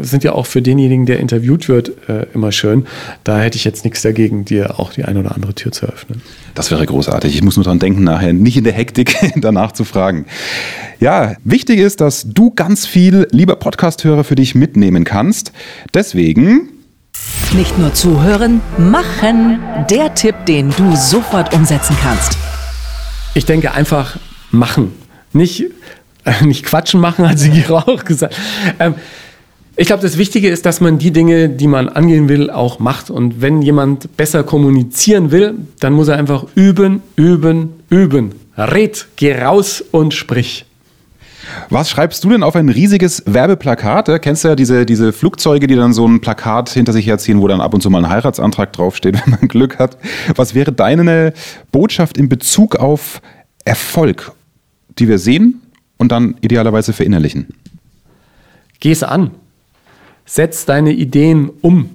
sind 0.00 0.22
ja 0.22 0.32
auch 0.32 0.46
für 0.46 0.62
denjenigen, 0.62 1.04
der 1.04 1.18
interviewt 1.18 1.68
wird, 1.68 2.08
äh, 2.08 2.26
immer 2.32 2.52
schön. 2.52 2.86
Da 3.24 3.40
hätte 3.40 3.56
ich 3.56 3.64
jetzt 3.64 3.84
nichts 3.84 4.02
dagegen, 4.02 4.44
dir 4.44 4.78
auch 4.78 4.92
die 4.92 5.04
eine 5.04 5.18
oder 5.20 5.34
andere 5.34 5.54
Tür 5.54 5.72
zu 5.72 5.86
öffnen. 5.86 6.22
Das 6.54 6.70
wäre 6.70 6.86
großartig. 6.86 7.34
Ich 7.34 7.42
muss 7.42 7.56
nur 7.56 7.64
daran 7.64 7.80
denken, 7.80 8.04
nachher 8.04 8.32
nicht 8.32 8.56
in 8.56 8.64
der 8.64 8.72
Hektik 8.72 9.16
danach 9.36 9.72
zu 9.72 9.84
fragen. 9.84 10.26
Ja, 11.00 11.34
wichtig 11.42 11.80
ist, 11.80 12.00
dass 12.00 12.24
du 12.28 12.52
ganz 12.52 12.86
viel, 12.86 13.26
lieber 13.32 13.56
Podcast-Hörer, 13.56 14.22
für 14.22 14.36
dich 14.36 14.54
mitnehmen 14.54 15.02
kannst. 15.04 15.52
Deswegen 15.92 16.68
nicht 17.56 17.78
nur 17.78 17.94
zuhören, 17.94 18.60
machen. 18.78 19.58
Der 19.90 20.14
Tipp, 20.14 20.34
den 20.46 20.70
du 20.76 20.94
sofort 20.94 21.52
umsetzen 21.54 21.96
kannst. 22.00 22.36
Ich 23.34 23.44
denke 23.44 23.72
einfach 23.72 24.18
machen. 24.50 24.92
Nicht 25.32 25.64
nicht 26.42 26.64
Quatschen 26.64 27.00
machen, 27.00 27.28
hat 27.28 27.38
sie 27.38 27.64
auch 27.68 28.04
gesagt. 28.04 28.34
Ähm, 28.78 28.94
ich 29.76 29.86
glaube, 29.86 30.02
das 30.02 30.18
Wichtige 30.18 30.48
ist, 30.48 30.66
dass 30.66 30.80
man 30.80 30.98
die 30.98 31.12
Dinge, 31.12 31.48
die 31.48 31.68
man 31.68 31.88
angehen 31.88 32.28
will, 32.28 32.50
auch 32.50 32.80
macht. 32.80 33.10
Und 33.10 33.40
wenn 33.40 33.62
jemand 33.62 34.16
besser 34.16 34.42
kommunizieren 34.42 35.30
will, 35.30 35.54
dann 35.78 35.92
muss 35.92 36.08
er 36.08 36.16
einfach 36.16 36.46
üben, 36.56 37.00
üben, 37.14 37.74
üben. 37.88 38.32
Red, 38.56 39.06
geh 39.14 39.40
raus 39.40 39.84
und 39.92 40.14
sprich. 40.14 40.64
Was 41.70 41.90
schreibst 41.90 42.24
du 42.24 42.30
denn 42.30 42.42
auf 42.42 42.56
ein 42.56 42.68
riesiges 42.68 43.22
Werbeplakat? 43.26 44.20
Kennst 44.20 44.42
du 44.42 44.48
ja 44.48 44.56
diese, 44.56 44.84
diese 44.84 45.12
Flugzeuge, 45.12 45.68
die 45.68 45.76
dann 45.76 45.92
so 45.92 46.06
ein 46.08 46.20
Plakat 46.20 46.70
hinter 46.70 46.92
sich 46.92 47.06
herziehen, 47.06 47.40
wo 47.40 47.46
dann 47.46 47.60
ab 47.60 47.72
und 47.72 47.80
zu 47.80 47.88
mal 47.88 48.04
ein 48.04 48.10
Heiratsantrag 48.10 48.72
draufsteht, 48.72 49.14
wenn 49.24 49.30
man 49.30 49.48
Glück 49.48 49.78
hat. 49.78 49.96
Was 50.34 50.56
wäre 50.56 50.72
deine 50.72 51.32
Botschaft 51.70 52.18
in 52.18 52.28
Bezug 52.28 52.74
auf 52.74 53.22
Erfolg, 53.64 54.32
die 54.98 55.06
wir 55.06 55.20
sehen 55.20 55.60
und 55.98 56.12
dann 56.12 56.36
idealerweise 56.40 56.92
verinnerlichen. 56.92 57.48
Geh 58.80 58.92
es 58.92 59.02
an. 59.02 59.32
Setz 60.24 60.64
deine 60.64 60.92
Ideen 60.92 61.50
um. 61.60 61.90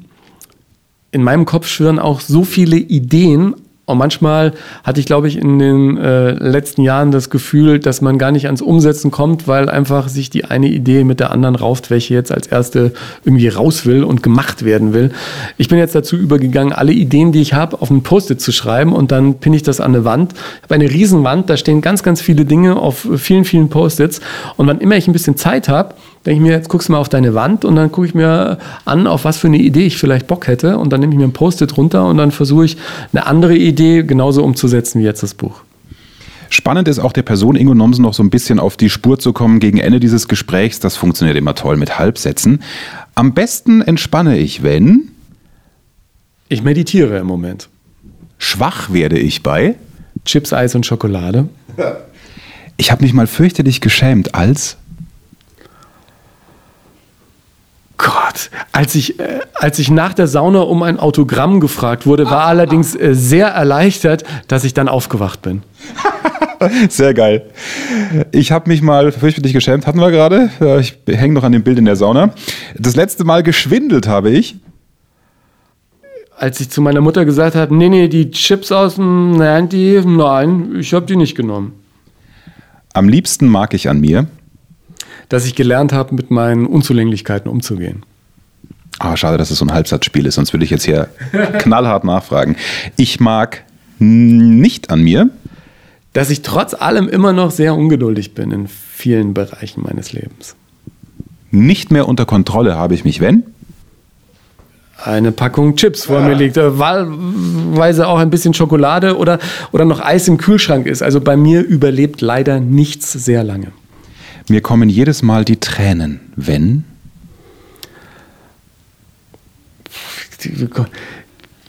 In 1.11 1.23
meinem 1.23 1.45
Kopf 1.45 1.67
schwirren 1.67 1.99
auch 1.99 2.19
so 2.19 2.43
viele 2.43 2.77
Ideen, 2.77 3.55
und 3.85 3.97
manchmal 3.97 4.53
hatte 4.85 5.01
ich, 5.01 5.05
glaube 5.05 5.27
ich, 5.27 5.37
in 5.37 5.59
den 5.59 5.97
äh, 5.97 6.31
letzten 6.31 6.83
Jahren 6.83 7.11
das 7.11 7.29
Gefühl, 7.29 7.79
dass 7.79 7.99
man 7.99 8.17
gar 8.17 8.31
nicht 8.31 8.45
ans 8.45 8.61
Umsetzen 8.61 9.11
kommt, 9.11 9.45
weil 9.45 9.67
einfach 9.67 10.07
sich 10.07 10.29
die 10.29 10.45
eine 10.45 10.67
Idee 10.67 11.03
mit 11.03 11.19
der 11.19 11.31
anderen 11.31 11.55
rauft, 11.55 11.89
welche 11.89 12.13
jetzt 12.13 12.31
als 12.31 12.47
erste 12.47 12.93
irgendwie 13.25 13.49
raus 13.49 13.85
will 13.85 14.05
und 14.05 14.23
gemacht 14.23 14.63
werden 14.63 14.93
will. 14.93 15.11
Ich 15.57 15.67
bin 15.67 15.79
jetzt 15.79 15.95
dazu 15.95 16.15
übergegangen, 16.15 16.71
alle 16.71 16.93
Ideen, 16.93 17.33
die 17.33 17.41
ich 17.41 17.53
habe, 17.53 17.81
auf 17.81 17.89
ein 17.89 18.03
Post-it 18.03 18.39
zu 18.39 18.53
schreiben 18.53 18.93
und 18.93 19.11
dann 19.11 19.39
pinne 19.39 19.57
ich 19.57 19.63
das 19.63 19.81
an 19.81 19.93
eine 19.93 20.05
Wand. 20.05 20.31
Ich 20.31 20.63
habe 20.63 20.75
eine 20.75 20.89
Riesenwand, 20.89 21.49
da 21.49 21.57
stehen 21.57 21.81
ganz, 21.81 22.03
ganz 22.03 22.21
viele 22.21 22.45
Dinge 22.45 22.77
auf 22.77 23.05
vielen, 23.17 23.43
vielen 23.43 23.67
Post-its. 23.67 24.21
Und 24.55 24.67
wann 24.67 24.79
immer 24.79 24.95
ich 24.95 25.09
ein 25.09 25.13
bisschen 25.13 25.35
Zeit 25.35 25.67
habe, 25.67 25.93
denke 26.25 26.37
ich 26.37 26.41
mir, 26.41 26.51
jetzt 26.51 26.69
guckst 26.69 26.87
du 26.87 26.93
mal 26.93 26.99
auf 26.99 27.09
deine 27.09 27.33
Wand 27.33 27.65
und 27.65 27.75
dann 27.75 27.91
gucke 27.91 28.07
ich 28.07 28.13
mir 28.13 28.57
an, 28.85 29.07
auf 29.07 29.25
was 29.25 29.37
für 29.37 29.47
eine 29.47 29.57
Idee 29.57 29.85
ich 29.85 29.97
vielleicht 29.97 30.27
Bock 30.27 30.47
hätte. 30.47 30.77
Und 30.77 30.93
dann 30.93 31.01
nehme 31.01 31.13
ich 31.13 31.19
mir 31.19 31.25
ein 31.25 31.33
Post-it 31.33 31.75
runter 31.77 32.05
und 32.07 32.17
dann 32.17 32.31
versuche 32.31 32.65
ich 32.65 32.77
eine 33.11 33.25
andere 33.25 33.55
Idee 33.55 34.03
genauso 34.03 34.43
umzusetzen 34.43 35.01
wie 35.01 35.05
jetzt 35.05 35.23
das 35.23 35.33
Buch. 35.33 35.61
Spannend 36.49 36.87
ist 36.87 36.99
auch 36.99 37.13
der 37.13 37.23
Person 37.23 37.55
Ingo 37.55 37.73
Nomsen 37.73 38.03
noch 38.03 38.13
so 38.13 38.21
ein 38.21 38.29
bisschen 38.29 38.59
auf 38.59 38.77
die 38.77 38.89
Spur 38.89 39.17
zu 39.17 39.33
kommen 39.33 39.59
gegen 39.59 39.79
Ende 39.79 39.99
dieses 39.99 40.27
Gesprächs. 40.27 40.79
Das 40.79 40.95
funktioniert 40.95 41.35
immer 41.35 41.55
toll 41.55 41.77
mit 41.77 41.97
Halbsätzen. 41.97 42.61
Am 43.15 43.33
besten 43.33 43.81
entspanne 43.81 44.37
ich, 44.37 44.61
wenn. 44.61 45.09
Ich 46.49 46.61
meditiere 46.61 47.17
im 47.17 47.25
Moment. 47.25 47.69
Schwach 48.37 48.93
werde 48.93 49.17
ich 49.17 49.41
bei. 49.41 49.75
Chips, 50.25 50.53
Eis 50.53 50.75
und 50.75 50.85
Schokolade. 50.85 51.49
Ich 52.77 52.91
habe 52.91 53.03
mich 53.03 53.13
mal 53.13 53.27
fürchterlich 53.27 53.81
geschämt 53.81 54.35
als 54.35 54.77
Gott, 57.97 58.49
als 58.71 58.95
ich, 58.95 59.19
äh, 59.19 59.39
als 59.53 59.79
ich 59.79 59.89
nach 59.89 60.13
der 60.13 60.27
Sauna 60.27 60.61
um 60.61 60.83
ein 60.83 60.99
Autogramm 60.99 61.59
gefragt 61.59 62.05
wurde, 62.05 62.25
war 62.25 62.41
ah, 62.41 62.47
allerdings 62.47 62.95
äh, 62.95 63.13
sehr 63.13 63.47
erleichtert, 63.47 64.23
dass 64.47 64.63
ich 64.63 64.73
dann 64.73 64.87
aufgewacht 64.87 65.41
bin. 65.41 65.61
Sehr 66.89 67.13
geil. 67.13 67.49
Ich 68.31 68.51
habe 68.53 68.69
mich 68.69 68.81
mal 68.81 69.11
fürchterlich 69.11 69.51
geschämt, 69.51 69.85
hatten 69.85 69.99
wir 69.99 70.11
gerade. 70.11 70.49
Ich 70.79 70.97
hänge 71.07 71.33
noch 71.33 71.43
an 71.43 71.51
dem 71.51 71.63
Bild 71.63 71.77
in 71.77 71.85
der 71.85 71.97
Sauna. 71.97 72.33
Das 72.77 72.95
letzte 72.95 73.25
Mal 73.25 73.43
geschwindelt 73.43 74.07
habe 74.07 74.29
ich. 74.29 74.55
Als 76.37 76.59
ich 76.61 76.69
zu 76.69 76.81
meiner 76.81 77.01
Mutter 77.01 77.25
gesagt 77.25 77.55
habe, 77.55 77.75
nee, 77.75 77.89
nee, 77.89 78.07
die 78.07 78.31
Chips 78.31 78.71
aus 78.71 78.95
dem 78.95 79.31
Nandy, 79.31 80.01
nein, 80.05 80.75
ich 80.79 80.93
habe 80.93 81.05
die 81.05 81.15
nicht 81.15 81.35
genommen. 81.35 81.73
Am 82.93 83.09
liebsten 83.09 83.47
mag 83.47 83.73
ich 83.73 83.89
an 83.89 83.99
mir, 83.99 84.27
dass 85.29 85.45
ich 85.45 85.55
gelernt 85.55 85.93
habe, 85.93 86.15
mit 86.15 86.31
meinen 86.31 86.65
Unzulänglichkeiten 86.65 87.49
umzugehen. 87.49 88.03
Ah, 88.99 89.17
schade, 89.17 89.37
dass 89.37 89.51
es 89.51 89.57
so 89.57 89.65
ein 89.65 89.73
Halbsatzspiel 89.73 90.25
ist, 90.25 90.35
sonst 90.35 90.53
würde 90.53 90.65
ich 90.65 90.71
jetzt 90.71 90.85
hier 90.85 91.09
knallhart 91.59 92.03
nachfragen. 92.03 92.55
Ich 92.95 93.19
mag 93.19 93.63
nicht 93.99 94.89
an 94.89 95.01
mir, 95.01 95.29
dass 96.13 96.29
ich 96.29 96.41
trotz 96.41 96.73
allem 96.73 97.09
immer 97.09 97.33
noch 97.33 97.51
sehr 97.51 97.73
ungeduldig 97.73 98.35
bin 98.35 98.51
in 98.51 98.67
vielen 98.67 99.33
Bereichen 99.33 99.81
meines 99.83 100.13
Lebens. 100.13 100.55
Nicht 101.49 101.91
mehr 101.91 102.07
unter 102.07 102.25
Kontrolle 102.25 102.75
habe 102.75 102.93
ich 102.93 103.03
mich, 103.03 103.19
wenn? 103.19 103.43
eine 105.05 105.31
Packung 105.31 105.75
Chips 105.75 106.05
vor 106.05 106.21
mir 106.21 106.35
liegt, 106.35 106.57
äh, 106.57 106.79
wahlweise 106.79 108.07
auch 108.07 108.19
ein 108.19 108.29
bisschen 108.29 108.53
Schokolade 108.53 109.17
oder, 109.17 109.39
oder 109.71 109.85
noch 109.85 109.99
Eis 109.99 110.27
im 110.27 110.37
Kühlschrank 110.37 110.85
ist. 110.85 111.01
Also 111.01 111.19
bei 111.19 111.35
mir 111.35 111.61
überlebt 111.61 112.21
leider 112.21 112.59
nichts 112.59 113.11
sehr 113.11 113.43
lange. 113.43 113.67
Mir 114.49 114.61
kommen 114.61 114.89
jedes 114.89 115.21
Mal 115.21 115.45
die 115.45 115.59
Tränen, 115.59 116.19
wenn 116.35 116.83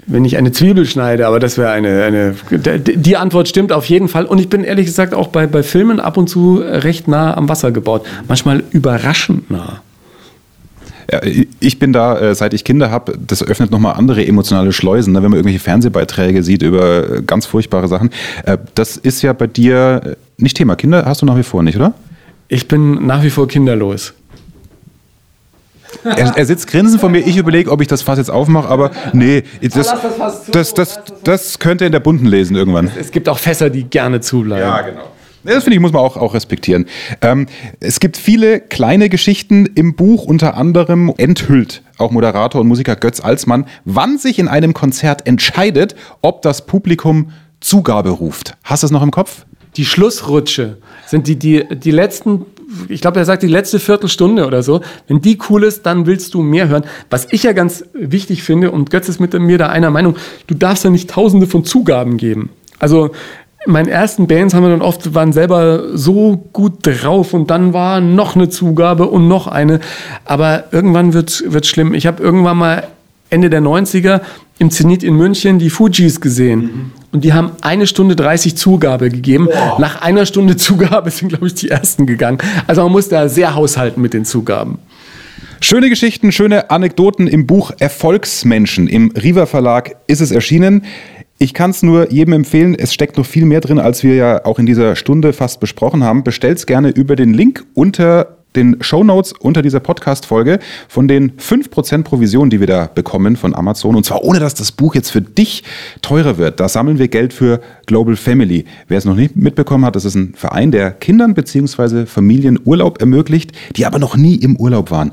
wenn 0.07 0.25
ich 0.25 0.37
eine 0.37 0.53
Zwiebel 0.53 0.85
schneide, 0.85 1.27
aber 1.27 1.41
das 1.41 1.57
wäre 1.57 1.71
eine, 1.71 2.03
eine. 2.03 2.35
Die 2.51 3.17
Antwort 3.17 3.49
stimmt 3.49 3.73
auf 3.73 3.87
jeden 3.87 4.09
Fall. 4.09 4.27
Und 4.27 4.39
ich 4.39 4.49
bin 4.49 4.65
ehrlich 4.65 4.87
gesagt 4.87 5.15
auch 5.15 5.29
bei, 5.29 5.47
bei 5.47 5.63
Filmen 5.63 6.01
ab 6.01 6.17
und 6.17 6.29
zu 6.29 6.59
recht 6.59 7.09
nah 7.09 7.37
am 7.37 7.49
Wasser 7.49 7.73
gebaut. 7.73 8.07
Manchmal 8.29 8.65
überraschend 8.73 9.51
nah. 9.51 9.81
Ja, 11.11 11.21
ich 11.61 11.79
bin 11.79 11.93
da, 11.93 12.19
äh, 12.19 12.35
seit 12.35 12.55
ich 12.55 12.65
Kinder 12.65 12.91
habe, 12.91 13.19
das 13.19 13.43
öffnet 13.43 13.71
nochmal 13.71 13.95
andere 13.95 14.27
emotionale 14.27 14.73
Schleusen, 14.73 15.13
ne, 15.13 15.23
wenn 15.23 15.31
man 15.31 15.39
irgendwelche 15.39 15.61
Fernsehbeiträge 15.61 16.43
sieht 16.43 16.63
über 16.63 17.21
ganz 17.23 17.45
furchtbare 17.45 17.89
Sachen. 17.89 18.11
Äh, 18.45 18.57
das 18.75 18.97
ist 18.97 19.21
ja 19.21 19.35
bei 19.35 19.47
dir 19.47 20.01
äh, 20.05 20.43
nicht 20.43 20.57
Thema. 20.57 20.77
Kinder 20.77 21.05
hast 21.05 21.21
du 21.21 21.27
nach 21.27 21.37
wie 21.37 21.43
vor 21.43 21.63
nicht, 21.63 21.77
oder? 21.77 21.93
Ich 22.49 22.69
bin 22.69 23.07
nach 23.07 23.23
wie 23.23 23.31
vor 23.31 23.49
kinderlos. 23.49 24.15
Er, 26.05 26.37
er 26.37 26.47
sitzt 26.47 26.67
grinsend 26.67 27.01
vor 27.01 27.09
mir. 27.09 27.21
Ich 27.21 27.37
überlege, 27.37 27.71
ob 27.71 27.81
ich 27.81 27.87
das 27.87 28.03
Fass 28.03 28.19
jetzt 28.19 28.31
aufmache, 28.31 28.69
aber 28.69 28.91
nee, 29.13 29.45
das, 29.63 29.73
das, 29.73 29.95
das, 30.51 30.75
das, 30.75 31.03
das 31.23 31.59
könnte 31.59 31.85
in 31.87 31.93
der 31.93 32.01
Bunten 32.01 32.27
lesen 32.27 32.57
irgendwann. 32.57 32.91
Es 32.99 33.11
gibt 33.11 33.29
auch 33.29 33.39
Fässer, 33.39 33.71
die 33.71 33.85
gerne 33.85 34.21
zubleiben. 34.21 34.69
Ja, 34.69 34.83
genau. 34.83 35.05
Das 35.45 35.65
finde 35.65 35.77
ich, 35.77 35.81
muss 35.81 35.93
man 35.93 36.03
auch, 36.03 36.17
auch 36.17 36.35
respektieren. 36.35 36.87
Ähm, 37.21 37.47
es 37.79 38.01
gibt 38.01 38.17
viele 38.17 38.61
kleine 38.61 39.11
Geschichten 39.11 39.67
im 39.75 39.95
Buch, 39.95 40.25
unter 40.25 40.57
anderem 40.57 41.13
enthüllt 41.19 41.83
auch 41.99 42.11
Moderator 42.11 42.61
und 42.61 42.69
Musiker 42.69 42.97
Götz 42.97 43.21
Alsmann, 43.21 43.67
wann 43.85 44.19
sich 44.19 44.39
in 44.39 44.49
einem 44.49 44.75
Konzert 44.75 45.27
entscheidet, 45.27 45.95
ob 46.23 46.43
das 46.43 46.67
Publikum 46.67 47.31
Zugabe 47.61 48.11
ruft. 48.11 48.57
Hast 48.65 48.83
du 48.83 48.87
es 48.87 48.91
noch 48.91 49.03
im 49.03 49.11
Kopf? 49.11 49.45
Die 49.77 49.85
Schlussrutsche 49.85 50.79
sind 51.07 51.27
die, 51.27 51.37
die, 51.37 51.65
die 51.71 51.91
letzten, 51.91 52.47
ich 52.89 53.01
glaube, 53.01 53.19
er 53.19 53.25
sagt 53.25 53.43
die 53.43 53.49
letzte 53.49 53.79
Viertelstunde 53.79 54.47
oder 54.47 54.63
so. 54.63 54.81
Wenn 55.09 55.21
die 55.21 55.39
cool 55.49 55.65
ist, 55.65 55.85
dann 55.85 56.07
willst 56.07 56.35
du 56.35 56.43
mehr 56.43 56.69
hören. 56.69 56.85
Was 57.11 57.27
ich 57.31 57.43
ja 57.43 57.53
ganz 57.53 57.85
wichtig 57.93 58.43
finde, 58.43 58.71
und 58.71 58.91
Götz 58.91 59.09
ist 59.09 59.21
mit 59.21 59.39
mir 59.39 59.59
da 59.59 59.69
einer 59.69 59.91
Meinung, 59.91 60.17
du 60.47 60.55
darfst 60.55 60.85
ja 60.85 60.91
nicht 60.91 61.11
tausende 61.11 61.47
von 61.47 61.65
Zugaben 61.65 62.17
geben. 62.17 62.51
Also, 62.79 63.11
meinen 63.67 63.89
ersten 63.89 64.27
Bands 64.27 64.55
haben 64.55 64.63
wir 64.63 64.71
dann 64.71 64.83
oft, 64.83 65.15
waren 65.15 65.33
selber 65.33 65.97
so 65.97 66.49
gut 66.53 66.79
drauf 66.83 67.33
und 67.35 67.51
dann 67.51 67.73
war 67.73 68.01
noch 68.01 68.37
eine 68.37 68.49
Zugabe 68.49 69.07
und 69.07 69.29
noch 69.29 69.47
eine. 69.47 69.81
Aber 70.25 70.65
irgendwann 70.71 71.15
wird 71.15 71.31
es 71.31 71.69
schlimm. 71.69 71.95
Ich 71.95 72.07
habe 72.07 72.23
irgendwann 72.23 72.59
mal 72.59 72.87
Ende 73.31 73.51
der 73.51 73.63
90er 73.63 74.21
im 74.59 74.71
Zenit 74.71 75.03
in 75.03 75.15
München 75.15 75.59
die 75.59 75.71
Fujis 75.71 76.21
gesehen. 76.21 76.61
Mhm. 76.61 76.93
Und 77.15 77.23
die 77.23 77.33
haben 77.33 77.53
eine 77.61 77.87
Stunde 77.87 78.17
30 78.17 78.57
Zugabe 78.57 79.09
gegeben. 79.09 79.47
Wow. 79.47 79.79
Nach 79.79 80.03
einer 80.03 80.27
Stunde 80.27 80.57
Zugabe 80.57 81.13
sind, 81.13 81.29
glaube 81.29 81.47
ich, 81.47 81.55
die 81.55 81.71
ersten 81.71 82.07
gegangen. 82.07 82.39
Also 82.67 82.83
man 82.83 82.91
muss 82.91 83.09
da 83.09 83.29
sehr 83.29 83.55
haushalten 83.55 84.03
mit 84.03 84.15
den 84.15 84.25
Zugaben. 84.25 84.79
Schöne 85.61 85.89
Geschichten, 85.91 86.33
schöne 86.33 86.71
Anekdoten 86.71 87.29
im 87.29 87.47
Buch 87.47 87.71
Erfolgsmenschen. 87.79 88.89
Im 88.89 89.13
Riva 89.13 89.47
Verlag 89.47 89.95
ist 90.09 90.21
es 90.21 90.33
erschienen. 90.33 90.85
Ich 91.39 91.55
kann 91.55 91.71
es 91.71 91.85
nur 91.85 92.11
jedem 92.11 92.35
empfehlen. 92.35 92.75
Es 92.75 92.93
steckt 92.93 93.17
noch 93.17 93.27
viel 93.27 93.45
mehr 93.45 93.61
drin, 93.61 93.79
als 93.79 94.03
wir 94.03 94.17
ja 94.17 94.45
auch 94.45 94.59
in 94.59 94.67
dieser 94.67 94.97
Stunde 94.97 95.33
fast 95.33 95.61
besprochen 95.61 96.03
haben. 96.03 96.25
Bestellt's 96.25 96.67
gerne 96.67 96.91
über 96.91 97.15
den 97.15 97.33
Link 97.33 97.65
unter 97.75 98.39
den 98.57 98.77
Show 98.81 99.05
Notes 99.05 99.33
unter 99.33 99.63
dieser 99.63 99.81
Podcast-Folge 99.81 100.59
von 100.89 101.09
den 101.09 101.33
5% 101.33 102.05
Provision, 102.05 102.51
die 102.51 102.61
wir 102.61 102.67
da 102.67 102.91
bekommen 102.93 103.37
von 103.37 103.55
Amazon. 103.55 103.97
Und 103.97 104.05
zwar 104.05 104.23
ohne, 104.23 104.41
dass 104.41 104.55
das 104.55 104.73
Buch 104.73 104.95
jetzt 104.95 105.11
für 105.11 105.21
dich 105.21 105.65
teurer 106.03 106.39
wird. 106.39 106.61
Da 106.61 106.69
sammeln 106.69 106.99
wir 106.99 107.09
Geld 107.09 107.33
für 107.33 107.61
Global 107.87 108.17
Family. 108.17 108.65
Wer 108.89 108.99
es 108.99 109.05
noch 109.05 109.17
nicht 109.17 109.37
mitbekommen 109.37 109.85
hat, 109.85 109.97
das 109.97 110.05
ist 110.05 110.15
ein 110.15 110.35
Verein, 110.37 110.71
der 110.71 110.91
Kindern 110.91 111.35
bzw. 111.35 112.07
Familien 112.07 112.59
Urlaub 112.65 113.01
ermöglicht, 113.01 113.53
die 113.77 113.87
aber 113.87 113.99
noch 113.99 114.17
nie 114.17 114.37
im 114.37 114.57
Urlaub 114.57 114.91
waren. 114.91 115.13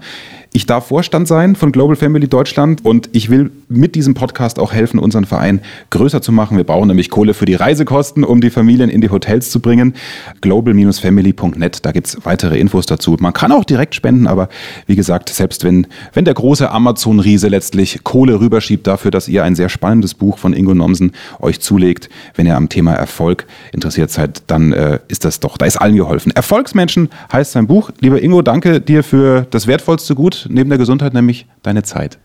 Ich 0.53 0.65
darf 0.65 0.87
Vorstand 0.87 1.29
sein 1.29 1.55
von 1.55 1.71
Global 1.71 1.95
Family 1.95 2.27
Deutschland 2.27 2.83
und 2.83 3.07
ich 3.13 3.29
will 3.29 3.51
mit 3.69 3.95
diesem 3.95 4.15
Podcast 4.15 4.59
auch 4.59 4.73
helfen, 4.73 4.99
unseren 4.99 5.23
Verein 5.23 5.61
größer 5.91 6.21
zu 6.21 6.33
machen. 6.33 6.57
Wir 6.57 6.65
brauchen 6.65 6.89
nämlich 6.89 7.09
Kohle 7.09 7.33
für 7.33 7.45
die 7.45 7.55
Reisekosten, 7.55 8.25
um 8.25 8.41
die 8.41 8.49
Familien 8.49 8.89
in 8.89 8.99
die 8.99 9.09
Hotels 9.09 9.49
zu 9.49 9.61
bringen. 9.61 9.95
global-family.net, 10.41 11.85
da 11.85 11.93
gibt's 11.93 12.17
weitere 12.25 12.59
Infos 12.59 12.85
dazu. 12.85 13.15
Man 13.17 13.31
kann 13.31 13.53
auch 13.53 13.63
direkt 13.63 13.95
spenden, 13.95 14.27
aber 14.27 14.49
wie 14.87 14.97
gesagt, 14.97 15.29
selbst 15.29 15.63
wenn, 15.63 15.87
wenn 16.11 16.25
der 16.25 16.33
große 16.33 16.69
Amazon-Riese 16.69 17.47
letztlich 17.47 18.03
Kohle 18.03 18.41
rüberschiebt 18.41 18.85
dafür, 18.85 19.09
dass 19.09 19.29
ihr 19.29 19.45
ein 19.45 19.55
sehr 19.55 19.69
spannendes 19.69 20.15
Buch 20.15 20.37
von 20.37 20.51
Ingo 20.51 20.73
Nomsen 20.73 21.13
euch 21.39 21.61
zulegt, 21.61 22.09
wenn 22.35 22.45
ihr 22.45 22.57
am 22.57 22.67
Thema 22.67 22.91
Erfolg 22.93 23.45
interessiert 23.71 24.11
seid, 24.11 24.43
dann 24.47 24.73
äh, 24.73 24.99
ist 25.07 25.23
das 25.23 25.39
doch, 25.39 25.57
da 25.57 25.65
ist 25.65 25.77
allen 25.77 25.95
geholfen. 25.95 26.33
Erfolgsmenschen 26.33 27.07
heißt 27.31 27.53
sein 27.53 27.67
Buch. 27.67 27.91
Lieber 28.01 28.21
Ingo, 28.21 28.41
danke 28.41 28.81
dir 28.81 29.05
für 29.05 29.47
das 29.49 29.65
wertvollste 29.65 30.13
Gut 30.13 30.40
neben 30.49 30.69
der 30.69 30.77
Gesundheit, 30.77 31.13
nämlich 31.13 31.47
deine 31.63 31.83
Zeit. 31.83 32.17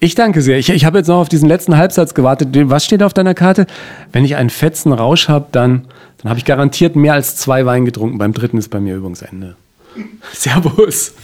Ich 0.00 0.14
danke 0.14 0.42
sehr. 0.42 0.58
Ich, 0.58 0.70
ich 0.70 0.84
habe 0.84 0.98
jetzt 0.98 1.08
noch 1.08 1.18
auf 1.18 1.28
diesen 1.28 1.48
letzten 1.48 1.76
Halbsatz 1.76 2.14
gewartet. 2.14 2.50
Was 2.70 2.84
steht 2.84 3.02
auf 3.02 3.12
deiner 3.12 3.34
Karte? 3.34 3.66
Wenn 4.12 4.24
ich 4.24 4.36
einen 4.36 4.50
fetzen 4.50 4.92
Rausch 4.92 5.28
habe, 5.28 5.46
dann, 5.50 5.86
dann 6.22 6.30
habe 6.30 6.38
ich 6.38 6.44
garantiert 6.44 6.94
mehr 6.94 7.14
als 7.14 7.36
zwei 7.36 7.66
Wein 7.66 7.84
getrunken. 7.84 8.18
Beim 8.18 8.32
dritten 8.32 8.58
ist 8.58 8.68
bei 8.68 8.78
mir 8.78 8.94
Übungsende. 8.94 9.56
Servus. 10.32 11.14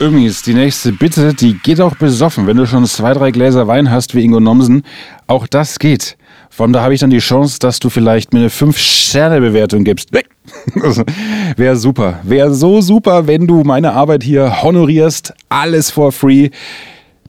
Übrigens, 0.00 0.42
die 0.42 0.54
nächste 0.54 0.90
Bitte, 0.90 1.34
die 1.34 1.54
geht 1.54 1.80
auch 1.80 1.94
besoffen. 1.94 2.48
Wenn 2.48 2.56
du 2.56 2.66
schon 2.66 2.84
zwei, 2.86 3.14
drei 3.14 3.30
Gläser 3.30 3.68
Wein 3.68 3.92
hast 3.92 4.16
wie 4.16 4.24
Ingo 4.24 4.40
Nomsen, 4.40 4.82
auch 5.28 5.46
das 5.46 5.78
geht. 5.78 6.16
Von 6.56 6.72
da 6.72 6.82
habe 6.82 6.94
ich 6.94 7.00
dann 7.00 7.10
die 7.10 7.18
Chance, 7.18 7.58
dass 7.58 7.80
du 7.80 7.90
vielleicht 7.90 8.32
mir 8.32 8.38
eine 8.38 8.48
5-Sterne-Bewertung 8.48 9.82
gibst. 9.82 10.10
Wäre 11.56 11.74
super. 11.74 12.20
Wäre 12.22 12.54
so 12.54 12.80
super, 12.80 13.26
wenn 13.26 13.48
du 13.48 13.64
meine 13.64 13.92
Arbeit 13.92 14.22
hier 14.22 14.62
honorierst. 14.62 15.34
Alles 15.48 15.90
for 15.90 16.12
free. 16.12 16.50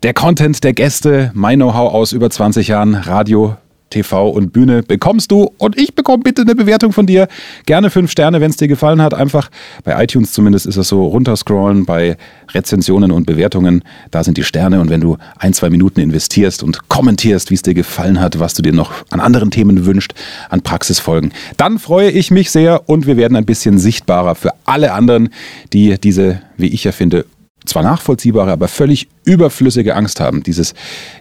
Der 0.03 0.13
Content 0.13 0.63
der 0.63 0.73
Gäste, 0.73 1.31
mein 1.33 1.57
Know-how 1.57 1.91
aus 1.91 2.11
über 2.11 2.29
20 2.29 2.67
Jahren 2.67 2.93
Radio, 2.93 3.57
TV 3.89 4.29
und 4.29 4.51
Bühne 4.51 4.83
bekommst 4.83 5.31
du 5.31 5.51
und 5.57 5.77
ich 5.77 5.95
bekomme 5.95 6.23
bitte 6.23 6.41
eine 6.41 6.55
Bewertung 6.55 6.91
von 6.91 7.05
dir. 7.05 7.27
Gerne 7.65 7.89
fünf 7.89 8.11
Sterne, 8.11 8.41
wenn 8.41 8.49
es 8.49 8.57
dir 8.57 8.67
gefallen 8.67 9.01
hat. 9.01 9.13
Einfach 9.13 9.49
bei 9.83 10.03
iTunes 10.03 10.33
zumindest 10.33 10.65
ist 10.65 10.77
es 10.77 10.87
so 10.87 11.05
runterscrollen 11.05 11.85
bei 11.85 12.17
Rezensionen 12.53 13.11
und 13.11 13.25
Bewertungen. 13.25 13.83
Da 14.11 14.23
sind 14.23 14.37
die 14.37 14.43
Sterne 14.43 14.81
und 14.81 14.89
wenn 14.89 15.01
du 15.01 15.17
ein, 15.37 15.53
zwei 15.53 15.69
Minuten 15.69 15.99
investierst 15.99 16.63
und 16.63 16.89
kommentierst, 16.89 17.51
wie 17.51 17.55
es 17.55 17.61
dir 17.61 17.73
gefallen 17.73 18.19
hat, 18.19 18.39
was 18.39 18.53
du 18.53 18.61
dir 18.61 18.73
noch 18.73 18.91
an 19.11 19.19
anderen 19.19 19.51
Themen 19.51 19.85
wünscht, 19.85 20.13
an 20.49 20.61
Praxisfolgen, 20.61 21.31
dann 21.57 21.79
freue 21.79 22.09
ich 22.09 22.31
mich 22.31 22.51
sehr 22.51 22.89
und 22.89 23.07
wir 23.07 23.17
werden 23.17 23.37
ein 23.37 23.45
bisschen 23.45 23.77
sichtbarer 23.77 24.35
für 24.35 24.51
alle 24.65 24.93
anderen, 24.93 25.29
die 25.73 25.97
diese, 25.99 26.41
wie 26.57 26.67
ich 26.67 26.83
ja 26.83 26.91
finde, 26.91 27.25
zwar 27.65 27.83
nachvollziehbare, 27.83 28.51
aber 28.51 28.67
völlig 28.67 29.07
überflüssige 29.23 29.95
Angst 29.95 30.19
haben, 30.19 30.43
dieses, 30.43 30.73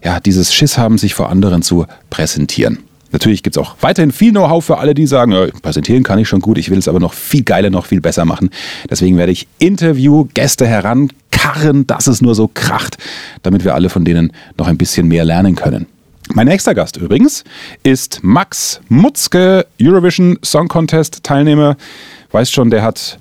ja, 0.03 0.21
dieses 0.21 0.55
Schiss 0.55 0.79
haben, 0.79 0.99
sich 0.99 1.15
vor 1.15 1.31
anderen 1.31 1.63
zu 1.63 1.87
präsentieren. 2.11 2.79
Natürlich 3.13 3.45
gibt 3.45 3.57
es 3.57 3.63
auch 3.63 3.77
weiterhin 3.81 4.11
viel 4.11 4.33
Know-how 4.33 4.65
für 4.65 4.79
alle, 4.79 4.93
die 4.93 5.07
sagen, 5.07 5.31
ja, 5.31 5.47
präsentieren 5.63 6.03
kann 6.03 6.19
ich 6.19 6.29
schon 6.29 6.41
gut, 6.41 6.59
ich 6.59 6.71
will 6.71 6.79
es 6.79 6.89
aber 6.89 6.99
noch 6.99 7.13
viel 7.13 7.45
geiler, 7.45 7.71
noch 7.71 7.87
viel 7.87 8.01
besser 8.01 8.25
machen. 8.25 8.51
Deswegen 8.91 9.17
werde 9.17 9.31
ich 9.31 9.47
Interview-Gäste 9.61 10.67
herankarren, 10.67 11.87
dass 11.87 12.09
es 12.09 12.21
nur 12.21 12.35
so 12.35 12.51
kracht, 12.53 12.99
damit 13.45 13.65
wir 13.65 13.75
alle 13.75 13.89
von 13.89 14.05
denen 14.05 14.33
noch 14.59 14.67
ein 14.67 14.77
bisschen 14.77 15.07
mehr 15.07 15.25
lernen 15.25 15.55
können. 15.55 15.87
Mein 16.33 16.49
nächster 16.49 16.75
Gast 16.75 16.97
übrigens 16.97 17.45
ist 17.83 18.21
Max 18.23 18.81
Mutzke, 18.89 19.67
Eurovision 19.81 20.39
Song 20.43 20.67
Contest 20.67 21.23
Teilnehmer. 21.23 21.77
Weißt 22.33 22.53
schon, 22.53 22.71
der 22.71 22.83
hat 22.83 23.19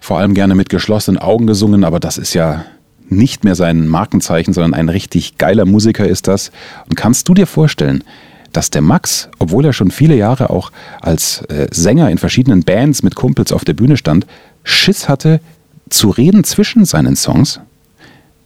vor 0.00 0.18
allem 0.18 0.34
gerne 0.34 0.54
mit 0.54 0.68
geschlossenen 0.68 1.18
Augen 1.20 1.46
gesungen, 1.46 1.84
aber 1.84 2.00
das 2.00 2.18
ist 2.18 2.34
ja 2.34 2.64
nicht 3.08 3.44
mehr 3.44 3.54
sein 3.54 3.88
Markenzeichen, 3.88 4.54
sondern 4.54 4.74
ein 4.74 4.88
richtig 4.88 5.36
geiler 5.36 5.66
Musiker 5.66 6.06
ist 6.06 6.28
das. 6.28 6.50
Und 6.88 6.96
kannst 6.96 7.28
du 7.28 7.34
dir 7.34 7.46
vorstellen, 7.46 8.04
dass 8.52 8.70
der 8.70 8.82
Max, 8.82 9.28
obwohl 9.38 9.64
er 9.64 9.72
schon 9.72 9.90
viele 9.90 10.16
Jahre 10.16 10.50
auch 10.50 10.72
als 11.00 11.42
äh, 11.42 11.68
Sänger 11.70 12.10
in 12.10 12.18
verschiedenen 12.18 12.62
Bands 12.62 13.02
mit 13.02 13.14
Kumpels 13.14 13.52
auf 13.52 13.64
der 13.64 13.74
Bühne 13.74 13.96
stand, 13.96 14.26
Schiss 14.64 15.08
hatte 15.08 15.40
zu 15.88 16.10
reden 16.10 16.44
zwischen 16.44 16.84
seinen 16.84 17.16
Songs? 17.16 17.60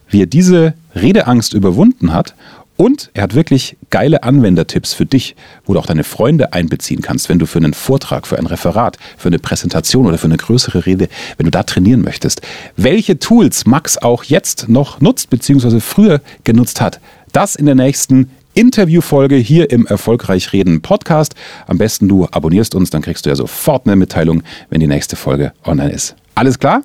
Wie 0.09 0.23
er 0.23 0.27
diese 0.27 0.75
Redeangst 0.95 1.55
überwunden 1.55 2.13
hat 2.13 2.35
und 2.77 3.11
er 3.14 3.22
hat 3.22 3.35
wirklich 3.35 3.77
geile 3.91 4.25
Anwendertipps 4.25 4.95
für 4.95 5.07
dich, 5.07 5.37
wo 5.64 5.75
du 5.75 5.79
auch 5.79 5.87
deine 5.87 6.03
Freunde 6.03 6.53
einbeziehen 6.53 7.03
kannst, 7.03 7.29
wenn 7.29 7.39
du 7.39 7.47
für 7.47 7.59
einen 7.59 7.75
Vortrag, 7.75 8.27
für 8.27 8.39
ein 8.39 8.47
Referat, 8.47 8.99
für 9.16 9.29
eine 9.29 9.39
Präsentation 9.39 10.07
oder 10.07 10.18
für 10.18 10.27
eine 10.27 10.37
größere 10.37 10.85
Rede, 10.85 11.09
wenn 11.37 11.45
du 11.45 11.51
da 11.51 11.62
trainieren 11.62 12.03
möchtest. 12.03 12.43
Welche 12.77 13.18
Tools 13.18 13.66
Max 13.66 13.99
auch 13.99 14.25
jetzt 14.25 14.68
noch 14.68 15.01
nutzt, 15.01 15.31
beziehungsweise 15.31 15.81
früher 15.81 16.20
genutzt 16.43 16.81
hat, 16.81 17.01
das 17.33 17.55
in 17.55 17.66
der 17.66 17.77
nächsten 17.77 18.31
Interviewfolge 18.55 19.37
hier 19.37 19.70
im 19.70 19.87
Erfolgreich 19.87 20.53
Reden 20.53 20.81
Podcast. 20.81 21.35
Am 21.66 21.79
besten 21.79 22.09
du 22.09 22.27
abonnierst 22.27 22.75
uns, 22.75 22.91
dann 22.91 23.03
kriegst 23.03 23.27
du 23.27 23.31
ja 23.31 23.37
sofort 23.37 23.87
eine 23.87 23.97
Mitteilung, 23.97 24.43
wenn 24.70 24.81
die 24.81 24.87
nächste 24.87 25.16
Folge 25.16 25.53
online 25.64 25.93
ist. 25.93 26.14
Alles 26.35 26.59
klar? 26.59 26.83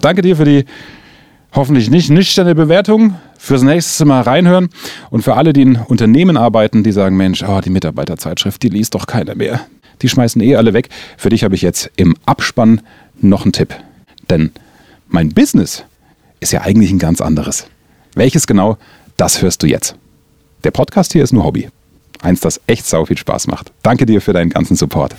Danke 0.00 0.22
dir 0.22 0.36
für 0.36 0.44
die 0.44 0.64
hoffentlich 1.52 1.90
nicht 1.90 2.10
nüchterne 2.10 2.54
Bewertung 2.54 3.14
fürs 3.42 3.62
nächste 3.62 4.04
Mal 4.04 4.22
reinhören. 4.22 4.68
Und 5.10 5.22
für 5.22 5.34
alle, 5.34 5.52
die 5.52 5.62
in 5.62 5.76
Unternehmen 5.76 6.36
arbeiten, 6.36 6.84
die 6.84 6.92
sagen, 6.92 7.16
Mensch, 7.16 7.42
oh, 7.42 7.60
die 7.60 7.70
Mitarbeiterzeitschrift, 7.70 8.62
die 8.62 8.68
liest 8.68 8.94
doch 8.94 9.06
keiner 9.06 9.34
mehr. 9.34 9.60
Die 10.00 10.08
schmeißen 10.08 10.40
eh 10.40 10.54
alle 10.54 10.72
weg. 10.72 10.88
Für 11.18 11.28
dich 11.28 11.42
habe 11.42 11.56
ich 11.56 11.62
jetzt 11.62 11.90
im 11.96 12.16
Abspann 12.24 12.82
noch 13.20 13.42
einen 13.42 13.52
Tipp. 13.52 13.74
Denn 14.30 14.52
mein 15.08 15.30
Business 15.30 15.84
ist 16.38 16.52
ja 16.52 16.62
eigentlich 16.62 16.92
ein 16.92 17.00
ganz 17.00 17.20
anderes. 17.20 17.66
Welches 18.14 18.46
genau, 18.46 18.78
das 19.16 19.42
hörst 19.42 19.62
du 19.62 19.66
jetzt. 19.66 19.96
Der 20.62 20.70
Podcast 20.70 21.12
hier 21.12 21.24
ist 21.24 21.32
nur 21.32 21.44
Hobby. 21.44 21.68
Eins, 22.20 22.40
das 22.40 22.60
echt 22.68 22.86
sau 22.86 23.04
viel 23.06 23.18
Spaß 23.18 23.48
macht. 23.48 23.72
Danke 23.82 24.06
dir 24.06 24.20
für 24.20 24.32
deinen 24.32 24.50
ganzen 24.50 24.76
Support. 24.76 25.16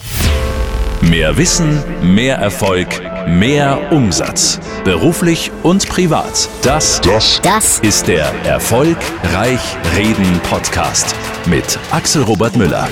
Mehr 1.10 1.38
Wissen, 1.38 1.84
mehr 2.02 2.38
Erfolg, 2.38 2.88
mehr 3.28 3.92
Umsatz. 3.92 4.60
Beruflich 4.86 5.52
und 5.62 5.88
privat. 5.90 6.50
Das, 6.64 7.02
das, 7.02 7.42
das 7.42 7.80
ist 7.80 8.08
der 8.08 8.26
Erfolgreich 8.46 9.62
Reden 9.96 10.40
Podcast 10.50 11.14
mit 11.46 11.78
Axel 11.92 12.24
Robert 12.24 12.56
Müller. 12.56 12.88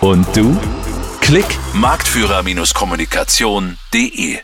Und 0.00 0.26
du? 0.36 0.58
Klick 1.20 1.46
marktführer-kommunikation.de 1.72 4.38